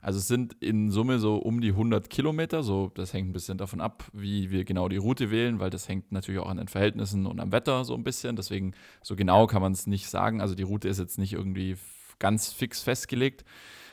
Also 0.00 0.18
es 0.18 0.28
sind 0.28 0.54
in 0.60 0.90
Summe 0.90 1.18
so 1.18 1.36
um 1.36 1.60
die 1.60 1.70
100 1.70 2.10
Kilometer. 2.10 2.62
So, 2.62 2.90
das 2.94 3.12
hängt 3.12 3.28
ein 3.28 3.32
bisschen 3.32 3.58
davon 3.58 3.80
ab, 3.80 4.04
wie 4.12 4.50
wir 4.50 4.64
genau 4.64 4.88
die 4.88 4.96
Route 4.96 5.30
wählen, 5.30 5.58
weil 5.58 5.70
das 5.70 5.88
hängt 5.88 6.12
natürlich 6.12 6.40
auch 6.40 6.48
an 6.48 6.58
den 6.58 6.68
Verhältnissen 6.68 7.26
und 7.26 7.40
am 7.40 7.52
Wetter 7.52 7.84
so 7.84 7.94
ein 7.94 8.04
bisschen. 8.04 8.36
Deswegen 8.36 8.74
so 9.02 9.16
genau 9.16 9.46
kann 9.46 9.62
man 9.62 9.72
es 9.72 9.86
nicht 9.86 10.08
sagen. 10.08 10.40
Also 10.40 10.54
die 10.54 10.62
Route 10.62 10.88
ist 10.88 10.98
jetzt 10.98 11.18
nicht 11.18 11.32
irgendwie 11.32 11.76
ganz 12.18 12.52
fix 12.52 12.82
festgelegt. 12.82 13.44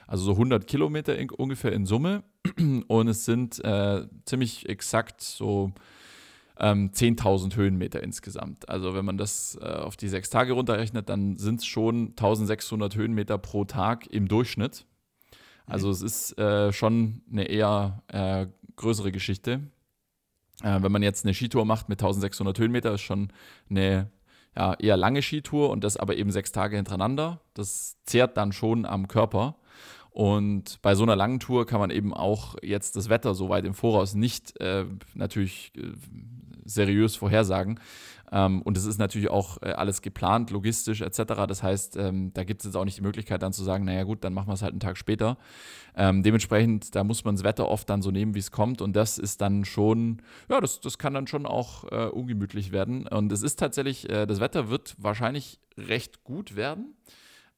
Also 0.07 0.25
so 0.25 0.31
100 0.33 0.67
Kilometer 0.67 1.17
in, 1.17 1.29
ungefähr 1.29 1.73
in 1.73 1.85
Summe. 1.85 2.23
Und 2.87 3.07
es 3.07 3.25
sind 3.25 3.63
äh, 3.63 4.05
ziemlich 4.25 4.67
exakt 4.69 5.21
so 5.21 5.71
ähm, 6.59 6.91
10.000 6.91 7.55
Höhenmeter 7.55 8.03
insgesamt. 8.03 8.69
Also 8.69 8.93
wenn 8.93 9.05
man 9.05 9.17
das 9.17 9.57
äh, 9.61 9.65
auf 9.65 9.97
die 9.97 10.07
sechs 10.07 10.29
Tage 10.29 10.53
runterrechnet, 10.53 11.09
dann 11.09 11.37
sind 11.37 11.61
es 11.61 11.65
schon 11.65 12.13
1.600 12.15 12.95
Höhenmeter 12.95 13.37
pro 13.37 13.65
Tag 13.65 14.07
im 14.07 14.27
Durchschnitt. 14.27 14.85
Also 15.65 15.89
es 15.89 16.01
ist 16.01 16.37
äh, 16.37 16.71
schon 16.73 17.21
eine 17.31 17.45
eher 17.45 18.03
äh, 18.07 18.47
größere 18.75 19.11
Geschichte. 19.11 19.61
Äh, 20.61 20.81
wenn 20.81 20.91
man 20.91 21.03
jetzt 21.03 21.25
eine 21.25 21.33
Skitour 21.33 21.65
macht 21.65 21.89
mit 21.89 22.01
1600 22.01 22.57
Höhenmeter, 22.59 22.93
ist 22.93 23.01
schon 23.01 23.31
eine 23.69 24.11
ja, 24.55 24.73
eher 24.75 24.97
lange 24.97 25.21
Skitour 25.21 25.69
und 25.69 25.83
das 25.83 25.97
aber 25.97 26.15
eben 26.15 26.31
sechs 26.31 26.51
Tage 26.51 26.75
hintereinander. 26.75 27.41
Das 27.53 27.97
zehrt 28.05 28.37
dann 28.37 28.51
schon 28.51 28.85
am 28.85 29.07
Körper. 29.07 29.55
Und 30.11 30.79
bei 30.83 30.93
so 30.93 31.03
einer 31.03 31.15
langen 31.15 31.39
Tour 31.39 31.65
kann 31.65 31.79
man 31.79 31.89
eben 31.89 32.13
auch 32.13 32.55
jetzt 32.61 32.95
das 32.95 33.09
Wetter 33.09 33.33
so 33.33 33.49
weit 33.49 33.65
im 33.65 33.73
Voraus 33.73 34.13
nicht 34.13 34.59
äh, 34.61 34.85
natürlich 35.15 35.73
äh, 35.75 35.93
seriös 36.65 37.15
vorhersagen. 37.15 37.79
Ähm, 38.33 38.63
und 38.63 38.75
es 38.77 38.85
ist 38.85 38.97
natürlich 38.97 39.29
auch 39.29 39.61
äh, 39.61 39.73
alles 39.73 40.01
geplant, 40.01 40.49
logistisch 40.49 41.01
etc. 41.01 41.45
Das 41.47 41.61
heißt, 41.61 41.97
ähm, 41.97 42.33
da 42.33 42.43
gibt 42.43 42.61
es 42.61 42.65
jetzt 42.65 42.75
auch 42.75 42.83
nicht 42.83 42.97
die 42.97 43.03
Möglichkeit 43.03 43.43
dann 43.43 43.53
zu 43.53 43.63
sagen, 43.63 43.85
naja 43.85 44.03
gut, 44.03 44.23
dann 44.23 44.33
machen 44.33 44.47
wir 44.47 44.55
es 44.55 44.63
halt 44.63 44.71
einen 44.71 44.79
Tag 44.79 44.97
später. 44.97 45.37
Ähm, 45.95 46.23
dementsprechend, 46.23 46.95
da 46.95 47.03
muss 47.03 47.23
man 47.23 47.35
das 47.35 47.43
Wetter 47.43 47.69
oft 47.69 47.87
dann 47.91 48.01
so 48.01 48.09
nehmen, 48.09 48.33
wie 48.33 48.39
es 48.39 48.49
kommt. 48.49 48.81
Und 48.81 48.95
das 48.95 49.19
ist 49.19 49.39
dann 49.41 49.65
schon, 49.65 50.23
ja, 50.49 50.59
das, 50.59 50.79
das 50.81 50.97
kann 50.97 51.13
dann 51.13 51.27
schon 51.27 51.45
auch 51.45 51.83
äh, 51.91 52.07
ungemütlich 52.07 52.71
werden. 52.71 53.07
Und 53.07 53.31
es 53.31 53.43
ist 53.43 53.59
tatsächlich, 53.59 54.09
äh, 54.09 54.25
das 54.25 54.39
Wetter 54.39 54.71
wird 54.71 54.95
wahrscheinlich 54.97 55.59
recht 55.77 56.23
gut 56.23 56.55
werden. 56.55 56.95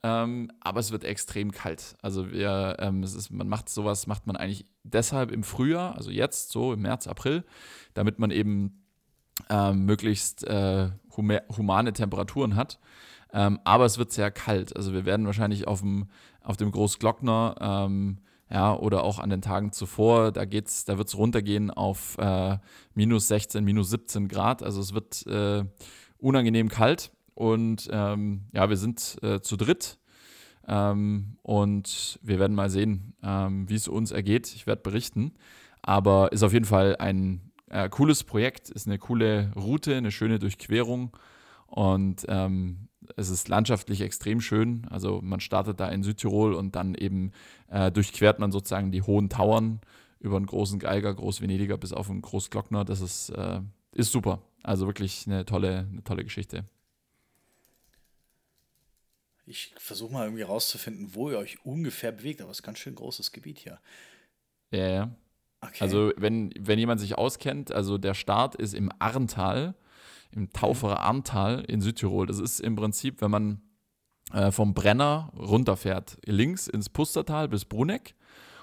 Ähm, 0.03 0.51
aber 0.59 0.81
es 0.81 0.91
wird 0.91 1.05
extrem 1.05 1.51
kalt. 1.51 1.95
Also 2.01 2.31
wir, 2.31 2.75
ähm, 2.79 3.01
es 3.01 3.15
ist, 3.15 3.31
man 3.31 3.47
macht 3.47 3.69
sowas, 3.69 4.07
macht 4.07 4.27
man 4.27 4.35
eigentlich 4.35 4.65
deshalb 4.83 5.31
im 5.31 5.43
Frühjahr, 5.43 5.95
also 5.95 6.11
jetzt 6.11 6.51
so 6.51 6.73
im 6.73 6.81
März, 6.81 7.07
April, 7.07 7.45
damit 7.93 8.19
man 8.19 8.29
eben 8.29 8.84
ähm, 9.49 9.85
möglichst 9.85 10.43
äh, 10.45 10.89
humane 11.17 11.93
Temperaturen 11.93 12.55
hat. 12.55 12.79
Ähm, 13.33 13.59
aber 13.63 13.85
es 13.85 13.97
wird 13.97 14.11
sehr 14.11 14.31
kalt. 14.31 14.75
Also 14.75 14.93
wir 14.93 15.05
werden 15.05 15.25
wahrscheinlich 15.25 15.67
auf 15.67 15.81
dem, 15.81 16.07
auf 16.41 16.57
dem 16.57 16.71
Großglockner 16.71 17.55
ähm, 17.59 18.19
ja, 18.49 18.75
oder 18.75 19.03
auch 19.03 19.19
an 19.19 19.29
den 19.29 19.41
Tagen 19.41 19.71
zuvor, 19.71 20.31
da 20.31 20.45
da 20.45 20.97
wird 20.97 21.07
es 21.07 21.17
runtergehen 21.17 21.71
auf 21.71 22.17
äh, 22.19 22.57
minus 22.93 23.27
16, 23.27 23.63
minus 23.63 23.89
17 23.89 24.27
Grad. 24.27 24.61
Also 24.61 24.81
es 24.81 24.93
wird 24.93 25.25
äh, 25.27 25.65
unangenehm 26.17 26.69
kalt. 26.69 27.11
Und 27.33 27.89
ähm, 27.91 28.45
ja, 28.53 28.69
wir 28.69 28.77
sind 28.77 29.17
äh, 29.21 29.41
zu 29.41 29.57
dritt. 29.57 29.97
Ähm, 30.67 31.37
und 31.41 32.19
wir 32.23 32.39
werden 32.39 32.55
mal 32.55 32.69
sehen, 32.69 33.13
ähm, 33.23 33.67
wie 33.67 33.75
es 33.75 33.87
uns 33.87 34.11
ergeht. 34.11 34.53
Ich 34.55 34.67
werde 34.67 34.81
berichten. 34.81 35.33
Aber 35.81 36.31
ist 36.31 36.43
auf 36.43 36.53
jeden 36.53 36.65
Fall 36.65 36.95
ein 36.97 37.51
äh, 37.69 37.89
cooles 37.89 38.23
Projekt, 38.23 38.69
ist 38.69 38.87
eine 38.87 38.99
coole 38.99 39.51
Route, 39.55 39.95
eine 39.95 40.11
schöne 40.11 40.39
Durchquerung 40.39 41.15
und 41.67 42.25
ähm, 42.27 42.87
es 43.15 43.29
ist 43.29 43.47
landschaftlich 43.47 44.01
extrem 44.01 44.41
schön. 44.41 44.87
Also 44.89 45.21
man 45.21 45.39
startet 45.39 45.79
da 45.79 45.89
in 45.89 46.03
Südtirol 46.03 46.53
und 46.53 46.75
dann 46.75 46.95
eben 46.95 47.31
äh, 47.69 47.91
durchquert 47.91 48.39
man 48.39 48.51
sozusagen 48.51 48.91
die 48.91 49.01
hohen 49.01 49.29
Tauern 49.29 49.81
über 50.19 50.37
einen 50.37 50.47
großen 50.47 50.79
Geiger, 50.79 51.13
Groß-Venediger 51.13 51.77
bis 51.77 51.93
auf 51.93 52.09
einen 52.09 52.21
Großglockner. 52.21 52.85
Das 52.85 53.01
ist, 53.01 53.29
äh, 53.29 53.61
ist 53.91 54.11
super. 54.11 54.41
Also 54.63 54.87
wirklich 54.87 55.27
eine 55.27 55.45
tolle, 55.45 55.87
eine 55.91 56.03
tolle 56.03 56.23
Geschichte. 56.23 56.65
Ich 59.45 59.75
versuche 59.77 60.11
mal 60.11 60.25
irgendwie 60.25 60.41
rauszufinden, 60.41 61.13
wo 61.13 61.29
ihr 61.29 61.37
euch 61.37 61.63
ungefähr 61.63 62.11
bewegt, 62.11 62.41
aber 62.41 62.49
es 62.49 62.57
ist 62.57 62.63
ein 62.63 62.65
ganz 62.65 62.79
schön 62.79 62.95
großes 62.95 63.31
Gebiet 63.31 63.59
hier. 63.59 63.79
Ja, 64.71 64.87
ja. 64.87 65.15
Okay. 65.67 65.77
Also, 65.79 66.11
wenn, 66.17 66.53
wenn 66.59 66.79
jemand 66.79 66.99
sich 66.99 67.17
auskennt, 67.17 67.71
also 67.71 67.97
der 67.97 68.13
Start 68.13 68.55
ist 68.55 68.73
im 68.73 68.91
Arntal, 68.99 69.75
im 70.31 70.51
Tauferer 70.51 70.99
Arntal 70.99 71.63
in 71.67 71.81
Südtirol. 71.81 72.27
Das 72.27 72.39
ist 72.39 72.59
im 72.59 72.75
Prinzip, 72.75 73.21
wenn 73.21 73.31
man 73.31 73.61
äh, 74.33 74.51
vom 74.51 74.73
Brenner 74.73 75.31
runterfährt, 75.37 76.17
links 76.25 76.67
ins 76.67 76.89
Pustertal 76.89 77.47
bis 77.47 77.65
Bruneck 77.65 78.15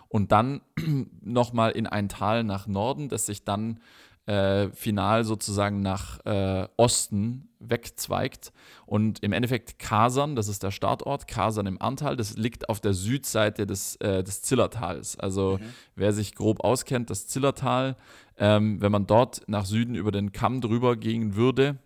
und 0.08 0.32
dann 0.32 0.60
nochmal 1.22 1.72
in 1.72 1.86
ein 1.86 2.08
Tal 2.08 2.44
nach 2.44 2.66
Norden, 2.66 3.08
das 3.08 3.26
sich 3.26 3.44
dann 3.44 3.80
äh, 4.26 4.68
final 4.70 5.24
sozusagen 5.24 5.82
nach 5.82 6.24
äh, 6.24 6.68
Osten 6.76 7.48
wegzweigt. 7.58 8.52
Und 8.86 9.20
im 9.22 9.32
Endeffekt 9.32 9.78
Kasern, 9.78 10.36
das 10.36 10.48
ist 10.48 10.62
der 10.62 10.70
Startort, 10.70 11.26
Kasern 11.26 11.66
im 11.66 11.80
Arntal, 11.80 12.16
das 12.16 12.36
liegt 12.36 12.68
auf 12.68 12.80
der 12.80 12.94
Südseite 12.94 13.66
des, 13.66 13.96
äh, 13.96 14.22
des 14.22 14.42
Zillertals. 14.42 15.18
Also 15.18 15.58
Mhm. 15.60 15.66
wer 15.96 16.12
sich 16.12 16.34
grob 16.34 16.62
auskennt, 16.64 17.10
das 17.10 17.26
Zillertal, 17.26 17.96
ähm, 18.36 18.80
wenn 18.80 18.92
man 18.92 19.06
dort 19.06 19.42
nach 19.48 19.64
Süden 19.64 19.94
über 19.94 20.10
den 20.10 20.32
Kamm 20.32 20.60
drüber 20.60 20.96
gehen 20.96 21.34
würde, 21.36 21.78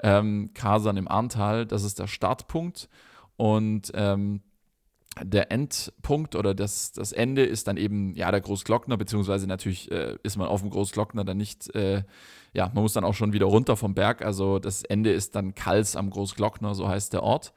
ähm, 0.00 0.50
Kasern 0.54 0.96
im 0.96 1.08
Arntal, 1.08 1.66
das 1.66 1.84
ist 1.84 1.98
der 1.98 2.06
Startpunkt. 2.06 2.88
Und 3.36 3.92
ähm, 3.94 4.40
der 5.22 5.50
Endpunkt 5.50 6.34
oder 6.34 6.54
das, 6.54 6.92
das 6.92 7.12
Ende 7.12 7.44
ist 7.44 7.68
dann 7.68 7.76
eben, 7.76 8.14
ja, 8.14 8.30
der 8.30 8.40
Großglockner, 8.40 8.96
beziehungsweise 8.96 9.46
natürlich 9.46 9.90
äh, 9.90 10.16
ist 10.22 10.36
man 10.36 10.48
auf 10.48 10.60
dem 10.60 10.70
Großglockner 10.70 11.24
dann 11.24 11.36
nicht, 11.36 11.74
äh, 11.74 12.02
ja, 12.52 12.70
man 12.74 12.82
muss 12.82 12.92
dann 12.92 13.04
auch 13.04 13.14
schon 13.14 13.32
wieder 13.32 13.46
runter 13.46 13.76
vom 13.76 13.94
Berg. 13.94 14.24
Also 14.24 14.58
das 14.58 14.82
Ende 14.82 15.12
ist 15.12 15.34
dann 15.34 15.54
Kals 15.54 15.96
am 15.96 16.10
Großglockner, 16.10 16.74
so 16.74 16.88
heißt 16.88 17.12
der 17.12 17.22
Ort. 17.22 17.52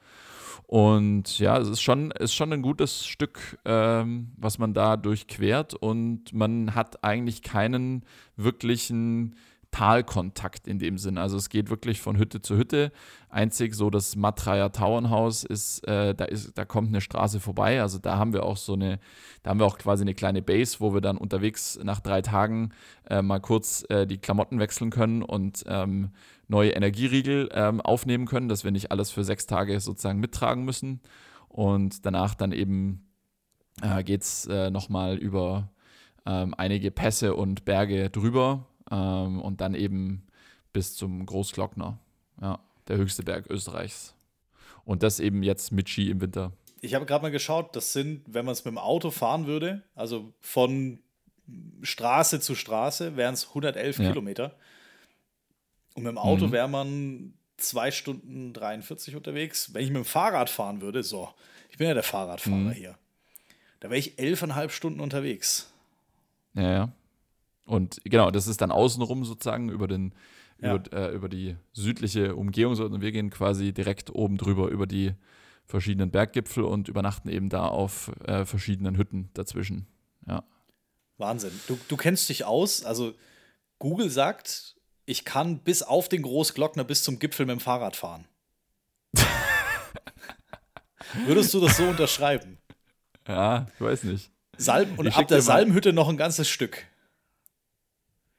Und 0.68 1.38
ja, 1.40 1.58
es 1.58 1.68
ist 1.68 1.82
schon, 1.82 2.12
ist 2.12 2.34
schon 2.34 2.54
ein 2.54 2.62
gutes 2.62 3.06
Stück, 3.06 3.60
ähm, 3.66 4.32
was 4.38 4.58
man 4.58 4.74
da 4.74 4.96
durchquert 4.96 5.74
und 5.74 6.32
man 6.32 6.76
hat 6.76 7.04
eigentlich 7.04 7.42
keinen 7.42 8.06
wirklichen 8.38 9.36
Talkontakt 9.72 10.68
in 10.68 10.80
dem 10.80 10.98
Sinn. 10.98 11.18
Also 11.18 11.38
es 11.38 11.50
geht 11.50 11.70
wirklich 11.70 12.02
von 12.02 12.18
Hütte 12.18 12.42
zu 12.42 12.58
Hütte. 12.58 12.92
Einzig 13.30 13.74
so 13.74 13.90
das 13.90 14.16
Matraja 14.16 14.70
Tauernhaus 14.70 15.44
ist, 15.44 15.88
äh, 15.88 16.14
da 16.14 16.26
ist, 16.26 16.58
da 16.58 16.66
kommt 16.66 16.90
eine 16.90 17.02
Straße 17.02 17.40
vorbei. 17.40 17.82
Also 17.82 17.98
da 17.98 18.18
haben 18.18 18.34
wir 18.34 18.44
auch 18.44 18.58
so 18.58 18.74
eine, 18.74 19.00
da 19.44 19.50
haben 19.50 19.60
wir 19.60 19.66
auch 19.66 19.78
quasi 19.78 20.04
eine 20.04 20.14
kleine 20.14 20.42
Base, 20.42 20.78
wo 20.80 20.94
wir 20.94 21.02
dann 21.02 21.18
unterwegs 21.18 21.80
nach 21.82 22.02
drei 22.02 22.22
Tagen 22.22 22.72
äh, 23.10 23.22
mal 23.22 23.40
kurz 23.40 23.86
äh, 23.90 24.06
die 24.06 24.18
Klamotten 24.18 24.60
wechseln 24.60 24.92
können 24.92 25.24
und 25.24 25.64
ähm, 25.68 26.12
neue 26.48 26.72
Energieriegel 26.72 27.50
ähm, 27.54 27.80
aufnehmen 27.82 28.26
können, 28.26 28.50
dass 28.50 28.64
wir 28.64 28.72
nicht 28.72 28.92
alles 28.92 29.10
für 29.10 29.24
sechs 29.24 29.48
Tage 29.48 29.80
sozusagen 29.80 30.20
mittragen 30.20 30.66
müssen. 30.66 31.00
Und 31.48 32.06
danach 32.06 32.36
dann 32.36 32.52
eben 32.52 33.10
äh, 33.82 34.04
geht 34.04 34.24
es 34.24 34.48
äh, 34.48 34.70
nochmal 34.70 35.18
über 35.18 35.72
ähm, 36.26 36.54
einige 36.58 36.92
Pässe 36.92 37.36
und 37.36 37.66
Berge 37.66 38.10
drüber 38.10 38.68
ähm, 38.92 39.42
und 39.42 39.62
dann 39.62 39.74
eben 39.74 40.28
bis 40.74 40.96
zum 40.96 41.26
Großglockner, 41.26 41.98
ja, 42.42 42.60
der 42.88 42.98
höchste 42.98 43.24
Berg 43.24 43.50
Österreichs. 43.50 44.14
Und 44.86 45.04
das 45.04 45.20
eben 45.20 45.44
jetzt 45.44 45.72
mit 45.72 45.90
Ski 45.90 46.10
im 46.10 46.22
Winter. 46.22 46.52
Ich 46.82 46.96
habe 46.96 47.06
gerade 47.06 47.22
mal 47.22 47.30
geschaut, 47.32 47.76
das 47.76 47.94
sind, 47.94 48.24
wenn 48.28 48.46
man 48.46 48.54
es 48.54 48.66
mit 48.66 48.72
dem 48.74 48.78
Auto 48.80 49.12
fahren 49.12 49.46
würde, 49.46 49.84
also 49.96 50.34
von 50.42 51.00
Straße 51.84 52.40
zu 52.40 52.56
Straße, 52.56 53.16
wären 53.18 53.34
es 53.36 53.50
111 53.50 54.00
Ja. 54.00 54.10
Kilometer. 54.10 54.56
Und 55.94 56.04
mit 56.04 56.12
dem 56.12 56.18
Auto 56.18 56.48
Mhm. 56.48 56.52
wäre 56.52 56.68
man 56.70 57.34
2 57.58 57.92
Stunden 57.92 58.54
43 58.54 59.16
unterwegs. 59.16 59.74
Wenn 59.74 59.84
ich 59.84 59.90
mit 59.90 59.98
dem 59.98 60.06
Fahrrad 60.06 60.50
fahren 60.50 60.82
würde, 60.82 61.04
so, 61.04 61.30
ich 61.70 61.78
bin 61.78 61.88
ja 61.88 61.94
der 61.94 62.04
Fahrradfahrer 62.04 62.56
Mhm. 62.56 62.72
hier, 62.72 62.98
da 63.82 63.90
wäre 63.90 64.00
ich 64.00 64.18
11,5 64.18 64.72
Stunden 64.72 65.00
unterwegs. 65.02 65.72
Ja, 66.56 66.72
ja. 66.72 66.92
Und 67.66 68.00
genau, 68.04 68.32
das 68.32 68.48
ist 68.48 68.62
dann 68.62 68.72
außenrum 68.72 69.24
sozusagen 69.26 69.70
über, 69.70 69.88
den, 69.88 70.14
Ja. 70.60 70.76
über, 70.76 70.94
äh, 70.94 71.14
über 71.14 71.30
die 71.30 71.56
südliche 71.74 72.36
Umgehung. 72.36 72.76
Und 72.78 73.02
wir 73.02 73.12
gehen 73.12 73.30
quasi 73.30 73.74
direkt 73.74 74.14
oben 74.14 74.38
drüber 74.38 74.70
über 74.70 74.88
die 74.88 75.14
verschiedenen 75.66 76.12
Berggipfel 76.12 76.64
und 76.64 76.90
übernachten 76.90 77.30
eben 77.30 77.50
da 77.50 77.68
auf 77.68 78.12
äh, 78.26 78.46
verschiedenen 78.46 78.98
Hütten 78.98 79.30
dazwischen. 79.34 79.88
Ja. 80.28 80.44
Wahnsinn. 81.18 81.52
Du, 81.68 81.80
du 81.88 81.98
kennst 81.98 82.28
dich 82.30 82.46
aus. 82.46 82.84
Also 82.84 83.14
Google 83.80 84.10
sagt, 84.10 84.76
ich 85.06 85.24
kann 85.24 85.60
bis 85.60 85.82
auf 85.84 86.10
den 86.10 86.24
Großglockner 86.24 86.84
bis 86.84 87.04
zum 87.04 87.20
Gipfel 87.20 87.46
mit 87.46 87.54
dem 87.54 87.60
Fahrrad 87.60 87.96
fahren. 87.96 88.26
Würdest 91.26 91.54
du 91.54 91.60
das 91.60 91.78
so 91.78 91.84
unterschreiben? 91.84 92.58
Ja, 93.28 93.68
ich 93.76 93.82
weiß 93.82 94.04
nicht. 94.04 94.32
Salm 94.58 94.98
und 94.98 95.08
Ich 95.08 95.16
ab 95.16 95.28
der 95.28 95.42
Salmhütte 95.42 95.94
noch 95.94 96.10
ein 96.10 96.18
ganzes 96.18 96.50
Stück. 96.50 96.86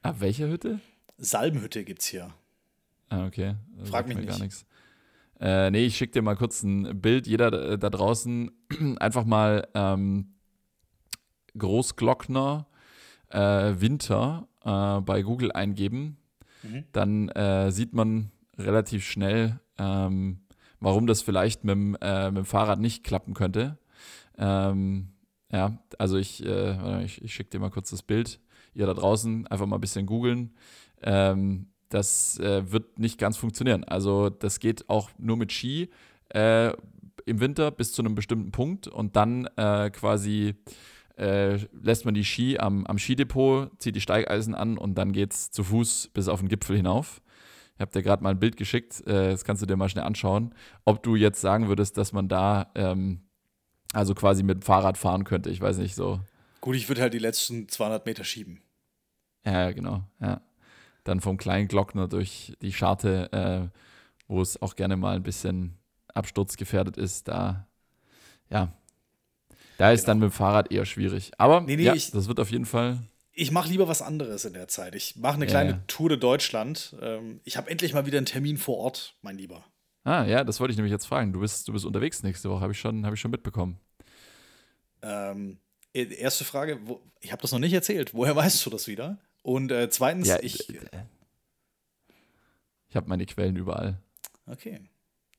Ab 0.03 0.19
welcher 0.19 0.49
Hütte? 0.49 0.79
Salmhütte 1.17 1.83
gibt's 1.85 2.05
hier. 2.05 2.33
Ah, 3.09 3.25
okay. 3.25 3.55
Das 3.77 3.89
Frag 3.89 4.07
mich 4.07 4.17
mir 4.17 4.25
gar 4.25 4.33
nicht. 4.33 4.43
nichts. 4.43 4.65
Äh, 5.39 5.71
nee, 5.71 5.85
ich 5.85 5.97
schicke 5.97 6.13
dir 6.13 6.21
mal 6.21 6.35
kurz 6.35 6.61
ein 6.61 7.01
Bild. 7.01 7.25
Jeder 7.25 7.49
da, 7.49 7.77
da 7.77 7.89
draußen 7.89 8.51
einfach 8.99 9.23
mal 9.23 9.67
ähm, 9.73 10.35
Großglockner 11.57 12.67
äh, 13.29 13.39
Winter 13.77 14.47
äh, 14.63 15.01
bei 15.01 15.21
Google 15.21 15.53
eingeben. 15.53 16.17
Mhm. 16.63 16.83
Dann 16.91 17.29
äh, 17.29 17.71
sieht 17.71 17.93
man 17.93 18.31
relativ 18.57 19.05
schnell, 19.05 19.59
ähm, 19.77 20.41
warum 20.79 21.07
das 21.07 21.21
vielleicht 21.21 21.63
mit, 21.63 21.75
dem, 21.75 21.97
äh, 22.01 22.27
mit 22.27 22.37
dem 22.39 22.45
Fahrrad 22.45 22.79
nicht 22.79 23.05
klappen 23.05 23.33
könnte. 23.33 23.77
Ähm, 24.37 25.13
ja, 25.49 25.77
also 25.97 26.17
ich, 26.17 26.45
äh, 26.45 27.05
ich, 27.05 27.21
ich 27.21 27.33
schicke 27.33 27.51
dir 27.51 27.59
mal 27.59 27.69
kurz 27.69 27.89
das 27.91 28.03
Bild. 28.03 28.39
Ihr 28.73 28.85
da 28.85 28.93
draußen 28.93 29.47
einfach 29.47 29.65
mal 29.65 29.77
ein 29.77 29.81
bisschen 29.81 30.05
googeln. 30.05 30.53
Ähm, 31.01 31.67
das 31.89 32.39
äh, 32.39 32.71
wird 32.71 32.99
nicht 32.99 33.17
ganz 33.17 33.37
funktionieren. 33.37 33.83
Also 33.83 34.29
das 34.29 34.59
geht 34.59 34.89
auch 34.89 35.09
nur 35.17 35.37
mit 35.37 35.51
Ski 35.51 35.89
äh, 36.29 36.71
im 37.25 37.39
Winter 37.39 37.71
bis 37.71 37.93
zu 37.93 38.01
einem 38.01 38.15
bestimmten 38.15 38.51
Punkt 38.51 38.87
und 38.87 39.15
dann 39.15 39.47
äh, 39.55 39.89
quasi 39.91 40.55
äh, 41.17 41.57
lässt 41.71 42.05
man 42.05 42.13
die 42.13 42.25
Ski 42.25 42.57
am, 42.57 42.85
am 42.87 42.97
Skidepot, 42.97 43.71
zieht 43.79 43.95
die 43.95 44.01
Steigeisen 44.01 44.55
an 44.55 44.77
und 44.77 44.95
dann 44.95 45.11
geht 45.11 45.33
es 45.33 45.51
zu 45.51 45.63
Fuß 45.63 46.09
bis 46.13 46.27
auf 46.27 46.39
den 46.39 46.49
Gipfel 46.49 46.75
hinauf. 46.75 47.21
Ich 47.75 47.81
habe 47.81 47.91
dir 47.91 48.03
gerade 48.03 48.23
mal 48.23 48.31
ein 48.31 48.39
Bild 48.39 48.57
geschickt, 48.57 49.01
äh, 49.07 49.29
das 49.29 49.43
kannst 49.43 49.61
du 49.61 49.65
dir 49.65 49.75
mal 49.75 49.89
schnell 49.89 50.05
anschauen, 50.05 50.55
ob 50.85 51.03
du 51.03 51.15
jetzt 51.15 51.41
sagen 51.41 51.67
würdest, 51.67 51.97
dass 51.97 52.11
man 52.13 52.27
da 52.27 52.71
ähm, 52.75 53.21
also 53.93 54.15
quasi 54.15 54.43
mit 54.43 54.57
dem 54.57 54.61
Fahrrad 54.63 54.97
fahren 54.97 55.23
könnte. 55.23 55.49
Ich 55.49 55.61
weiß 55.61 55.77
nicht 55.77 55.95
so. 55.95 56.19
Gut, 56.61 56.75
ich 56.75 56.87
würde 56.87 57.01
halt 57.01 57.13
die 57.13 57.19
letzten 57.19 57.69
200 57.69 58.05
Meter 58.05 58.23
schieben. 58.23 58.62
Ja, 59.45 59.71
genau. 59.71 60.03
Ja. 60.21 60.41
Dann 61.03 61.19
vom 61.19 61.37
kleinen 61.37 61.67
Glockner 61.67 62.07
durch 62.07 62.53
die 62.61 62.71
Scharte, 62.73 63.31
äh, 63.73 63.77
wo 64.27 64.41
es 64.41 64.61
auch 64.61 64.75
gerne 64.75 64.95
mal 64.95 65.15
ein 65.17 65.23
bisschen 65.23 65.77
absturzgefährdet 66.13 66.95
ist, 66.97 67.27
da, 67.27 67.67
ja, 68.49 68.71
da 69.77 69.91
ist 69.91 70.07
dann 70.07 70.19
mit 70.19 70.29
dem 70.29 70.31
Fahrrad 70.31 70.71
eher 70.71 70.85
schwierig. 70.85 71.31
Aber 71.37 71.61
Nee, 71.61 71.75
nee, 71.75 71.83
ja, 71.83 71.93
ich- 71.93 72.11
das 72.11 72.27
wird 72.27 72.39
auf 72.39 72.51
jeden 72.51 72.65
Fall. 72.65 72.99
Ich 73.35 73.51
mache 73.51 73.67
lieber 73.67 73.87
was 73.87 74.01
anderes 74.03 74.45
in 74.45 74.53
der 74.53 74.67
Zeit. 74.67 74.93
Ich 74.93 75.15
mache 75.15 75.33
eine 75.35 75.45
Ja, 75.45 75.49
kleine 75.51 75.69
ja. 75.71 75.79
Tour 75.87 76.09
de 76.09 76.19
Deutschland. 76.19 76.95
Ähm, 77.01 77.41
ich 77.43 77.57
habe 77.57 77.69
endlich 77.69 77.93
mal 77.93 78.05
wieder 78.05 78.17
einen 78.19 78.27
Termin 78.27 78.57
vor 78.57 78.77
Ort, 78.77 79.15
mein 79.23 79.37
Lieber. 79.37 79.65
Ah, 80.03 80.23
ja, 80.25 80.43
das 80.43 80.59
wollte 80.59 80.71
ich 80.71 80.77
nämlich 80.77 80.91
jetzt 80.91 81.07
fragen. 81.07 81.33
Du 81.33 81.39
bist, 81.39 81.67
du 81.67 81.73
bist 81.73 81.83
unterwegs 81.85 82.21
nächste 82.21 82.49
Woche, 82.49 82.61
habe 82.61 82.73
ich, 82.73 82.79
schon- 82.79 83.05
hab 83.05 83.13
ich 83.13 83.19
schon 83.19 83.31
mitbekommen. 83.31 83.79
Ähm, 85.01 85.59
e- 85.93 86.13
erste 86.13 86.43
Frage, 86.45 86.79
wo, 86.85 87.01
ich 87.19 87.31
habe 87.31 87.41
das 87.41 87.51
noch 87.51 87.59
nicht 87.59 87.73
erzählt. 87.73 88.13
Woher 88.13 88.35
weißt 88.35 88.65
du 88.65 88.69
das 88.69 88.87
wieder? 88.87 89.17
Und 89.43 89.71
äh, 89.71 89.89
zweitens, 89.89 90.27
Ja, 90.27 90.39
ich. 90.41 90.67
Ich 92.89 92.95
habe 92.95 93.09
meine 93.09 93.25
Quellen 93.25 93.55
überall. 93.55 93.97
Okay. 94.47 94.79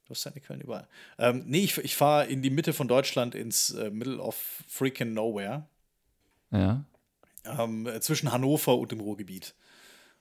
Du 0.04 0.10
hast 0.10 0.26
deine 0.26 0.40
Quellen 0.40 0.60
überall. 0.60 0.86
Ähm, 1.18 1.44
nee, 1.46 1.64
ich, 1.64 1.78
ich 1.78 1.96
fahre 1.96 2.26
in 2.26 2.42
die 2.42 2.50
Mitte 2.50 2.72
von 2.72 2.88
Deutschland 2.88 3.34
ins 3.34 3.70
äh, 3.70 3.90
Middle 3.90 4.18
of 4.18 4.62
freaking 4.68 5.14
Nowhere. 5.14 5.66
Ja. 6.50 6.84
ähm, 7.44 7.88
zwischen 8.00 8.30
Hannover 8.30 8.76
und 8.78 8.92
dem 8.92 9.00
Ruhrgebiet. 9.00 9.54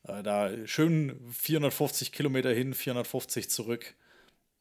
Äh, 0.04 0.24
da 0.24 0.50
schön 0.66 1.20
450 1.32 2.12
Kilometer 2.12 2.52
hin, 2.52 2.74
450 2.74 3.50
zurück 3.50 3.96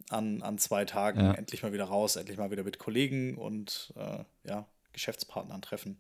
an, 0.09 0.43
an 0.43 0.59
zwei 0.59 0.85
Tagen. 0.85 1.21
Ja. 1.21 1.33
Endlich 1.35 1.63
mal 1.63 1.73
wieder 1.73 1.85
raus, 1.85 2.17
endlich 2.17 2.39
mal 2.39 2.51
wieder 2.51 2.65
mit 2.65 2.79
Kollegen 2.79 3.37
und 3.37 3.93
äh, 3.97 4.25
ja, 4.49 4.67
Geschäftspartnern 4.93 5.63
treffen. 5.63 5.99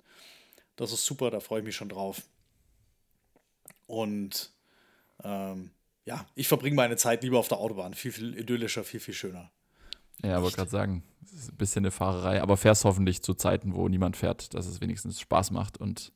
Das 0.77 0.93
ist 0.93 1.05
super, 1.05 1.31
da 1.31 1.41
freue 1.41 1.61
ich 1.61 1.65
mich 1.67 1.77
schon 1.77 1.89
drauf. 1.89 2.23
Und 3.93 4.51
ähm, 5.23 5.71
ja, 6.07 6.27
ich 6.35 6.49
verbringe 6.49 6.75
meine 6.75 6.97
Zeit 6.97 7.23
lieber 7.23 7.39
auf 7.39 7.49
der 7.49 7.59
Autobahn. 7.59 7.93
Viel, 7.93 8.11
viel 8.11 8.39
idyllischer, 8.39 8.85
viel, 8.85 9.01
viel 9.01 9.13
schöner. 9.13 9.51
Ja, 10.23 10.43
Echt? 10.43 10.57
gerade 10.57 10.71
sagen, 10.71 11.03
es 11.27 11.33
ist 11.35 11.53
ein 11.53 11.57
bisschen 11.57 11.85
eine 11.85 11.91
Fahrerei, 11.91 12.41
aber 12.41 12.57
fährst 12.57 12.87
hoffentlich 12.87 13.21
zu 13.23 13.35
Zeiten, 13.35 13.75
wo 13.75 13.89
niemand 13.89 14.17
fährt, 14.17 14.55
dass 14.55 14.65
es 14.65 14.81
wenigstens 14.81 15.21
Spaß 15.21 15.51
macht 15.51 15.77
und 15.77 16.11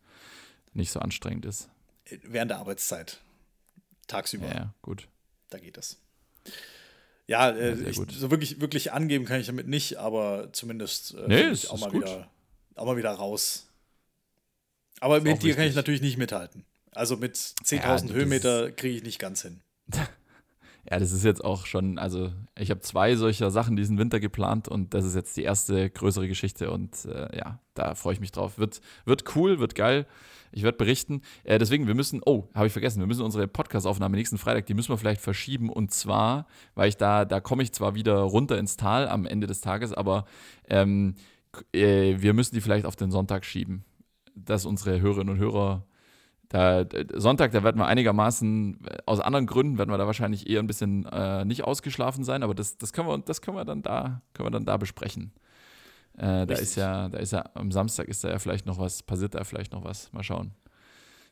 nicht 0.72 0.90
so 0.90 1.00
anstrengend 1.00 1.44
ist. 1.44 1.68
Äh, 2.06 2.16
Während 2.22 2.50
der 2.50 2.58
Arbeitszeit. 2.58 3.20
Tagsüber. 4.06 4.46
Ja, 4.46 4.54
ja, 4.54 4.74
gut. 4.80 5.06
Da 5.50 5.58
geht 5.58 5.76
es. 5.76 5.98
Ja, 7.26 7.50
äh, 7.50 7.74
Ja, 7.74 7.88
ich, 7.88 7.96
so 7.96 8.30
wirklich, 8.30 8.58
wirklich 8.60 8.92
angeben 8.94 9.26
kann 9.26 9.38
ich 9.38 9.48
damit 9.48 9.68
nicht, 9.68 9.98
aber 9.98 10.50
zumindest 10.54 11.12
äh, 11.14 11.26
Nee, 11.28 11.48
ich 11.50 11.68
auch 11.68 11.74
ist 11.74 11.80
mal 11.82 11.90
gut. 11.90 12.04
wieder 12.04 12.30
auch 12.74 12.86
mal 12.86 12.96
wieder 12.96 13.10
raus. 13.10 13.66
Aber 15.00 15.18
Ist 15.18 15.24
mit 15.24 15.42
dir 15.42 15.54
kann 15.54 15.66
ich 15.66 15.74
natürlich 15.74 16.00
nicht 16.00 16.16
mithalten. 16.16 16.64
Also 16.96 17.16
mit 17.16 17.36
10.000 17.36 18.08
Ja, 18.08 18.14
Höhenmeter 18.14 18.72
kriege 18.72 18.96
ich 18.96 19.02
nicht 19.02 19.18
ganz 19.18 19.42
hin. 19.42 19.60
Ja, 20.88 21.00
das 21.00 21.10
ist 21.10 21.24
jetzt 21.24 21.44
auch 21.44 21.66
schon, 21.66 21.98
also 21.98 22.30
ich 22.56 22.70
habe 22.70 22.80
zwei 22.80 23.16
solcher 23.16 23.50
Sachen 23.50 23.74
diesen 23.74 23.98
Winter 23.98 24.20
geplant 24.20 24.68
und 24.68 24.94
das 24.94 25.04
ist 25.04 25.16
jetzt 25.16 25.36
die 25.36 25.42
erste 25.42 25.90
größere 25.90 26.28
Geschichte 26.28 26.70
und 26.70 27.06
äh, 27.06 27.36
ja, 27.36 27.58
da 27.74 27.96
freue 27.96 28.12
ich 28.12 28.20
mich 28.20 28.30
drauf. 28.30 28.56
Wird, 28.56 28.80
wird 29.04 29.34
cool, 29.34 29.58
wird 29.58 29.74
geil. 29.74 30.06
Ich 30.52 30.62
werde 30.62 30.78
berichten. 30.78 31.22
Äh, 31.42 31.58
deswegen, 31.58 31.88
wir 31.88 31.96
müssen, 31.96 32.22
oh, 32.24 32.44
habe 32.54 32.68
ich 32.68 32.72
vergessen, 32.72 33.00
wir 33.00 33.08
müssen 33.08 33.24
unsere 33.24 33.48
Podcast-Aufnahme 33.48 34.16
nächsten 34.16 34.38
Freitag, 34.38 34.66
die 34.66 34.74
müssen 34.74 34.90
wir 34.90 34.96
vielleicht 34.96 35.20
verschieben 35.20 35.70
und 35.70 35.92
zwar, 35.92 36.46
weil 36.76 36.88
ich 36.88 36.96
da, 36.96 37.24
da 37.24 37.40
komme 37.40 37.64
ich 37.64 37.72
zwar 37.72 37.96
wieder 37.96 38.18
runter 38.18 38.56
ins 38.56 38.76
Tal 38.76 39.08
am 39.08 39.26
Ende 39.26 39.48
des 39.48 39.60
Tages, 39.60 39.92
aber 39.92 40.24
ähm, 40.68 41.16
äh, 41.72 42.14
wir 42.18 42.32
müssen 42.32 42.54
die 42.54 42.60
vielleicht 42.60 42.86
auf 42.86 42.94
den 42.94 43.10
Sonntag 43.10 43.44
schieben, 43.44 43.84
dass 44.36 44.64
unsere 44.64 45.00
Hörerinnen 45.00 45.34
und 45.34 45.40
Hörer 45.40 45.84
da, 46.48 46.84
Sonntag, 47.14 47.52
da 47.52 47.64
werden 47.64 47.78
wir 47.78 47.86
einigermaßen, 47.86 48.86
äh, 48.86 48.98
aus 49.06 49.20
anderen 49.20 49.46
Gründen 49.46 49.78
werden 49.78 49.90
wir 49.90 49.98
da 49.98 50.06
wahrscheinlich 50.06 50.48
eher 50.48 50.60
ein 50.60 50.66
bisschen 50.66 51.04
äh, 51.06 51.44
nicht 51.44 51.64
ausgeschlafen 51.64 52.24
sein, 52.24 52.42
aber 52.42 52.54
das, 52.54 52.78
das, 52.78 52.92
können 52.92 53.08
wir, 53.08 53.18
das 53.18 53.42
können 53.42 53.56
wir 53.56 53.64
dann 53.64 53.82
da, 53.82 54.22
können 54.32 54.46
wir 54.46 54.50
dann 54.52 54.64
da 54.64 54.76
besprechen. 54.76 55.32
Äh, 56.16 56.46
da 56.46 56.54
ist 56.54 56.76
ja, 56.76 57.08
da 57.08 57.18
ist 57.18 57.32
ja, 57.32 57.44
am 57.54 57.70
Samstag 57.72 58.08
ist 58.08 58.24
da 58.24 58.30
ja 58.30 58.38
vielleicht 58.38 58.66
noch 58.66 58.78
was, 58.78 59.02
passiert 59.02 59.34
da 59.34 59.44
vielleicht 59.44 59.72
noch 59.72 59.84
was. 59.84 60.12
Mal 60.12 60.22
schauen. 60.22 60.52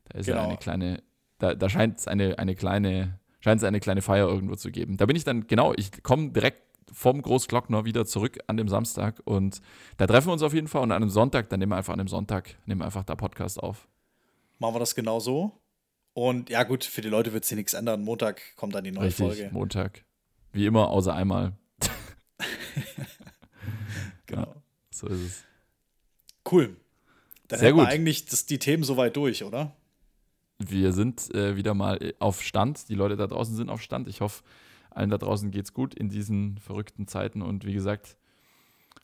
Da 0.09 0.19
ist 0.19 0.27
ja 0.27 0.35
Genau. 0.35 0.49
eine 0.49 0.57
kleine, 0.59 1.03
da, 1.39 1.55
da 1.55 1.69
scheint 1.69 1.99
es 1.99 2.09
eine, 2.09 2.39
eine 2.39 2.55
kleine, 2.55 3.19
scheint 3.41 3.61
es 3.61 3.65
eine 3.65 3.81
kleine 3.81 4.03
Feier 4.03 4.29
irgendwo 4.29 4.57
zu 4.57 4.71
geben. 4.71 4.97
Da 4.97 5.07
bin 5.07 5.17
ich 5.17 5.25
dann, 5.25 5.47
genau, 5.47 5.73
ich 5.77 6.03
komme 6.03 6.33
direkt 6.33 6.63
vom 6.93 7.23
Großglockner 7.23 7.85
wieder 7.85 8.05
zurück 8.05 8.39
an 8.47 8.57
dem 8.57 8.69
Samstag 8.69 9.21
und 9.25 9.61
da 9.97 10.07
treffen 10.07 10.29
wir 10.29 10.33
uns 10.35 10.43
auf 10.43 10.53
jeden 10.53 10.69
Fall 10.69 10.83
und 10.83 10.93
an 10.93 11.03
einem 11.03 11.11
Sonntag, 11.11 11.49
dann 11.49 11.61
nehmen 11.61 11.73
wir 11.73 11.77
einfach 11.77 11.95
an 11.95 11.99
dem 11.99 12.09
Sonntag, 12.09 12.57
nehmen 12.67 12.83
wir 12.83 12.85
einfach 12.85 13.05
da 13.05 13.15
Podcast 13.15 13.63
auf. 13.63 13.89
Machen 14.59 14.75
wir 14.75 14.81
das 14.81 14.95
genau 14.95 15.21
so. 15.21 15.61
Und 16.13 16.49
ja, 16.49 16.63
gut, 16.63 16.85
für 16.85 17.01
die 17.01 17.09
Leute 17.09 17.33
wird 17.33 17.45
sich 17.45 17.57
nichts 17.57 17.75
ändern. 17.75 18.03
Montag 18.03 18.41
kommt 18.57 18.75
dann 18.75 18.85
die 18.85 18.93
neue 18.93 19.07
Richtig, 19.07 19.27
Folge. 19.27 19.51
Montag. 19.53 20.05
Wie 20.53 20.67
immer, 20.67 20.89
außer 20.91 21.15
einmal. 21.15 21.53
Genau. 24.27 24.55
So 24.91 25.07
ist 25.07 25.21
es. 25.21 25.45
Cool. 26.51 26.77
Dann 27.49 27.59
Sehr 27.59 27.69
hätten 27.69 27.79
wir 27.79 27.85
gut. 27.85 27.93
eigentlich 27.93 28.27
das, 28.27 28.47
die 28.47 28.59
Themen 28.59 28.85
soweit 28.85 29.17
durch, 29.17 29.45
oder? 29.45 29.77
Wir 30.59 30.93
sind 30.93 31.35
äh, 31.35 31.57
wieder 31.57 31.75
mal 31.75 32.03
äh, 32.03 32.15
auf 32.19 32.43
Stand. 32.43 32.89
Die 32.89 32.95
Leute 32.95 33.17
da 33.17 33.27
draußen 33.27 33.55
sind 33.55 33.69
auf 33.71 33.83
Stand. 33.83 34.09
Ich 34.09 34.21
hoffe, 34.21 34.43
allen 34.91 35.11
da 35.11 35.19
draußen 35.19 35.51
geht's 35.51 35.73
gut 35.73 35.95
in 35.95 36.09
diesen 36.09 36.59
verrückten 36.59 37.07
Zeiten. 37.07 37.43
Und 37.43 37.67
wie 37.67 37.75
gesagt, 37.75 38.17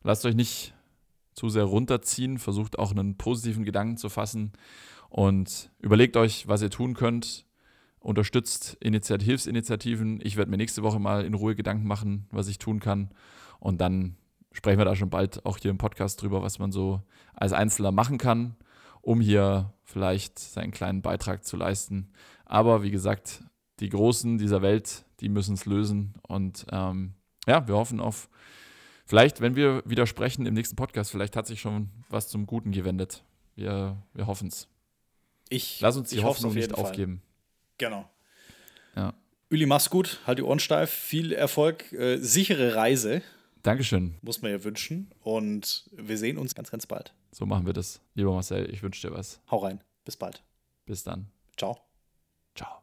lasst 0.03 0.24
euch 0.24 0.34
nicht 0.34 0.74
zu 1.34 1.48
sehr 1.48 1.64
runterziehen. 1.64 2.38
Versucht 2.38 2.78
auch 2.78 2.92
einen 2.92 3.16
positiven 3.16 3.64
Gedanken 3.64 3.96
zu 3.96 4.09
fassen. 4.09 4.53
Und 5.11 5.71
überlegt 5.81 6.17
euch, 6.17 6.49
was 6.49 6.63
ihr 6.63 6.71
tun 6.71 6.95
könnt. 6.95 7.45
Unterstützt 7.99 8.79
Initiat 8.81 9.23
Hilfsinitiativen. 9.23 10.21
Ich 10.23 10.37
werde 10.37 10.51
mir 10.51 10.57
nächste 10.57 10.83
Woche 10.83 10.99
mal 10.99 11.25
in 11.25 11.35
Ruhe 11.35 11.55
Gedanken 11.55 11.87
machen, 11.87 12.27
was 12.31 12.49
ich 12.49 12.59
tun 12.59 12.81
kann. 12.81 13.11
Und 13.59 13.81
dann 13.81 14.17
sprechen 14.53 14.79
wir 14.79 14.85
da 14.85 14.97
schon 14.97 15.11
bald 15.11 15.45
auch 15.45 15.59
hier 15.59 15.71
im 15.71 15.79
Podcast 15.79 16.23
drüber, 16.23 16.43
was 16.43 16.59
man 16.59 16.73
so 16.73 17.03
als 17.35 17.53
Einzelner 17.53 17.93
machen 17.93 18.17
kann, 18.17 18.57
um 19.03 19.21
hier 19.21 19.75
vielleicht 19.85 20.39
seinen 20.39 20.71
kleinen 20.71 21.03
Beitrag 21.03 21.45
zu 21.45 21.57
leisten. 21.57 22.13
Aber 22.47 22.83
wie 22.83 22.91
gesagt, 22.91 23.43
die 23.81 23.89
Großen 23.89 24.39
dieser 24.39 24.63
Welt, 24.63 25.05
die 25.21 25.29
müssen 25.29 25.55
es 25.55 25.67
lösen. 25.67 26.15
Und 26.23 26.67
ähm, 26.71 27.15
ja, 27.47 27.67
wir 27.67 27.75
hoffen 27.75 28.01
auf, 28.01 28.31
vielleicht, 29.07 29.41
wenn 29.41 29.57
wir 29.57 29.83
wieder 29.85 30.07
sprechen 30.07 30.47
im 30.47 30.55
nächsten 30.55 30.77
Podcast, 30.77 31.11
vielleicht 31.11 31.37
hat 31.37 31.47
sich 31.47 31.61
schon 31.61 31.91
was 32.09 32.29
zum 32.29 32.47
Guten 32.47 32.73
gewendet. 32.73 33.25
Wir, 33.57 33.97
wir 34.15 34.27
hoffen 34.27 34.49
es. 34.49 34.70
Ich, 35.51 35.80
Lass 35.82 35.96
uns 35.96 36.09
die 36.09 36.22
Hoffnung 36.22 36.55
nicht 36.55 36.70
Fall. 36.70 36.80
aufgeben. 36.84 37.20
Genau. 37.76 38.09
Ja. 38.96 39.12
Uli, 39.51 39.66
mach's 39.66 39.90
gut, 39.90 40.20
halt 40.26 40.38
die 40.38 40.42
Ohren 40.42 40.61
steif, 40.61 40.90
viel 40.90 41.32
Erfolg, 41.32 41.92
äh, 41.92 42.16
sichere 42.18 42.76
Reise, 42.76 43.20
Dankeschön. 43.62 44.14
muss 44.22 44.40
man 44.42 44.53
ja 44.53 44.62
wünschen. 44.64 45.11
Und 45.20 45.90
wir 45.92 46.16
sehen 46.16 46.38
uns 46.38 46.55
ganz, 46.55 46.70
ganz 46.70 46.86
bald. 46.86 47.12
So 47.32 47.44
machen 47.46 47.66
wir 47.66 47.72
das. 47.72 48.01
Lieber 48.14 48.32
Marcel, 48.32 48.72
ich 48.72 48.82
wünsche 48.82 49.07
dir 49.07 49.14
was. 49.14 49.40
Hau 49.51 49.59
rein. 49.59 49.82
Bis 50.05 50.16
bald. 50.16 50.42
Bis 50.86 51.03
dann. 51.05 51.26
Ciao. 51.57 51.78
Ciao. 52.55 52.80